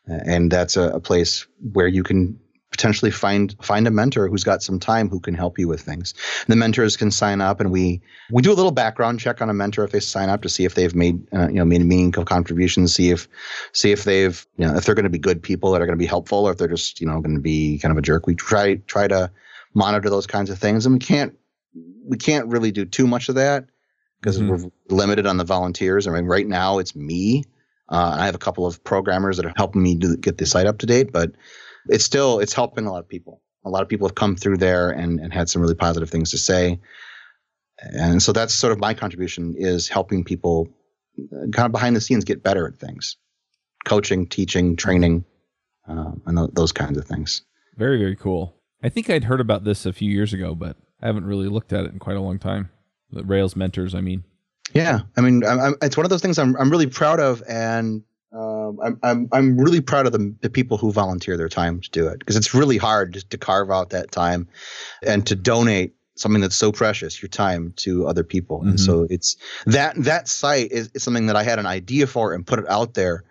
And 0.07 0.51
that's 0.51 0.77
a, 0.77 0.91
a 0.91 1.01
place 1.01 1.47
where 1.73 1.89
you 1.89 2.03
can 2.03 2.41
potentially 2.71 3.11
find 3.11 3.55
find 3.63 3.87
a 3.87 3.91
mentor 3.91 4.29
who's 4.29 4.45
got 4.45 4.63
some 4.63 4.79
time 4.79 5.09
who 5.09 5.21
can 5.21 5.35
help 5.35 5.59
you 5.59 5.69
with 5.69 5.81
things. 5.81 6.15
The 6.47 6.57
mentors 6.57 6.97
can 6.97 7.11
sign 7.11 7.41
up, 7.41 7.61
and 7.61 7.71
we 7.71 8.01
we 8.31 8.43
do 8.43 8.53
a 8.53 8.55
little 8.55 8.73
background 8.73 9.21
check 9.21 9.43
on 9.43 9.51
a 9.51 9.55
mentor 9.55 9.85
if 9.85 9.91
they 9.91 10.01
sign 10.01 10.29
up 10.29 10.43
to 10.43 10.49
see 10.49 10.65
if 10.65 10.75
they've 10.75 10.95
made 10.95 11.21
uh, 11.35 11.49
you 11.49 11.57
know 11.57 11.65
made 11.65 11.85
meaningful 11.85 12.25
contributions, 12.25 12.95
see 12.95 13.11
if 13.11 13.29
see 13.73 13.93
if 13.93 14.05
they've 14.05 14.47
you 14.57 14.67
know 14.67 14.77
if 14.77 14.85
they're 14.85 14.95
going 14.95 15.05
to 15.05 15.11
be 15.11 15.19
good 15.19 15.43
people 15.43 15.73
that 15.73 15.83
are 15.83 15.87
going 15.87 15.99
to 15.99 16.03
be 16.03 16.07
helpful, 16.07 16.47
or 16.47 16.53
if 16.53 16.59
they're 16.59 16.69
just 16.69 17.01
you 17.01 17.07
know 17.07 17.21
going 17.21 17.35
to 17.35 17.43
be 17.43 17.79
kind 17.79 17.93
of 17.93 17.99
a 17.99 18.03
jerk. 18.03 18.27
We 18.27 18.35
try 18.35 18.77
try 18.87 19.09
to 19.09 19.31
monitor 19.75 20.09
those 20.09 20.27
kinds 20.27 20.51
of 20.51 20.59
things, 20.59 20.87
and 20.87 20.95
we 20.95 21.01
can't 21.01 21.35
we 22.07 22.17
can't 22.17 22.47
really 22.47 22.71
do 22.71 22.85
too 22.85 23.07
much 23.07 23.29
of 23.29 23.35
that 23.35 23.67
because 24.21 24.39
mm-hmm. 24.39 24.51
we're 24.51 24.71
limited 24.89 25.27
on 25.27 25.39
the 25.39 25.45
volunteers. 25.45 26.07
I 26.07 26.13
mean, 26.13 26.27
right 26.27 26.47
now 26.47 26.79
it's 26.79 26.95
me. 26.95 27.45
Uh, 27.89 28.17
I 28.21 28.27
have 28.27 28.37
a 28.37 28.39
couple 28.39 28.67
of 28.67 28.83
programmers 28.85 29.37
that 29.37 29.47
are 29.47 29.53
helping 29.57 29.83
me 29.83 29.97
do, 29.97 30.17
get 30.17 30.39
the 30.39 30.47
site 30.47 30.67
up 30.67 30.79
to 30.79 30.87
date, 30.87 31.11
but 31.13 31.33
it's 31.89 32.05
still 32.05 32.41
it's 32.41 32.53
helping 32.53 32.87
a 32.87 32.93
lot 32.93 33.01
of 33.01 33.09
people. 33.09 33.43
A 33.65 33.71
lot 33.71 33.83
of 33.83 33.89
people 33.89 34.09
have 34.09 34.15
come 34.15 34.37
through 34.37 34.57
there 34.57 34.91
and, 34.91 35.21
and 35.21 35.33
had 35.33 35.49
some 35.51 35.61
really 35.61 35.75
positive 35.75 36.09
things 36.09 36.31
to 36.31 36.39
say. 36.39 36.81
And 37.79 38.23
so 38.23 38.33
that's 38.33 38.55
sort 38.55 38.73
of 38.73 38.81
my 38.81 38.95
contribution 38.95 39.55
is 39.57 39.89
helping 39.89 40.25
people 40.25 40.69
uh, 41.19 41.47
kind 41.53 41.67
of 41.67 41.73
behind 41.73 41.97
the 41.97 42.01
scenes 42.01 42.25
get 42.25 42.43
better 42.43 42.67
at 42.67 42.79
things, 42.79 43.17
coaching, 43.85 44.27
teaching, 44.27 44.77
training, 44.77 45.25
uh, 45.89 46.13
and 46.27 46.39
th- 46.39 46.51
those 46.53 46.73
kinds 46.73 46.99
of 46.99 47.05
things. 47.07 47.43
Very 47.77 47.99
very 47.99 48.17
cool. 48.17 48.57
I 48.83 48.89
think 48.89 49.11
I'd 49.11 49.25
heard 49.25 49.41
about 49.41 49.65
this 49.65 49.85
a 49.85 49.93
few 49.93 50.11
years 50.11 50.33
ago, 50.33 50.55
but 50.55 50.77
I 51.03 51.07
haven't 51.07 51.25
really 51.25 51.49
looked 51.49 51.73
at 51.73 51.85
it 51.85 51.93
in 51.93 51.99
quite 51.99 52.17
a 52.17 52.21
long 52.21 52.39
time. 52.39 52.71
The 53.11 53.25
Rails 53.25 53.57
mentors, 53.57 53.95
I 53.95 54.01
mean. 54.01 54.25
Yeah, 54.73 55.01
I 55.17 55.21
mean, 55.21 55.45
I'm, 55.45 55.61
I'm, 55.61 55.75
it's 55.83 55.97
one 55.97 56.07
of 56.07 56.11
those 56.11 56.23
things 56.23 56.39
I'm 56.39 56.57
I'm 56.57 56.71
really 56.71 56.87
proud 56.87 57.21
of, 57.21 57.43
and 57.49 58.03
um, 58.71 58.79
I'm, 58.83 58.99
I'm 59.03 59.29
I'm 59.33 59.59
really 59.59 59.81
proud 59.81 60.07
of 60.07 60.13
the, 60.13 60.35
the 60.41 60.51
people 60.51 60.79
who 60.79 60.93
volunteer 60.93 61.37
their 61.37 61.49
time 61.49 61.81
to 61.81 61.91
do 61.91 62.09
it 62.09 62.19
because 62.19 62.37
it's 62.37 62.55
really 62.55 62.77
hard 62.77 63.15
to, 63.15 63.29
to 63.29 63.39
carve 63.39 63.71
out 63.71 63.91
that 63.91 64.11
time 64.11 64.49
and 65.03 65.27
to 65.27 65.37
donate 65.37 65.95
something 66.17 66.41
that's 66.41 66.57
so 66.57 66.71
precious, 66.71 67.21
your 67.23 67.29
time, 67.29 67.73
to 67.77 68.07
other 68.07 68.23
people. 68.23 68.61
Mm-hmm. 68.61 68.71
And 68.71 68.81
so 68.81 69.07
it's 69.11 69.37
that 69.67 69.97
that 69.97 70.29
site 70.29 70.71
is, 70.71 70.91
is 70.95 71.03
something 71.03 71.27
that 71.27 71.37
I 71.37 71.43
had 71.43 71.59
an 71.59 71.67
idea 71.67 72.07
for 72.07 72.35
and 72.35 72.47
put 72.47 72.59
it 72.59 72.69
out 72.69 72.95
there, 72.95 73.25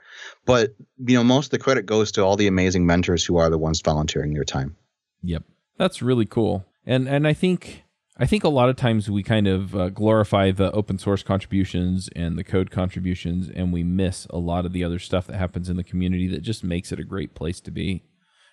but 0.45 0.75
you 0.97 1.15
know 1.15 1.23
most 1.23 1.47
of 1.47 1.51
the 1.51 1.59
credit 1.59 1.85
goes 1.85 2.11
to 2.13 2.23
all 2.23 2.35
the 2.35 2.47
amazing 2.47 2.85
mentors 2.85 3.23
who 3.23 3.37
are 3.37 3.49
the 3.49 3.57
ones 3.57 3.81
volunteering 3.81 4.33
their 4.33 4.43
time. 4.43 4.75
Yep, 5.23 5.43
that's 5.77 6.01
really 6.01 6.25
cool, 6.25 6.65
and 6.85 7.07
and 7.07 7.27
I 7.27 7.33
think 7.33 7.83
I 8.21 8.25
think 8.25 8.43
a 8.43 8.49
lot 8.49 8.67
of 8.67 8.75
times 8.75 9.09
we 9.09 9.23
kind 9.23 9.47
of 9.47 9.73
uh, 9.73 9.89
glorify 9.89 10.51
the 10.51 10.71
open 10.73 10.99
source 10.99 11.23
contributions 11.23 12.09
and 12.17 12.37
the 12.37 12.43
code 12.43 12.69
contributions, 12.69 13.49
and 13.49 13.71
we 13.71 13.81
miss 13.81 14.25
a 14.29 14.37
lot 14.37 14.65
of 14.65 14.73
the 14.73 14.83
other 14.83 14.99
stuff 14.99 15.25
that 15.27 15.37
happens 15.37 15.69
in 15.69 15.77
the 15.77 15.85
community 15.85 16.27
that 16.27 16.41
just 16.41 16.61
makes 16.61 16.91
it 16.91 16.99
a 16.99 17.05
great 17.05 17.33
place 17.33 17.61
to 17.61 17.71
be. 17.71 18.03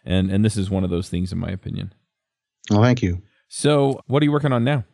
And 0.05 0.31
and 0.31 0.45
this 0.45 0.57
is 0.57 0.71
one 0.71 0.85
of 0.85 0.91
those 0.91 1.09
things, 1.09 1.33
in 1.33 1.39
my 1.39 1.51
opinion. 1.51 1.93
Well, 2.71 2.83
thank 2.83 3.03
you. 3.03 3.23
So, 3.49 4.01
what 4.07 4.23
are 4.23 4.25
you 4.25 4.31
working 4.31 4.53
on 4.53 4.63
now? 4.63 4.85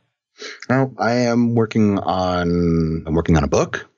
Well, 0.70 0.94
I 0.98 1.12
am 1.12 1.54
working 1.54 1.98
on 1.98 3.04
I'm 3.06 3.14
working 3.14 3.36
on 3.36 3.44
a 3.44 3.48
book. 3.48 3.90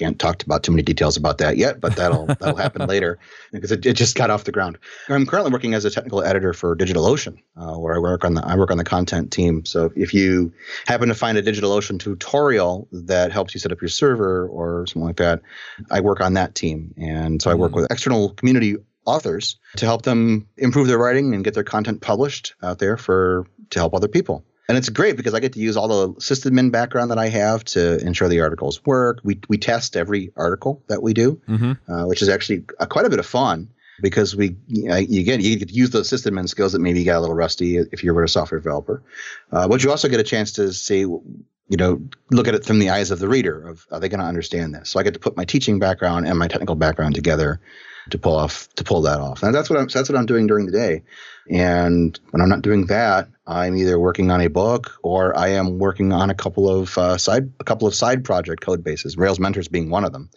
Can't 0.00 0.18
talk 0.18 0.42
about 0.42 0.62
too 0.62 0.72
many 0.72 0.82
details 0.82 1.18
about 1.18 1.36
that 1.38 1.58
yet, 1.58 1.78
but 1.78 1.94
that'll 1.94 2.24
that'll 2.40 2.56
happen 2.56 2.86
later 2.88 3.18
because 3.52 3.70
it, 3.70 3.84
it 3.84 3.92
just 3.92 4.16
got 4.16 4.30
off 4.30 4.44
the 4.44 4.50
ground. 4.50 4.78
I'm 5.10 5.26
currently 5.26 5.52
working 5.52 5.74
as 5.74 5.84
a 5.84 5.90
technical 5.90 6.22
editor 6.22 6.54
for 6.54 6.74
DigitalOcean, 6.74 7.36
uh, 7.58 7.74
where 7.74 7.94
I 7.94 7.98
work 7.98 8.24
on 8.24 8.32
the 8.32 8.42
I 8.42 8.56
work 8.56 8.70
on 8.70 8.78
the 8.78 8.84
content 8.84 9.30
team. 9.30 9.66
So 9.66 9.92
if 9.94 10.14
you 10.14 10.54
happen 10.86 11.10
to 11.10 11.14
find 11.14 11.36
a 11.36 11.42
DigitalOcean 11.42 12.00
tutorial 12.00 12.88
that 12.92 13.30
helps 13.30 13.52
you 13.52 13.60
set 13.60 13.72
up 13.72 13.82
your 13.82 13.90
server 13.90 14.48
or 14.48 14.86
something 14.86 15.06
like 15.06 15.16
that, 15.16 15.42
I 15.90 16.00
work 16.00 16.22
on 16.22 16.32
that 16.32 16.54
team, 16.54 16.94
and 16.96 17.42
so 17.42 17.50
I 17.50 17.54
work 17.54 17.72
mm. 17.72 17.76
with 17.76 17.92
external 17.92 18.30
community 18.30 18.76
authors 19.04 19.58
to 19.76 19.84
help 19.84 20.02
them 20.02 20.48
improve 20.56 20.86
their 20.86 20.98
writing 20.98 21.34
and 21.34 21.44
get 21.44 21.52
their 21.52 21.64
content 21.64 22.00
published 22.00 22.54
out 22.62 22.78
there 22.78 22.96
for 22.96 23.46
to 23.68 23.78
help 23.78 23.94
other 23.94 24.08
people 24.08 24.46
and 24.70 24.78
it's 24.78 24.88
great 24.88 25.16
because 25.16 25.34
I 25.34 25.40
get 25.40 25.54
to 25.54 25.58
use 25.58 25.76
all 25.76 25.88
the 25.88 26.14
sysadmin 26.20 26.70
background 26.70 27.10
that 27.10 27.18
I 27.18 27.28
have 27.28 27.64
to 27.64 27.98
ensure 28.06 28.28
the 28.28 28.40
articles 28.40 28.86
work. 28.86 29.18
We 29.24 29.40
we 29.48 29.58
test 29.58 29.96
every 29.96 30.32
article 30.36 30.80
that 30.86 31.02
we 31.02 31.12
do, 31.12 31.40
mm-hmm. 31.48 31.92
uh, 31.92 32.06
which 32.06 32.22
is 32.22 32.28
actually 32.28 32.64
a, 32.78 32.86
quite 32.86 33.04
a 33.04 33.10
bit 33.10 33.18
of 33.18 33.26
fun 33.26 33.68
because 34.00 34.36
we 34.36 34.56
you, 34.68 34.84
know, 34.84 34.96
you 34.96 35.24
get 35.24 35.40
you 35.40 35.58
get 35.58 35.70
to 35.70 35.74
use 35.74 35.90
those 35.90 36.08
sysadmin 36.08 36.48
skills 36.48 36.70
that 36.72 36.78
maybe 36.78 37.00
you 37.00 37.04
got 37.04 37.18
a 37.18 37.20
little 37.20 37.34
rusty 37.34 37.78
if 37.78 38.04
you're 38.04 38.22
a 38.22 38.28
software 38.28 38.60
developer, 38.60 39.02
uh, 39.50 39.66
but 39.66 39.82
you 39.82 39.90
also 39.90 40.08
get 40.08 40.20
a 40.20 40.24
chance 40.24 40.52
to 40.52 40.72
see 40.72 41.00
you 41.00 41.76
know 41.76 42.00
look 42.30 42.46
at 42.46 42.54
it 42.54 42.64
from 42.64 42.78
the 42.78 42.90
eyes 42.90 43.10
of 43.10 43.18
the 43.18 43.28
reader 43.28 43.66
of 43.66 43.84
are 43.90 43.98
they 43.98 44.08
going 44.08 44.20
to 44.20 44.26
understand 44.26 44.72
this? 44.72 44.90
So 44.90 45.00
I 45.00 45.02
get 45.02 45.14
to 45.14 45.20
put 45.20 45.36
my 45.36 45.44
teaching 45.44 45.80
background 45.80 46.28
and 46.28 46.38
my 46.38 46.46
technical 46.46 46.76
background 46.76 47.16
together 47.16 47.60
to 48.10 48.18
pull 48.18 48.36
off 48.36 48.68
to 48.74 48.84
pull 48.84 49.02
that 49.02 49.20
off. 49.20 49.42
And 49.42 49.54
that's 49.54 49.70
what 49.70 49.78
I'm 49.78 49.88
that's 49.88 50.08
what 50.08 50.18
I'm 50.18 50.26
doing 50.26 50.46
during 50.46 50.66
the 50.66 50.72
day. 50.72 51.02
And 51.48 52.18
when 52.30 52.40
I'm 52.40 52.48
not 52.48 52.62
doing 52.62 52.86
that, 52.86 53.28
I'm 53.46 53.76
either 53.76 53.98
working 53.98 54.30
on 54.30 54.40
a 54.40 54.48
book 54.48 54.98
or 55.02 55.36
I 55.36 55.48
am 55.48 55.78
working 55.78 56.12
on 56.12 56.30
a 56.30 56.34
couple 56.34 56.68
of 56.68 56.96
uh, 56.96 57.18
side 57.18 57.52
a 57.58 57.64
couple 57.64 57.88
of 57.88 57.94
side 57.94 58.24
project 58.24 58.62
code 58.62 58.84
bases. 58.84 59.16
Rails 59.16 59.40
Mentors 59.40 59.68
being 59.68 59.90
one 59.90 60.04
of 60.04 60.12
them. 60.12 60.30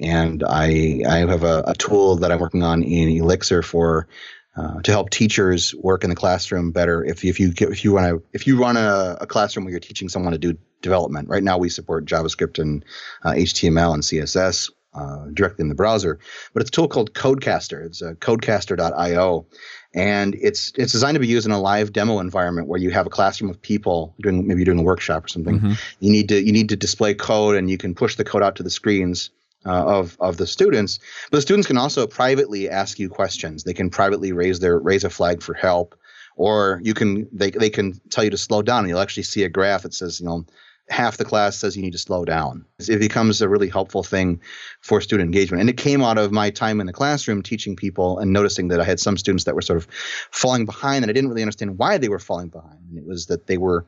And 0.00 0.42
I 0.46 1.02
I 1.06 1.18
have 1.18 1.42
a, 1.42 1.64
a 1.66 1.74
tool 1.74 2.16
that 2.16 2.32
I'm 2.32 2.38
working 2.38 2.62
on 2.62 2.82
in 2.82 3.08
Elixir 3.08 3.62
for 3.62 4.08
uh, 4.56 4.80
to 4.82 4.90
help 4.90 5.10
teachers 5.10 5.74
work 5.74 6.04
in 6.04 6.10
the 6.10 6.16
classroom 6.16 6.72
better. 6.72 7.04
If 7.04 7.24
if 7.24 7.40
you 7.40 7.52
if 7.56 7.84
you 7.84 7.92
want 7.92 8.06
to 8.06 8.22
if 8.32 8.46
you 8.46 8.60
run 8.60 8.76
a, 8.76 9.16
a, 9.20 9.26
classroom 9.26 9.64
where 9.64 9.70
you're 9.70 9.80
teaching 9.80 10.08
someone 10.08 10.32
to 10.32 10.38
do 10.38 10.58
development, 10.82 11.28
right 11.28 11.42
now 11.42 11.58
we 11.58 11.70
support 11.70 12.04
JavaScript 12.04 12.58
and 12.58 12.84
uh, 13.24 13.30
HTML 13.30 13.94
and 13.94 14.02
CSS 14.02 14.70
uh, 14.94 15.26
directly 15.32 15.62
in 15.62 15.68
the 15.68 15.74
browser. 15.74 16.18
But 16.52 16.62
it's 16.62 16.68
a 16.68 16.72
tool 16.72 16.88
called 16.88 17.14
Codecaster. 17.14 17.84
It's 17.84 18.02
uh, 18.02 18.12
codecaster.io, 18.20 19.46
and 19.94 20.34
it's 20.34 20.72
it's 20.76 20.92
designed 20.92 21.14
to 21.14 21.20
be 21.20 21.26
used 21.26 21.46
in 21.46 21.52
a 21.52 21.60
live 21.60 21.92
demo 21.92 22.18
environment 22.18 22.68
where 22.68 22.80
you 22.80 22.90
have 22.90 23.06
a 23.06 23.10
classroom 23.10 23.50
of 23.50 23.60
people 23.60 24.14
doing 24.20 24.46
maybe 24.46 24.64
doing 24.64 24.78
a 24.78 24.82
workshop 24.82 25.24
or 25.24 25.28
something. 25.28 25.58
Mm-hmm. 25.58 25.72
You 26.00 26.12
need 26.12 26.28
to 26.28 26.42
you 26.42 26.52
need 26.52 26.68
to 26.70 26.76
display 26.76 27.14
code, 27.14 27.56
and 27.56 27.70
you 27.70 27.78
can 27.78 27.94
push 27.94 28.16
the 28.16 28.24
code 28.24 28.42
out 28.42 28.56
to 28.56 28.62
the 28.62 28.70
screens. 28.70 29.30
Uh, 29.64 29.84
of 29.84 30.16
of 30.18 30.38
the 30.38 30.46
students, 30.46 30.98
but 31.30 31.36
the 31.36 31.40
students 31.40 31.68
can 31.68 31.78
also 31.78 32.04
privately 32.04 32.68
ask 32.68 32.98
you 32.98 33.08
questions. 33.08 33.62
They 33.62 33.72
can 33.72 33.90
privately 33.90 34.32
raise 34.32 34.58
their 34.58 34.76
raise 34.76 35.04
a 35.04 35.08
flag 35.08 35.40
for 35.40 35.54
help, 35.54 35.94
or 36.34 36.80
you 36.82 36.94
can 36.94 37.28
they 37.30 37.52
they 37.52 37.70
can 37.70 38.00
tell 38.10 38.24
you 38.24 38.30
to 38.30 38.36
slow 38.36 38.62
down. 38.62 38.80
And 38.80 38.88
you'll 38.88 38.98
actually 38.98 39.22
see 39.22 39.44
a 39.44 39.48
graph 39.48 39.82
that 39.82 39.94
says 39.94 40.18
you 40.18 40.26
know 40.26 40.44
half 40.88 41.16
the 41.16 41.24
class 41.24 41.56
says 41.56 41.76
you 41.76 41.82
need 41.82 41.92
to 41.92 41.98
slow 41.98 42.24
down. 42.24 42.64
It 42.78 42.98
becomes 42.98 43.40
a 43.40 43.48
really 43.48 43.68
helpful 43.68 44.02
thing 44.02 44.40
for 44.80 45.00
student 45.00 45.26
engagement. 45.26 45.60
And 45.60 45.70
it 45.70 45.76
came 45.76 46.02
out 46.02 46.18
of 46.18 46.32
my 46.32 46.50
time 46.50 46.80
in 46.80 46.86
the 46.86 46.92
classroom 46.92 47.42
teaching 47.42 47.76
people 47.76 48.18
and 48.18 48.32
noticing 48.32 48.68
that 48.68 48.80
I 48.80 48.84
had 48.84 49.00
some 49.00 49.16
students 49.16 49.44
that 49.44 49.54
were 49.54 49.62
sort 49.62 49.78
of 49.78 49.86
falling 50.30 50.66
behind 50.66 51.04
and 51.04 51.10
I 51.10 51.12
didn't 51.12 51.30
really 51.30 51.42
understand 51.42 51.78
why 51.78 51.98
they 51.98 52.08
were 52.08 52.18
falling 52.18 52.48
behind. 52.48 52.80
And 52.90 52.98
it 52.98 53.06
was 53.06 53.26
that 53.26 53.46
they 53.46 53.58
were 53.58 53.86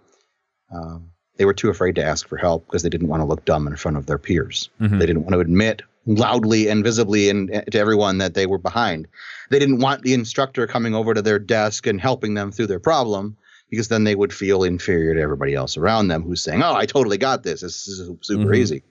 um, 0.73 1.11
they 1.37 1.45
were 1.45 1.55
too 1.55 1.69
afraid 1.69 1.97
to 1.97 2.05
ask 2.05 2.29
for 2.29 2.37
help 2.37 2.67
because 2.67 2.83
they 2.83 2.89
didn't 2.89 3.09
want 3.09 3.21
to 3.21 3.27
look 3.27 3.45
dumb 3.45 3.67
in 3.67 3.77
front 3.77 3.97
of 3.97 4.07
their 4.07 4.19
peers. 4.19 4.71
Mm-hmm. 4.81 4.99
They 4.99 5.07
didn't 5.07 5.23
want 5.23 5.35
to 5.35 5.41
admit 5.41 5.83
loudly 6.07 6.69
and 6.69 6.85
visibly 6.85 7.29
and 7.29 7.49
to 7.71 7.79
everyone 7.79 8.19
that 8.19 8.35
they 8.35 8.47
were 8.47 8.59
behind. 8.59 9.09
They 9.51 9.59
didn't 9.59 9.79
want 9.79 10.03
the 10.03 10.15
instructor 10.15 10.67
coming 10.67 10.95
over 10.95 11.15
to 11.15 11.23
their 11.23 11.39
desk 11.39 11.87
and 11.87 12.01
helping 12.01 12.35
them 12.35 12.53
through 12.53 12.69
their 12.69 12.81
problem 12.81 13.37
because 13.71 13.89
then 13.89 14.05
they 14.05 14.15
would 14.15 14.33
feel 14.33 14.63
inferior 14.63 15.15
to 15.15 15.21
everybody 15.21 15.55
else 15.55 15.77
around 15.77 16.09
them 16.09 16.23
who's 16.23 16.43
saying, 16.43 16.63
"Oh, 16.63 16.75
I 16.75 16.87
totally 16.87 17.19
got 17.19 17.43
this. 17.43 17.61
This 17.61 17.87
is 17.89 18.11
super 18.23 18.51
Mhm. 18.53 18.57
easy." 18.57 18.83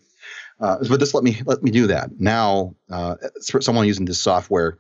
Uh, 0.59 0.77
but 0.89 0.99
just 0.99 1.13
let 1.13 1.23
me 1.23 1.41
let 1.45 1.63
me 1.63 1.71
do 1.71 1.87
that 1.87 2.09
now. 2.19 2.75
Uh, 2.89 3.15
someone 3.39 3.87
using 3.87 4.05
this 4.05 4.19
software 4.19 4.77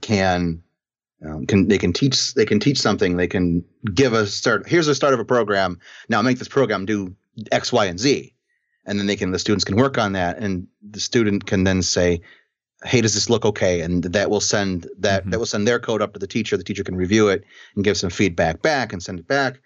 can 0.00 0.62
um, 1.24 1.46
can 1.46 1.68
they 1.68 1.78
can 1.78 1.92
teach 1.92 2.34
they 2.34 2.46
can 2.46 2.60
teach 2.60 2.78
something. 2.80 3.16
They 3.16 3.26
can 3.28 3.64
give 3.94 4.12
a 4.12 4.26
start. 4.26 4.66
Here's 4.68 4.86
the 4.86 4.94
start 4.94 5.14
of 5.14 5.20
a 5.20 5.24
program. 5.24 5.78
Now 6.08 6.22
make 6.22 6.38
this 6.38 6.48
program 6.48 6.86
do 6.86 7.14
X, 7.52 7.72
Y, 7.72 7.84
and 7.86 7.98
Z, 8.00 8.34
and 8.86 8.98
then 8.98 9.06
they 9.06 9.16
can 9.16 9.30
the 9.30 9.38
students 9.38 9.64
can 9.64 9.76
work 9.76 9.98
on 9.98 10.12
that, 10.14 10.38
and 10.38 10.66
the 10.82 11.00
student 11.00 11.46
can 11.46 11.64
then 11.64 11.82
say, 11.82 12.20
"Hey, 12.84 13.00
does 13.00 13.14
this 13.14 13.28
look 13.30 13.44
okay?" 13.44 13.80
And 13.80 14.04
that 14.04 14.30
will 14.30 14.40
send 14.40 14.88
that 14.98 15.26
Mhm. 15.26 15.30
that 15.30 15.38
will 15.38 15.46
send 15.46 15.66
their 15.66 15.78
code 15.78 16.02
up 16.02 16.12
to 16.14 16.18
the 16.18 16.26
teacher. 16.26 16.56
The 16.56 16.64
teacher 16.64 16.84
can 16.84 16.96
review 16.96 17.28
it 17.28 17.44
and 17.74 17.84
give 17.84 17.96
some 17.96 18.10
feedback 18.10 18.62
back 18.62 18.92
and 18.92 19.02
send 19.02 19.18
it 19.18 19.28
back, 19.28 19.60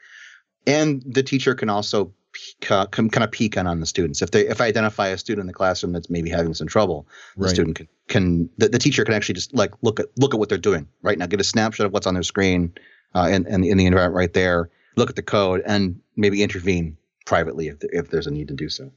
and 0.66 1.02
the 1.06 1.22
teacher 1.22 1.54
can 1.54 1.68
also 1.68 2.12
peek, 2.32 2.70
uh, 2.70 2.86
can 2.86 3.08
kind 3.10 3.22
of 3.22 3.30
peek 3.30 3.56
on 3.56 3.66
on 3.66 3.80
the 3.80 3.86
students. 3.86 4.20
If 4.20 4.32
they 4.32 4.46
if 4.48 4.60
I 4.60 4.66
identify 4.66 5.08
a 5.08 5.18
student 5.18 5.42
in 5.42 5.46
the 5.46 5.52
classroom 5.52 5.92
that's 5.92 6.10
maybe 6.10 6.30
having 6.30 6.54
some 6.54 6.66
trouble, 6.66 7.06
the 7.36 7.48
student 7.48 7.76
can, 7.76 7.88
can 8.08 8.50
the, 8.58 8.68
the 8.68 8.78
teacher 8.78 9.04
can 9.04 9.14
actually 9.14 9.34
just 9.36 9.54
like 9.54 9.70
look 9.82 10.00
at 10.00 10.06
look 10.18 10.34
at 10.34 10.40
what 10.40 10.48
they're 10.48 10.58
doing 10.58 10.88
right 11.02 11.18
now, 11.18 11.26
get 11.26 11.40
a 11.40 11.44
snapshot 11.44 11.86
of 11.86 11.92
what's 11.92 12.06
on 12.06 12.14
their 12.14 12.22
screen, 12.24 12.72
uh, 13.14 13.28
and 13.30 13.46
and 13.46 13.64
in 13.64 13.78
the 13.78 13.86
environment 13.86 14.16
right 14.16 14.32
there, 14.32 14.68
look 14.96 15.08
at 15.10 15.16
the 15.16 15.22
code, 15.22 15.62
and 15.64 16.00
maybe 16.16 16.42
intervene 16.42 16.96
privately 17.26 17.68
if 17.68 17.76
if 17.92 18.10
there's 18.10 18.26
a 18.26 18.30
need 18.30 18.48
to 18.48 18.54
do 18.54 18.68
so. 18.68 18.90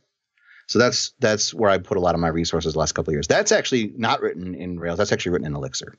So 0.67 0.80
that's 0.80 1.13
that's 1.19 1.53
where 1.53 1.69
I 1.69 1.77
put 1.77 1.97
a 1.97 2.01
lot 2.01 2.13
of 2.13 2.21
my 2.21 2.27
resources 2.27 2.73
the 2.73 2.80
last 2.80 2.91
couple 2.91 3.12
of 3.12 3.15
years. 3.15 3.27
That's 3.27 3.51
actually 3.51 3.93
not 3.97 4.21
written 4.21 4.53
in 4.53 4.80
Rails. 4.80 4.97
That's 4.97 5.12
actually 5.12 5.32
written 5.32 5.47
in 5.47 5.56
Elixir. 5.56 5.97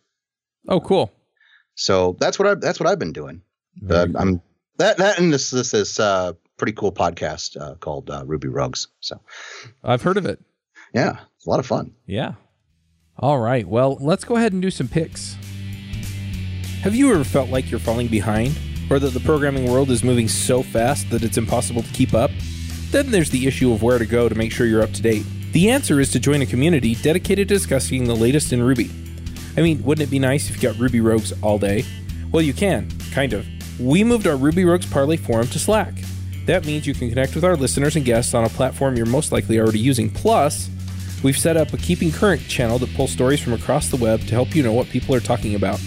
Oh, 0.69 0.81
cool. 0.81 1.11
So 1.75 2.17
that's 2.21 2.39
what 2.39 2.49
I 2.49 2.55
that's 2.55 2.79
what 2.79 2.89
I've 2.89 2.99
been 2.99 3.13
doing. 3.13 3.43
Uh, 3.89 4.07
cool. 4.07 4.17
I'm 4.17 4.43
that 4.77 4.99
that 4.99 5.19
and 5.19 5.33
this 5.33 5.51
this 5.51 5.73
is 5.73 5.99
uh, 5.99 6.35
pretty 6.59 6.73
cool 6.73 6.93
podcast 6.93 7.59
uh, 7.61 7.77
called 7.77 8.11
uh, 8.11 8.25
Ruby 8.27 8.49
Rogues. 8.49 8.89
So 9.01 9.21
I've 9.83 10.03
heard 10.03 10.19
of 10.19 10.27
it. 10.27 10.39
yeah, 10.93 11.19
it's 11.37 11.47
a 11.47 11.51
lot 11.51 11.61
of 11.61 11.67
fun. 11.67 11.95
Yeah. 12.07 12.35
All 13.19 13.39
right. 13.39 13.67
Well, 13.67 13.97
let's 14.01 14.25
go 14.25 14.37
ahead 14.37 14.53
and 14.53 14.63
do 14.63 14.71
some 14.71 14.87
picks. 14.87 15.37
Have 16.83 16.95
you 16.95 17.13
ever 17.13 17.25
felt 17.25 17.49
like 17.51 17.71
you're 17.71 17.81
falling 17.81 18.07
behind, 18.07 18.57
or 18.91 18.99
that 18.99 19.13
the 19.15 19.21
programming 19.21 19.71
world 19.71 19.91
is 19.91 20.05
moving 20.05 20.29
so 20.29 20.63
fast 20.63 21.11
that 21.11 21.25
it's 21.25 21.37
impossible 21.37 21.83
to 21.83 21.93
keep 21.93 22.15
up? 22.15 22.31
Then 22.91 23.11
there's 23.11 23.31
the 23.31 23.47
issue 23.47 23.73
of 23.73 23.83
where 23.83 23.99
to 23.99 24.07
go 24.07 24.29
to 24.29 24.35
make 24.35 24.51
sure 24.51 24.67
you're 24.67 24.83
up 24.83 24.93
to 24.93 25.03
date. 25.03 25.27
The 25.53 25.71
answer 25.71 26.01
is 26.01 26.11
to 26.13 26.21
join 26.21 26.43
a 26.43 26.47
community 26.47 26.95
dedicated 26.95 27.49
to 27.49 27.55
discussing 27.55 28.05
the 28.05 28.15
latest 28.17 28.53
in 28.53 28.63
Ruby. 28.63 28.91
I 29.57 29.61
mean, 29.61 29.83
wouldn't 29.83 30.07
it 30.07 30.11
be 30.11 30.19
nice 30.19 30.49
if 30.49 30.57
you 30.57 30.69
got 30.69 30.79
Ruby 30.79 31.01
Rogues 31.01 31.33
all 31.43 31.59
day? 31.59 31.85
Well, 32.31 32.43
you 32.43 32.53
can, 32.53 32.89
kind 33.13 33.33
of. 33.33 33.47
We 33.81 34.05
moved 34.05 34.27
our 34.27 34.37
Ruby 34.37 34.65
Rogues 34.65 34.87
Parley 34.87 35.17
forum 35.17 35.49
to 35.49 35.59
Slack. 35.59 35.95
That 36.47 36.65
means 36.65 36.87
you 36.87 36.95
can 36.95 37.11
connect 37.11 37.35
with 37.35 37.45
our 37.45 37.57
listeners 37.57 37.97
and 37.97 38.05
guests 38.05 38.35
on 38.35 38.45
a 38.45 38.49
platform 38.49 38.97
you're 38.97 39.07
most 39.07 39.33
likely 39.33 39.59
already 39.59 39.81
using. 39.81 40.11
Plus, 40.11 40.71
we've 41.23 41.37
set 41.37 41.57
up 41.57 41.73
a 41.73 41.77
Keeping 41.77 42.11
Current 42.11 42.41
channel 42.49 42.79
that 42.79 42.95
pulls 42.95 43.13
stories 43.13 43.41
from 43.41 43.53
across 43.53 43.89
the 43.89 43.97
web 43.97 44.21
to 44.21 44.35
help 44.35 44.55
you 44.55 44.63
know 44.63 44.73
what 44.73 44.89
people 44.89 45.15
are 45.15 45.21
talking 45.21 45.55
about. 45.55 45.81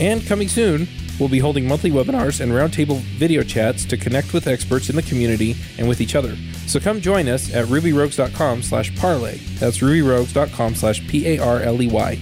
And 0.00 0.26
coming 0.26 0.48
soon, 0.48 0.88
we'll 1.18 1.28
be 1.28 1.38
holding 1.38 1.66
monthly 1.66 1.90
webinars 1.90 2.40
and 2.40 2.52
roundtable 2.52 2.98
video 3.18 3.42
chats 3.42 3.84
to 3.86 3.96
connect 3.96 4.32
with 4.32 4.46
experts 4.46 4.90
in 4.90 4.96
the 4.96 5.02
community 5.02 5.56
and 5.78 5.88
with 5.88 6.00
each 6.00 6.14
other. 6.14 6.36
So 6.66 6.80
come 6.80 7.00
join 7.00 7.28
us 7.28 7.52
at 7.54 7.66
rubyrogues.com 7.66 8.62
slash 8.62 8.94
parley. 8.96 9.36
That's 9.58 9.78
rubyrogues.com 9.78 10.74
slash 10.74 11.06
P-A-R-L-E-Y. 11.08 12.18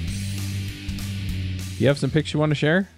You 1.78 1.88
have 1.88 1.98
some 1.98 2.10
pics 2.10 2.34
you 2.34 2.40
want 2.40 2.50
to 2.50 2.56
share? 2.56 2.88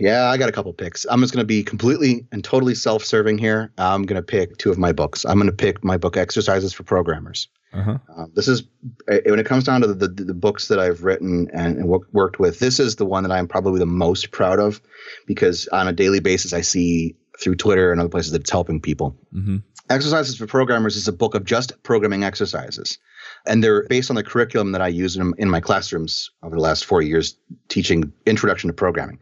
Yeah, 0.00 0.30
I 0.30 0.38
got 0.38 0.48
a 0.48 0.52
couple 0.52 0.72
picks. 0.72 1.06
I'm 1.10 1.20
just 1.20 1.32
going 1.32 1.42
to 1.42 1.46
be 1.46 1.62
completely 1.62 2.26
and 2.32 2.42
totally 2.42 2.74
self-serving 2.74 3.38
here. 3.38 3.70
I'm 3.78 4.04
going 4.04 4.16
to 4.16 4.22
pick 4.22 4.56
two 4.56 4.70
of 4.70 4.78
my 4.78 4.92
books. 4.92 5.24
I'm 5.24 5.36
going 5.36 5.50
to 5.50 5.56
pick 5.56 5.84
my 5.84 5.96
book 5.96 6.16
Exercises 6.16 6.72
for 6.72 6.84
Programmers. 6.84 7.48
Uh-huh. 7.72 7.98
Uh, 8.16 8.26
this 8.34 8.48
is 8.48 8.62
uh, 9.10 9.18
when 9.26 9.38
it 9.38 9.46
comes 9.46 9.64
down 9.64 9.80
to 9.82 9.86
the, 9.86 10.08
the, 10.08 10.24
the 10.24 10.34
books 10.34 10.68
that 10.68 10.80
I've 10.80 11.04
written 11.04 11.48
and, 11.52 11.76
and 11.76 11.88
wo- 11.88 12.04
worked 12.12 12.40
with. 12.40 12.58
This 12.58 12.80
is 12.80 12.96
the 12.96 13.06
one 13.06 13.22
that 13.22 13.30
I'm 13.30 13.46
probably 13.46 13.78
the 13.78 13.86
most 13.86 14.32
proud 14.32 14.58
of 14.58 14.80
because 15.26 15.68
on 15.68 15.86
a 15.86 15.92
daily 15.92 16.18
basis 16.18 16.52
I 16.52 16.62
see 16.62 17.14
through 17.40 17.54
Twitter 17.56 17.92
and 17.92 18.00
other 18.00 18.10
places 18.10 18.32
that 18.32 18.40
it's 18.40 18.50
helping 18.50 18.80
people. 18.80 19.16
Mm-hmm. 19.32 19.58
Exercises 19.88 20.36
for 20.36 20.46
Programmers 20.46 20.96
is 20.96 21.08
a 21.08 21.12
book 21.12 21.34
of 21.34 21.44
just 21.44 21.80
programming 21.82 22.22
exercises. 22.22 22.98
And 23.46 23.62
they're 23.62 23.84
based 23.84 24.10
on 24.10 24.16
the 24.16 24.22
curriculum 24.22 24.72
that 24.72 24.80
I 24.80 24.88
use 24.88 25.16
in, 25.16 25.32
in 25.38 25.48
my 25.48 25.60
classrooms 25.60 26.30
over 26.42 26.54
the 26.54 26.62
last 26.62 26.84
four 26.84 27.02
years 27.02 27.36
teaching 27.68 28.12
introduction 28.26 28.68
to 28.68 28.74
programming. 28.74 29.18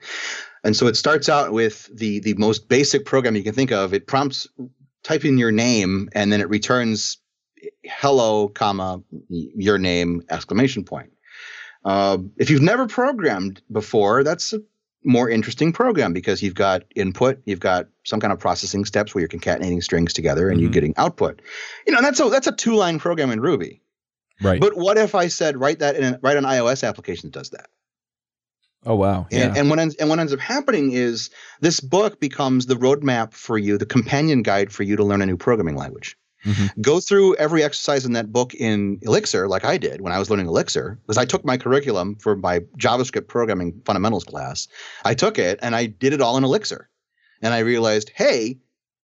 And 0.64 0.77
so 0.77 0.87
it 0.87 0.97
starts 0.97 1.29
out 1.29 1.53
with 1.53 1.88
the, 1.97 2.21
the 2.21 2.35
most 2.35 2.68
basic 2.68 3.05
program 3.05 3.37
you 3.37 3.42
can 3.44 3.55
think 3.55 3.71
of. 3.73 3.94
It 3.94 4.07
prompts 4.07 4.47
type 5.05 5.25
in 5.25 5.38
your 5.38 5.53
name 5.53 6.09
and 6.12 6.33
then 6.33 6.40
it 6.40 6.49
returns 6.49 7.18
hello, 7.85 8.49
comma, 8.49 9.03
your 9.29 9.79
name, 9.79 10.23
exclamation 10.31 10.85
point. 10.85 11.11
Uh, 11.85 12.18
if 12.37 12.51
you've 12.51 12.62
never 12.62 12.87
programmed 12.87 13.62
before, 13.71 14.25
that's 14.25 14.53
a 14.53 14.61
more 15.05 15.31
interesting 15.31 15.73
program 15.73 16.12
because 16.12 16.42
you've 16.42 16.55
got 16.55 16.83
input, 16.97 17.40
you've 17.44 17.61
got 17.61 17.87
some 18.05 18.21
kind 18.21 18.33
of 18.33 18.38
processing 18.38 18.85
steps 18.85 19.14
where 19.14 19.21
you're 19.21 19.29
concatenating 19.29 19.83
strings 19.83 20.12
together 20.12 20.51
and 20.51 20.61
you're 20.61 20.71
Mhm. 20.71 20.75
getting 20.75 20.94
output. 20.97 21.40
You 21.87 21.92
know, 21.94 22.03
that's 22.03 22.21
a 22.21 22.29
that's 22.29 22.47
a 22.49 22.53
two 22.53 22.75
line 22.75 22.99
program 22.99 23.31
in 23.31 23.40
Ruby. 23.40 23.81
Right. 24.42 24.61
But 24.61 24.77
what 24.77 24.99
if 24.99 25.14
I 25.14 25.29
said 25.29 25.57
write 25.57 25.79
that 25.79 25.97
in 25.97 26.05
a, 26.14 26.18
write 26.23 26.37
an 26.37 26.44
iOS 26.44 26.87
application 26.87 27.31
that 27.31 27.38
does 27.38 27.51
that? 27.51 27.71
Oh, 28.87 28.95
wow. 28.95 29.27
Yeah. 29.31 29.49
And, 29.49 29.57
and 29.57 29.71
what 29.71 29.79
ends 29.79 29.95
and 29.97 30.09
what 30.09 30.19
ends 30.19 30.33
up 30.33 30.41
happening 30.41 30.93
is 30.93 31.31
this 31.61 31.81
book 31.81 32.21
becomes 32.21 32.67
the 32.67 32.75
roadmap 32.75 33.33
for 33.33 33.59
you, 33.59 33.79
the 33.79 33.87
companion 33.87 34.43
guide 34.43 34.73
for 34.73 34.83
you 34.83 34.97
to 34.97 35.05
learn 35.05 35.23
a 35.23 35.27
new 35.27 35.37
programming 35.37 35.77
language. 35.77 36.17
Mhm. 36.45 36.71
Go 36.81 37.01
through 37.01 37.35
every 37.35 37.64
exercise 37.64 38.05
in 38.05 38.12
that 38.12 38.33
book 38.33 38.55
in 38.55 39.01
Elixir, 39.03 39.49
like 39.49 39.64
I 39.64 39.77
did 39.77 40.01
when 40.01 40.12
I 40.12 40.21
was 40.21 40.31
learning 40.31 40.47
Elixir, 40.47 40.99
because 41.03 41.19
I 41.19 41.25
took 41.25 41.45
my 41.45 41.57
curriculum 41.57 42.14
for 42.14 42.37
my 42.37 42.61
JavaScript 42.79 43.27
programming 43.27 43.83
fundamentals 43.85 44.25
class. 44.25 44.69
I 45.05 45.14
took 45.14 45.38
it 45.38 45.59
and 45.62 45.75
I 45.75 45.87
did 45.87 46.12
it 46.12 46.21
all 46.21 46.37
in 46.37 46.45
Elixir, 46.45 46.88
and 47.43 47.53
I 47.53 47.59
realized, 47.59 48.12
hey, 48.14 48.59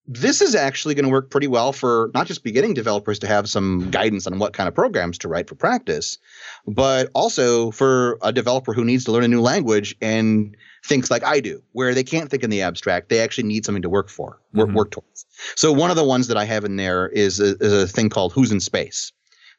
this 0.07 0.43
is 0.43 0.55
actually 0.55 0.95
going 0.95 1.05
to 1.07 1.11
work 1.11 1.31
pretty 1.31 1.47
well 1.47 1.73
for 1.73 2.11
not 2.15 2.27
just 2.27 2.45
beginning 2.45 2.75
developers 2.75 3.19
to 3.21 3.27
have 3.27 3.49
some 3.49 3.91
guidance 3.91 4.27
on 4.27 4.39
what 4.39 4.53
kind 4.53 4.69
of 4.69 4.75
programs 4.75 5.17
to 5.19 5.29
write 5.29 5.49
for 5.49 5.55
practice, 5.55 6.19
but 6.67 7.11
also 7.15 7.71
for 7.71 8.19
a 8.23 8.33
developer 8.33 8.75
who 8.75 8.85
needs 8.85 9.05
to 9.05 9.13
learn 9.13 9.25
a 9.25 9.29
new 9.29 9.41
language 9.41 9.97
and 10.03 10.57
thinks 10.85 11.11
like 11.11 11.25
I 11.25 11.41
do, 11.41 11.63
where 11.73 11.95
they 11.95 12.05
can't 12.05 12.31
think 12.31 12.43
in 12.43 12.51
the 12.51 12.61
abstract. 12.61 13.09
They 13.09 13.21
actually 13.21 13.45
need 13.49 13.65
something 13.65 13.83
to 13.83 13.89
work 13.89 14.11
for, 14.11 14.39
work, 14.53 14.69
Mhm. 14.69 14.75
work 14.75 14.91
towards. 14.91 15.25
So 15.55 15.73
one 15.73 15.91
of 15.91 15.97
the 15.97 16.05
ones 16.05 16.27
that 16.29 16.37
I 16.37 16.45
have 16.45 16.65
in 16.67 16.77
there 16.77 17.09
is 17.09 17.41
a, 17.41 17.57
is 17.59 17.73
a 17.73 17.89
thing 17.89 18.11
called 18.11 18.35
Who's 18.35 18.53
in 18.53 18.61
Space. 18.61 19.11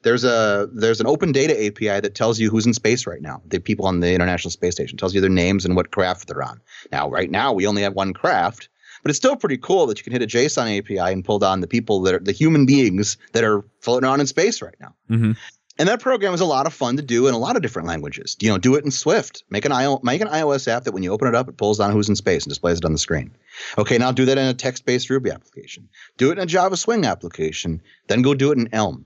There's 0.04 0.24
a 0.24 0.70
there's 0.72 1.02
an 1.02 1.08
open 1.08 1.32
data 1.32 1.60
API 1.66 2.00
that 2.02 2.14
tells 2.14 2.40
you 2.40 2.52
who's 2.52 2.68
in 2.68 2.76
space 2.76 3.08
right 3.08 3.24
now. 3.24 3.42
The 3.48 3.58
people 3.58 3.88
on 3.88 4.02
the 4.02 4.14
International 4.14 4.52
Space 4.52 4.76
Station 4.76 5.00
tells 5.00 5.16
you 5.16 5.22
their 5.22 5.32
names 5.32 5.66
and 5.66 5.76
what 5.76 5.90
craft 5.90 6.28
they're 6.28 6.44
on. 6.44 6.62
Now, 6.92 7.10
right 7.10 7.32
now, 7.32 7.52
we 7.54 7.66
only 7.66 7.82
have 7.82 7.96
one 7.96 8.14
craft, 8.14 8.70
but 9.06 9.12
it's 9.12 9.20
still 9.20 9.36
pretty 9.36 9.58
cool 9.58 9.86
that 9.86 10.00
you 10.00 10.04
can 10.04 10.14
hit 10.14 10.24
a 10.24 10.26
JSON 10.26 10.80
API 10.80 11.14
and 11.14 11.24
pull 11.24 11.38
down 11.38 11.62
the 11.62 11.68
people 11.68 12.02
that 12.02 12.16
are 12.16 12.20
the 12.20 12.32
human 12.32 12.66
beings 12.66 13.18
that 13.34 13.44
are 13.44 13.64
floating 13.80 14.10
around 14.10 14.20
in 14.20 14.26
space 14.26 14.64
right 14.64 14.74
now. 14.80 14.96
Mm-hmm. 15.12 15.34
And 15.78 15.90
that 15.90 16.00
program 16.00 16.34
is 16.34 16.42
a 16.42 16.46
lot 16.46 16.66
of 16.66 16.74
fun 16.74 16.98
to 16.98 17.04
do 17.04 17.28
in 17.28 17.36
a 17.36 17.38
lot 17.38 17.56
of 17.56 17.62
different 17.62 17.88
languages. 17.88 18.36
You 18.40 18.50
know, 18.50 18.58
do 18.58 18.74
it 18.74 18.84
in 18.84 18.90
Swift. 18.90 19.44
Make 19.52 19.64
an 19.64 19.72
IO, 19.72 20.00
make 20.02 20.22
an 20.22 20.28
iOS 20.28 20.68
app 20.68 20.86
that 20.86 20.94
when 20.94 21.04
you 21.04 21.12
open 21.12 21.28
it 21.28 21.36
up, 21.36 21.48
it 21.48 21.56
pulls 21.56 21.78
down 21.78 21.92
who's 21.92 22.10
in 22.10 22.16
space 22.16 22.46
and 22.46 22.50
displays 22.50 22.80
it 22.80 22.86
on 22.86 22.94
the 22.94 22.98
screen. 22.98 23.30
Okay, 23.78 24.00
now 24.00 24.12
do 24.12 24.26
that 24.26 24.40
in 24.40 24.48
a 24.48 24.56
text-based 24.56 25.08
Ruby 25.12 25.30
application. 25.30 25.88
Do 26.18 26.30
it 26.32 26.40
in 26.40 26.44
a 26.44 26.48
Java 26.48 26.76
Swing 26.76 27.06
application. 27.06 27.84
Then 28.08 28.24
go 28.24 28.34
do 28.34 28.52
it 28.52 28.58
in 28.58 28.70
Elm. 28.74 29.06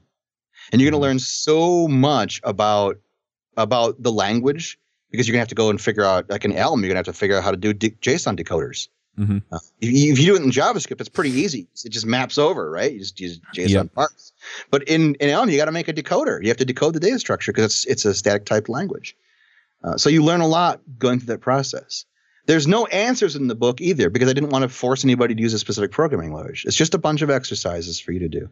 And 0.72 0.80
you're 0.80 0.90
going 0.90 1.02
to 1.02 1.06
learn 1.06 1.20
so 1.20 1.90
much 1.90 2.40
about 2.46 2.96
about 3.58 4.02
the 4.02 4.14
language 4.14 4.80
because 5.12 5.28
you're 5.28 5.34
going 5.34 5.40
to 5.40 5.44
have 5.44 5.50
to 5.50 5.56
go 5.56 5.70
and 5.70 5.82
figure 5.82 6.06
out, 6.06 6.30
like 6.30 6.46
in 6.46 6.54
Elm, 6.54 6.80
you're 6.80 6.88
going 6.88 7.04
to 7.04 7.10
have 7.10 7.14
to 7.14 7.20
figure 7.20 7.36
out 7.36 7.44
how 7.44 7.52
to 7.52 7.58
do 7.58 7.74
de- 7.74 7.90
JSON 7.90 8.40
decoders. 8.40 8.88
Mhm. 9.20 9.44
Uh, 9.52 9.60
if, 9.82 9.90
you, 9.92 10.14
if 10.14 10.20
you 10.20 10.26
do 10.28 10.36
it 10.36 10.42
in 10.42 10.50
JavaScript, 10.50 11.00
it's 11.02 11.10
pretty 11.10 11.32
easy. 11.32 11.68
It 11.84 11.90
just 11.90 12.06
maps 12.06 12.38
over, 12.38 12.72
right? 12.72 12.92
You 12.94 13.00
just 13.00 13.20
use 13.20 13.40
JSON 13.54 13.70
Yep. 13.70 13.94
parse. 13.94 14.32
But 14.72 14.84
in, 14.88 15.16
in 15.16 15.30
Elm, 15.30 15.50
you 15.50 15.58
got 15.58 15.66
to 15.66 15.72
make 15.74 15.90
a 15.90 15.94
decoder. 15.94 16.42
You 16.42 16.48
have 16.48 16.58
to 16.58 16.66
decode 16.66 16.94
the 16.94 17.00
data 17.00 17.20
structure 17.20 17.52
because 17.52 17.66
it's, 17.66 17.86
it's 17.86 18.06
a 18.06 18.14
static 18.14 18.46
typed 18.46 18.70
language. 18.70 19.18
Uh, 19.84 19.98
so 19.98 20.10
you 20.10 20.24
learn 20.24 20.42
a 20.42 20.48
lot 20.48 20.82
going 20.98 21.20
through 21.20 21.28
that 21.34 21.42
process. 21.42 22.06
There's 22.46 22.66
no 22.68 22.86
answers 22.88 23.36
in 23.36 23.48
the 23.48 23.56
book 23.56 23.82
either 23.82 24.10
because 24.10 24.30
I 24.30 24.34
didn't 24.34 24.50
want 24.50 24.64
to 24.64 24.70
force 24.70 25.04
anybody 25.04 25.36
to 25.36 25.42
use 25.42 25.54
a 25.54 25.60
specific 25.60 25.92
programming 25.92 26.34
language. 26.34 26.66
It's 26.66 26.76
just 26.76 26.94
a 26.94 26.98
bunch 26.98 27.22
of 27.22 27.30
exercises 27.30 28.00
for 28.00 28.12
you 28.12 28.20
to 28.20 28.30
do. 28.30 28.50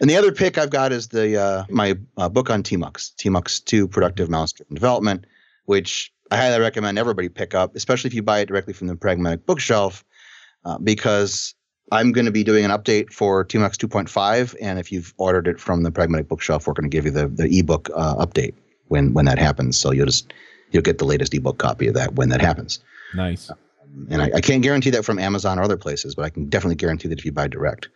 And 0.00 0.10
the 0.10 0.16
other 0.16 0.32
pick 0.32 0.58
I've 0.58 0.70
got 0.70 0.92
is 0.92 1.08
the 1.08 1.40
uh, 1.40 1.64
my 1.70 1.96
uh, 2.16 2.28
book 2.28 2.50
on 2.50 2.62
TMUX, 2.64 3.14
TMUX 3.14 3.64
2 3.64 3.86
Productive 3.88 4.28
Mouse 4.28 4.52
Driven 4.52 4.74
Development, 4.74 5.24
which 5.66 6.12
I 6.34 6.36
highly 6.36 6.60
recommend 6.60 6.98
everybody 6.98 7.28
pick 7.28 7.54
up, 7.54 7.76
especially 7.76 8.08
if 8.08 8.14
you 8.14 8.22
buy 8.22 8.40
it 8.40 8.46
directly 8.46 8.72
from 8.72 8.88
the 8.88 8.96
Pragmatic 8.96 9.46
Bookshelf, 9.46 10.04
uh, 10.64 10.78
because 10.78 11.54
I'm 11.92 12.10
going 12.10 12.24
to 12.24 12.32
be 12.32 12.42
doing 12.42 12.64
an 12.64 12.72
update 12.72 13.12
for 13.12 13.44
TMUX 13.44 13.76
2.5, 13.76 14.56
and 14.60 14.80
if 14.80 14.90
you've 14.90 15.14
ordered 15.16 15.46
it 15.46 15.60
from 15.60 15.84
the 15.84 15.92
Pragmatic 15.92 16.26
Bookshelf, 16.26 16.66
we're 16.66 16.72
going 16.72 16.90
to 16.90 16.94
give 16.94 17.04
you 17.04 17.12
the 17.12 17.28
the 17.28 17.60
ebook 17.60 17.88
uh, 17.94 18.16
update 18.16 18.54
when 18.88 19.14
when 19.14 19.26
that 19.26 19.38
happens. 19.38 19.78
So 19.78 19.92
you'll 19.92 20.06
just 20.06 20.32
you'll 20.72 20.82
get 20.82 20.98
the 20.98 21.04
latest 21.04 21.32
ebook 21.34 21.58
copy 21.58 21.86
of 21.86 21.94
that 21.94 22.16
when 22.16 22.30
that 22.30 22.40
happens. 22.40 22.80
Nice. 23.14 23.48
and 24.10 24.20
I, 24.20 24.32
I, 24.34 24.40
can't 24.40 24.60
guarantee 24.60 24.90
that 24.90 25.04
from 25.04 25.20
Amazon 25.20 25.60
or 25.60 25.62
other 25.62 25.76
places, 25.76 26.16
but 26.16 26.24
I 26.24 26.30
can 26.30 26.48
definitely 26.48 26.74
guarantee 26.74 27.06
that 27.06 27.18
if 27.20 27.24
you 27.24 27.30
buy 27.30 27.46
direct. 27.46 27.90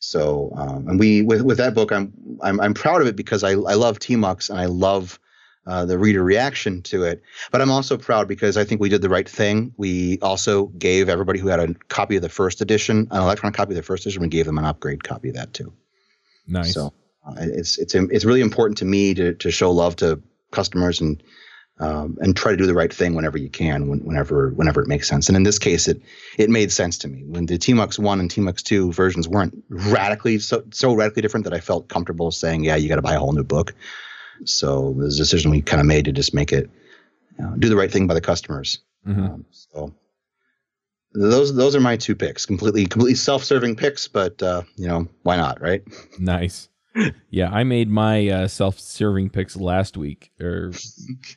So, 0.00 0.50
um, 0.56 0.88
and 0.88 0.98
we 0.98 1.22
with 1.22 1.42
with 1.42 1.58
that 1.58 1.72
book, 1.72 1.92
I'm 1.92 2.12
I'm 2.42 2.60
I'm 2.60 2.74
proud 2.74 3.00
of 3.00 3.06
it 3.06 3.14
because 3.14 3.44
I 3.44 3.50
I 3.50 3.74
love 3.74 4.00
TMUX 4.00 4.50
and 4.50 4.58
I 4.58 4.66
love 4.66 5.20
uh, 5.66 5.84
the 5.84 5.98
reader 5.98 6.22
reaction 6.22 6.82
to 6.82 7.02
it. 7.02 7.22
But 7.50 7.60
I'm 7.60 7.70
also 7.70 7.96
proud 7.96 8.28
because 8.28 8.56
I 8.56 8.64
think 8.64 8.80
we 8.80 8.88
did 8.88 9.02
the 9.02 9.08
right 9.08 9.28
thing. 9.28 9.74
We 9.76 10.18
also 10.20 10.66
gave 10.66 11.08
everybody 11.08 11.38
who 11.38 11.48
had 11.48 11.60
a 11.60 11.74
copy 11.88 12.16
of 12.16 12.22
the 12.22 12.28
first 12.28 12.60
edition, 12.60 13.08
an 13.10 13.22
electronic 13.22 13.56
copy 13.56 13.72
of 13.72 13.76
the 13.76 13.82
first 13.82 14.04
edition, 14.06 14.22
we 14.22 14.28
gave 14.28 14.46
them 14.46 14.58
an 14.58 14.64
upgrade 14.64 15.04
copy 15.04 15.28
of 15.28 15.34
that 15.34 15.52
too. 15.52 15.72
Nice. 16.46 16.74
So 16.74 16.92
uh, 17.26 17.34
it's 17.38 17.78
it's 17.78 17.94
it's 17.94 18.24
really 18.24 18.40
important 18.40 18.78
to 18.78 18.84
me 18.84 19.14
to 19.14 19.34
to 19.34 19.50
show 19.50 19.70
love 19.72 19.96
to 19.96 20.22
customers 20.52 21.00
and 21.00 21.22
um, 21.78 22.16
and 22.20 22.34
try 22.34 22.52
to 22.52 22.56
do 22.56 22.66
the 22.66 22.74
right 22.74 22.92
thing 22.92 23.14
whenever 23.14 23.36
you 23.36 23.50
can, 23.50 23.88
when, 23.88 24.00
whenever 24.00 24.50
whenever 24.50 24.80
it 24.80 24.88
makes 24.88 25.08
sense. 25.08 25.28
And 25.28 25.36
in 25.36 25.42
this 25.42 25.58
case, 25.58 25.88
it 25.88 26.00
it 26.38 26.48
made 26.48 26.72
sense 26.72 26.96
to 26.98 27.08
me 27.08 27.24
when 27.24 27.46
the 27.46 27.58
TMUX 27.58 27.98
one 27.98 28.20
and 28.20 28.30
TMUX 28.30 28.62
two 28.62 28.92
versions 28.92 29.28
weren't 29.28 29.62
radically 29.68 30.38
so 30.38 30.62
so 30.70 30.94
radically 30.94 31.22
different 31.22 31.44
that 31.44 31.52
I 31.52 31.60
felt 31.60 31.88
comfortable 31.88 32.30
saying, 32.30 32.64
yeah, 32.64 32.76
you 32.76 32.88
got 32.88 32.96
to 32.96 33.02
buy 33.02 33.14
a 33.14 33.18
whole 33.18 33.32
new 33.32 33.44
book. 33.44 33.74
So 34.44 34.94
the 34.98 35.08
decision 35.08 35.50
we 35.50 35.62
kind 35.62 35.80
of 35.80 35.86
made 35.86 36.04
to 36.06 36.12
just 36.12 36.34
make 36.34 36.52
it 36.52 36.70
you 37.38 37.44
know, 37.44 37.54
do 37.56 37.68
the 37.68 37.76
right 37.76 37.90
thing 37.90 38.06
by 38.06 38.14
the 38.14 38.20
customers. 38.20 38.80
Mm-hmm. 39.06 39.24
Um, 39.24 39.44
so 39.50 39.94
those 41.12 41.54
those 41.54 41.74
are 41.74 41.80
my 41.80 41.96
two 41.96 42.14
picks. 42.14 42.46
Completely 42.46 42.86
completely 42.86 43.14
self 43.14 43.44
serving 43.44 43.76
picks, 43.76 44.08
but 44.08 44.42
uh, 44.42 44.62
you 44.76 44.88
know 44.88 45.08
why 45.22 45.36
not, 45.36 45.60
right? 45.60 45.82
Nice. 46.18 46.68
yeah, 47.30 47.50
I 47.50 47.64
made 47.64 47.88
my 47.88 48.28
uh, 48.28 48.48
self-serving 48.48 49.30
picks 49.30 49.56
last 49.56 49.96
week, 49.96 50.30
or 50.40 50.72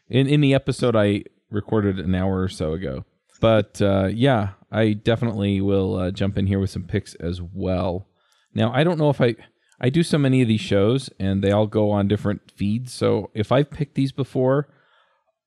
in 0.09 0.27
in 0.27 0.41
the 0.41 0.53
episode 0.53 0.95
I 0.95 1.23
recorded 1.49 1.99
an 1.99 2.15
hour 2.15 2.41
or 2.41 2.49
so 2.49 2.73
ago. 2.73 3.05
But 3.41 3.81
uh, 3.81 4.07
yeah, 4.07 4.49
I 4.71 4.93
definitely 4.93 5.61
will 5.61 5.95
uh, 5.95 6.11
jump 6.11 6.37
in 6.37 6.47
here 6.47 6.59
with 6.59 6.69
some 6.69 6.83
picks 6.83 7.15
as 7.15 7.41
well. 7.41 8.07
Now, 8.53 8.71
I 8.73 8.83
don't 8.83 8.97
know 8.97 9.09
if 9.09 9.21
I 9.21 9.35
I 9.81 9.89
do 9.89 10.03
so 10.03 10.17
many 10.17 10.41
of 10.41 10.47
these 10.47 10.61
shows, 10.61 11.09
and 11.19 11.43
they 11.43 11.51
all 11.51 11.67
go 11.67 11.91
on 11.91 12.07
different 12.07 12.51
feeds. 12.51 12.93
So 12.93 13.31
if 13.33 13.51
I've 13.51 13.71
picked 13.71 13.95
these 13.95 14.11
before, 14.11 14.67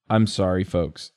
I'm 0.09 0.27
sorry, 0.27 0.65
folks. 0.65 1.13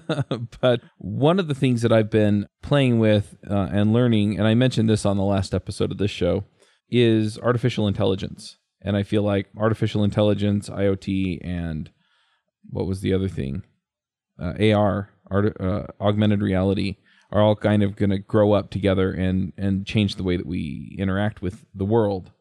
but 0.60 0.80
one 0.98 1.38
of 1.38 1.48
the 1.48 1.54
things 1.54 1.82
that 1.82 1.92
I've 1.92 2.10
been 2.10 2.48
playing 2.62 2.98
with 2.98 3.36
uh, 3.48 3.68
and 3.72 3.92
learning, 3.92 4.38
and 4.38 4.46
I 4.46 4.54
mentioned 4.54 4.88
this 4.88 5.04
on 5.04 5.16
the 5.16 5.24
last 5.24 5.54
episode 5.54 5.90
of 5.90 5.98
this 5.98 6.10
show, 6.10 6.44
is 6.88 7.38
artificial 7.38 7.88
intelligence. 7.88 8.58
And 8.80 8.96
I 8.96 9.02
feel 9.02 9.22
like 9.22 9.48
artificial 9.56 10.04
intelligence, 10.04 10.68
IoT, 10.68 11.38
and 11.44 11.90
what 12.68 12.86
was 12.86 13.00
the 13.00 13.12
other 13.12 13.28
thing? 13.28 13.62
Uh, 14.40 14.54
AR, 14.72 15.10
art, 15.30 15.60
uh, 15.60 15.86
augmented 16.00 16.42
reality, 16.42 16.96
are 17.30 17.40
all 17.40 17.56
kind 17.56 17.82
of 17.82 17.96
going 17.96 18.10
to 18.10 18.18
grow 18.18 18.52
up 18.52 18.70
together 18.70 19.12
and 19.12 19.52
and 19.56 19.86
change 19.86 20.16
the 20.16 20.22
way 20.22 20.36
that 20.36 20.46
we 20.46 20.94
interact 20.98 21.42
with 21.42 21.64
the 21.74 21.84
world. 21.84 22.32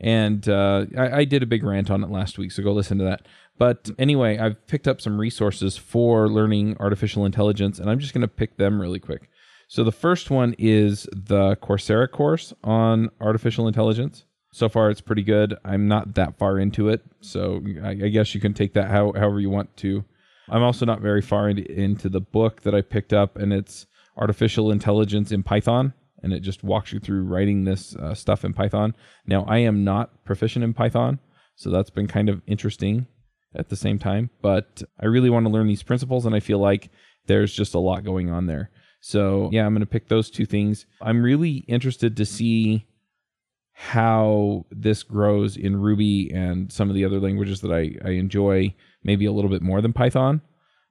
And 0.00 0.48
uh, 0.48 0.86
I, 0.96 1.18
I, 1.18 1.24
did 1.24 1.42
a 1.42 1.46
big 1.46 1.62
rant 1.62 1.90
on 1.90 2.02
it 2.02 2.10
last 2.10 2.38
week, 2.38 2.52
so 2.52 2.62
go 2.62 2.72
listen 2.72 2.96
to 2.98 3.04
that. 3.04 3.26
But 3.58 3.90
anyway, 3.98 4.38
I've 4.38 4.66
picked 4.66 4.88
up 4.88 5.02
some 5.02 5.20
resources 5.20 5.76
for 5.76 6.26
learning 6.26 6.78
artificial 6.80 7.26
intelligence, 7.26 7.78
and 7.78 7.90
I'm 7.90 7.98
just 7.98 8.14
going 8.14 8.22
to 8.22 8.28
pick 8.28 8.56
them 8.56 8.80
really 8.80 8.98
quick. 8.98 9.28
So 9.68 9.84
the 9.84 9.92
first 9.92 10.30
one 10.30 10.54
is 10.58 11.06
the 11.12 11.56
Coursera 11.56 12.10
course 12.10 12.54
on 12.64 13.10
artificial 13.20 13.68
intelligence. 13.68 14.24
So 14.52 14.68
far, 14.70 14.90
it's 14.90 15.02
pretty 15.02 15.22
good. 15.22 15.54
I'm 15.64 15.86
not 15.86 16.14
that 16.14 16.38
far 16.38 16.58
into 16.58 16.88
it, 16.88 17.02
so 17.20 17.62
I, 17.84 17.90
I 17.90 18.08
guess 18.08 18.34
you 18.34 18.40
can 18.40 18.54
take 18.54 18.72
that 18.74 18.90
how, 18.90 19.12
however 19.12 19.38
you 19.38 19.50
want 19.50 19.76
to. 19.76 20.04
I'm 20.48 20.62
also 20.62 20.86
not 20.86 21.00
very 21.00 21.22
far 21.22 21.48
into, 21.48 21.70
into 21.70 22.08
the 22.08 22.20
book 22.20 22.62
that 22.62 22.74
I 22.74 22.80
picked 22.80 23.12
up, 23.12 23.36
and 23.36 23.52
it's 23.52 23.86
artificial 24.16 24.72
intelligence 24.72 25.30
in 25.30 25.42
Python, 25.42 25.92
and 26.22 26.32
it 26.32 26.40
just 26.40 26.62
walks 26.62 26.92
you 26.92 27.00
through 27.00 27.24
writing 27.24 27.64
this 27.64 27.96
uh, 27.96 28.14
stuff 28.14 28.44
in 28.44 28.52
Python. 28.52 28.94
Now, 29.26 29.44
I 29.48 29.58
am 29.58 29.84
not 29.84 30.24
proficient 30.24 30.64
in 30.64 30.74
Python, 30.74 31.18
so 31.56 31.70
that's 31.70 31.90
been 31.90 32.06
kind 32.06 32.28
of 32.28 32.42
interesting 32.46 33.06
at 33.54 33.68
the 33.68 33.76
same 33.76 33.98
time, 33.98 34.30
but 34.42 34.82
I 35.00 35.06
really 35.06 35.30
want 35.30 35.46
to 35.46 35.52
learn 35.52 35.66
these 35.66 35.82
principles, 35.82 36.26
and 36.26 36.34
I 36.34 36.40
feel 36.40 36.58
like 36.58 36.90
there's 37.26 37.52
just 37.52 37.74
a 37.74 37.80
lot 37.80 38.04
going 38.04 38.30
on 38.30 38.46
there. 38.46 38.70
So, 39.00 39.48
yeah, 39.52 39.64
I'm 39.64 39.72
going 39.72 39.80
to 39.80 39.86
pick 39.86 40.08
those 40.08 40.30
two 40.30 40.46
things. 40.46 40.86
I'm 41.00 41.22
really 41.22 41.64
interested 41.68 42.16
to 42.16 42.26
see 42.26 42.86
how 43.72 44.66
this 44.70 45.02
grows 45.02 45.56
in 45.56 45.80
Ruby 45.80 46.30
and 46.34 46.70
some 46.70 46.90
of 46.90 46.94
the 46.94 47.04
other 47.04 47.18
languages 47.18 47.62
that 47.62 47.72
I, 47.72 47.96
I 48.06 48.12
enjoy 48.12 48.74
maybe 49.02 49.24
a 49.24 49.32
little 49.32 49.50
bit 49.50 49.62
more 49.62 49.80
than 49.80 49.94
Python. 49.94 50.42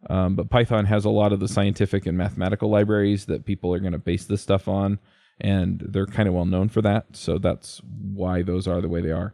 Um, 0.09 0.35
but 0.35 0.49
Python 0.49 0.85
has 0.85 1.05
a 1.05 1.09
lot 1.09 1.31
of 1.31 1.39
the 1.39 1.47
scientific 1.47 2.05
and 2.05 2.17
mathematical 2.17 2.69
libraries 2.69 3.25
that 3.25 3.45
people 3.45 3.73
are 3.73 3.79
going 3.79 3.91
to 3.91 3.99
base 3.99 4.25
this 4.25 4.41
stuff 4.41 4.67
on, 4.67 4.97
and 5.39 5.83
they're 5.89 6.05
kind 6.05 6.27
of 6.27 6.33
well 6.33 6.45
known 6.45 6.69
for 6.69 6.81
that. 6.81 7.15
So 7.15 7.37
that's 7.37 7.81
why 7.83 8.41
those 8.41 8.67
are 8.67 8.81
the 8.81 8.89
way 8.89 9.01
they 9.01 9.11
are. 9.11 9.33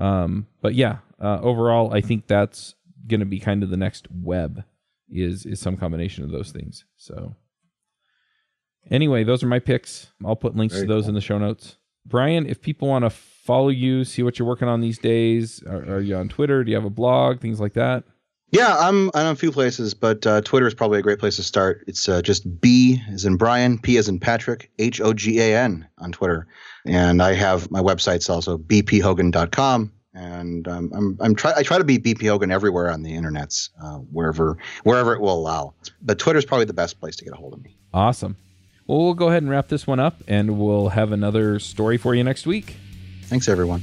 Um, 0.00 0.46
but 0.60 0.74
yeah, 0.74 0.98
uh, 1.20 1.40
overall, 1.40 1.94
I 1.94 2.00
think 2.00 2.26
that's 2.26 2.74
going 3.06 3.20
to 3.20 3.26
be 3.26 3.38
kind 3.38 3.62
of 3.62 3.70
the 3.70 3.76
next 3.76 4.08
web 4.10 4.64
is 5.10 5.44
is 5.46 5.60
some 5.60 5.76
combination 5.76 6.24
of 6.24 6.30
those 6.30 6.50
things. 6.50 6.84
So 6.96 7.36
Anyway, 8.90 9.24
those 9.24 9.42
are 9.42 9.46
my 9.46 9.58
picks. 9.58 10.08
I'll 10.24 10.36
put 10.36 10.56
links 10.56 10.74
Very 10.74 10.86
to 10.86 10.92
those 10.92 11.04
cool. 11.04 11.10
in 11.10 11.14
the 11.14 11.20
show 11.20 11.38
notes. 11.38 11.76
Brian, 12.06 12.46
if 12.46 12.60
people 12.60 12.88
want 12.88 13.04
to 13.04 13.10
follow 13.10 13.70
you, 13.70 14.04
see 14.04 14.22
what 14.22 14.38
you're 14.38 14.48
working 14.48 14.68
on 14.68 14.80
these 14.80 14.98
days, 14.98 15.62
are, 15.66 15.94
are, 15.94 16.00
you 16.00 16.16
on 16.16 16.28
Twitter? 16.28 16.62
Do 16.62 16.70
you 16.70 16.76
have 16.76 16.84
a 16.84 16.90
blog? 16.90 17.40
Things 17.40 17.60
like 17.60 17.72
that? 17.74 18.04
Yeah, 18.54 18.76
I'm, 18.78 19.10
I'm 19.14 19.26
on 19.26 19.32
a 19.32 19.36
few 19.36 19.50
places, 19.50 19.94
but 19.94 20.24
uh, 20.24 20.40
Twitter 20.42 20.68
is 20.68 20.74
probably 20.74 21.00
a 21.00 21.02
great 21.02 21.18
place 21.18 21.34
to 21.36 21.42
start. 21.42 21.82
It's 21.88 22.08
uh, 22.08 22.22
just 22.22 22.60
B 22.60 23.02
as 23.12 23.24
in 23.24 23.36
Brian, 23.36 23.78
P 23.78 23.96
as 23.96 24.08
in 24.08 24.20
Patrick, 24.20 24.70
H 24.78 25.00
O 25.00 25.12
G 25.12 25.40
A 25.40 25.58
N 25.58 25.88
on 25.98 26.12
Twitter. 26.12 26.46
And 26.86 27.20
I 27.20 27.32
have 27.32 27.68
my 27.72 27.80
website's 27.80 28.30
also 28.30 28.56
bphogan.com. 28.56 29.92
And 30.14 30.68
um, 30.68 30.92
I'm, 30.94 31.18
I'm 31.20 31.34
try, 31.34 31.52
I 31.56 31.64
try 31.64 31.78
to 31.78 31.84
be 31.84 31.98
BP 31.98 32.28
Hogan 32.28 32.52
everywhere 32.52 32.92
on 32.92 33.02
the 33.02 33.10
internets, 33.10 33.70
uh, 33.82 33.96
wherever 33.96 34.56
wherever 34.84 35.12
it 35.14 35.20
will 35.20 35.34
allow. 35.34 35.74
But 36.00 36.20
Twitter's 36.20 36.44
probably 36.44 36.66
the 36.66 36.74
best 36.74 37.00
place 37.00 37.16
to 37.16 37.24
get 37.24 37.32
a 37.34 37.36
hold 37.36 37.54
of 37.54 37.64
me. 37.64 37.76
Awesome. 37.92 38.36
Well, 38.86 38.98
we'll 38.98 39.14
go 39.14 39.30
ahead 39.30 39.42
and 39.42 39.50
wrap 39.50 39.66
this 39.66 39.84
one 39.84 39.98
up, 39.98 40.22
and 40.28 40.60
we'll 40.60 40.90
have 40.90 41.10
another 41.10 41.58
story 41.58 41.96
for 41.96 42.14
you 42.14 42.22
next 42.22 42.46
week. 42.46 42.76
Thanks, 43.24 43.48
everyone. 43.48 43.82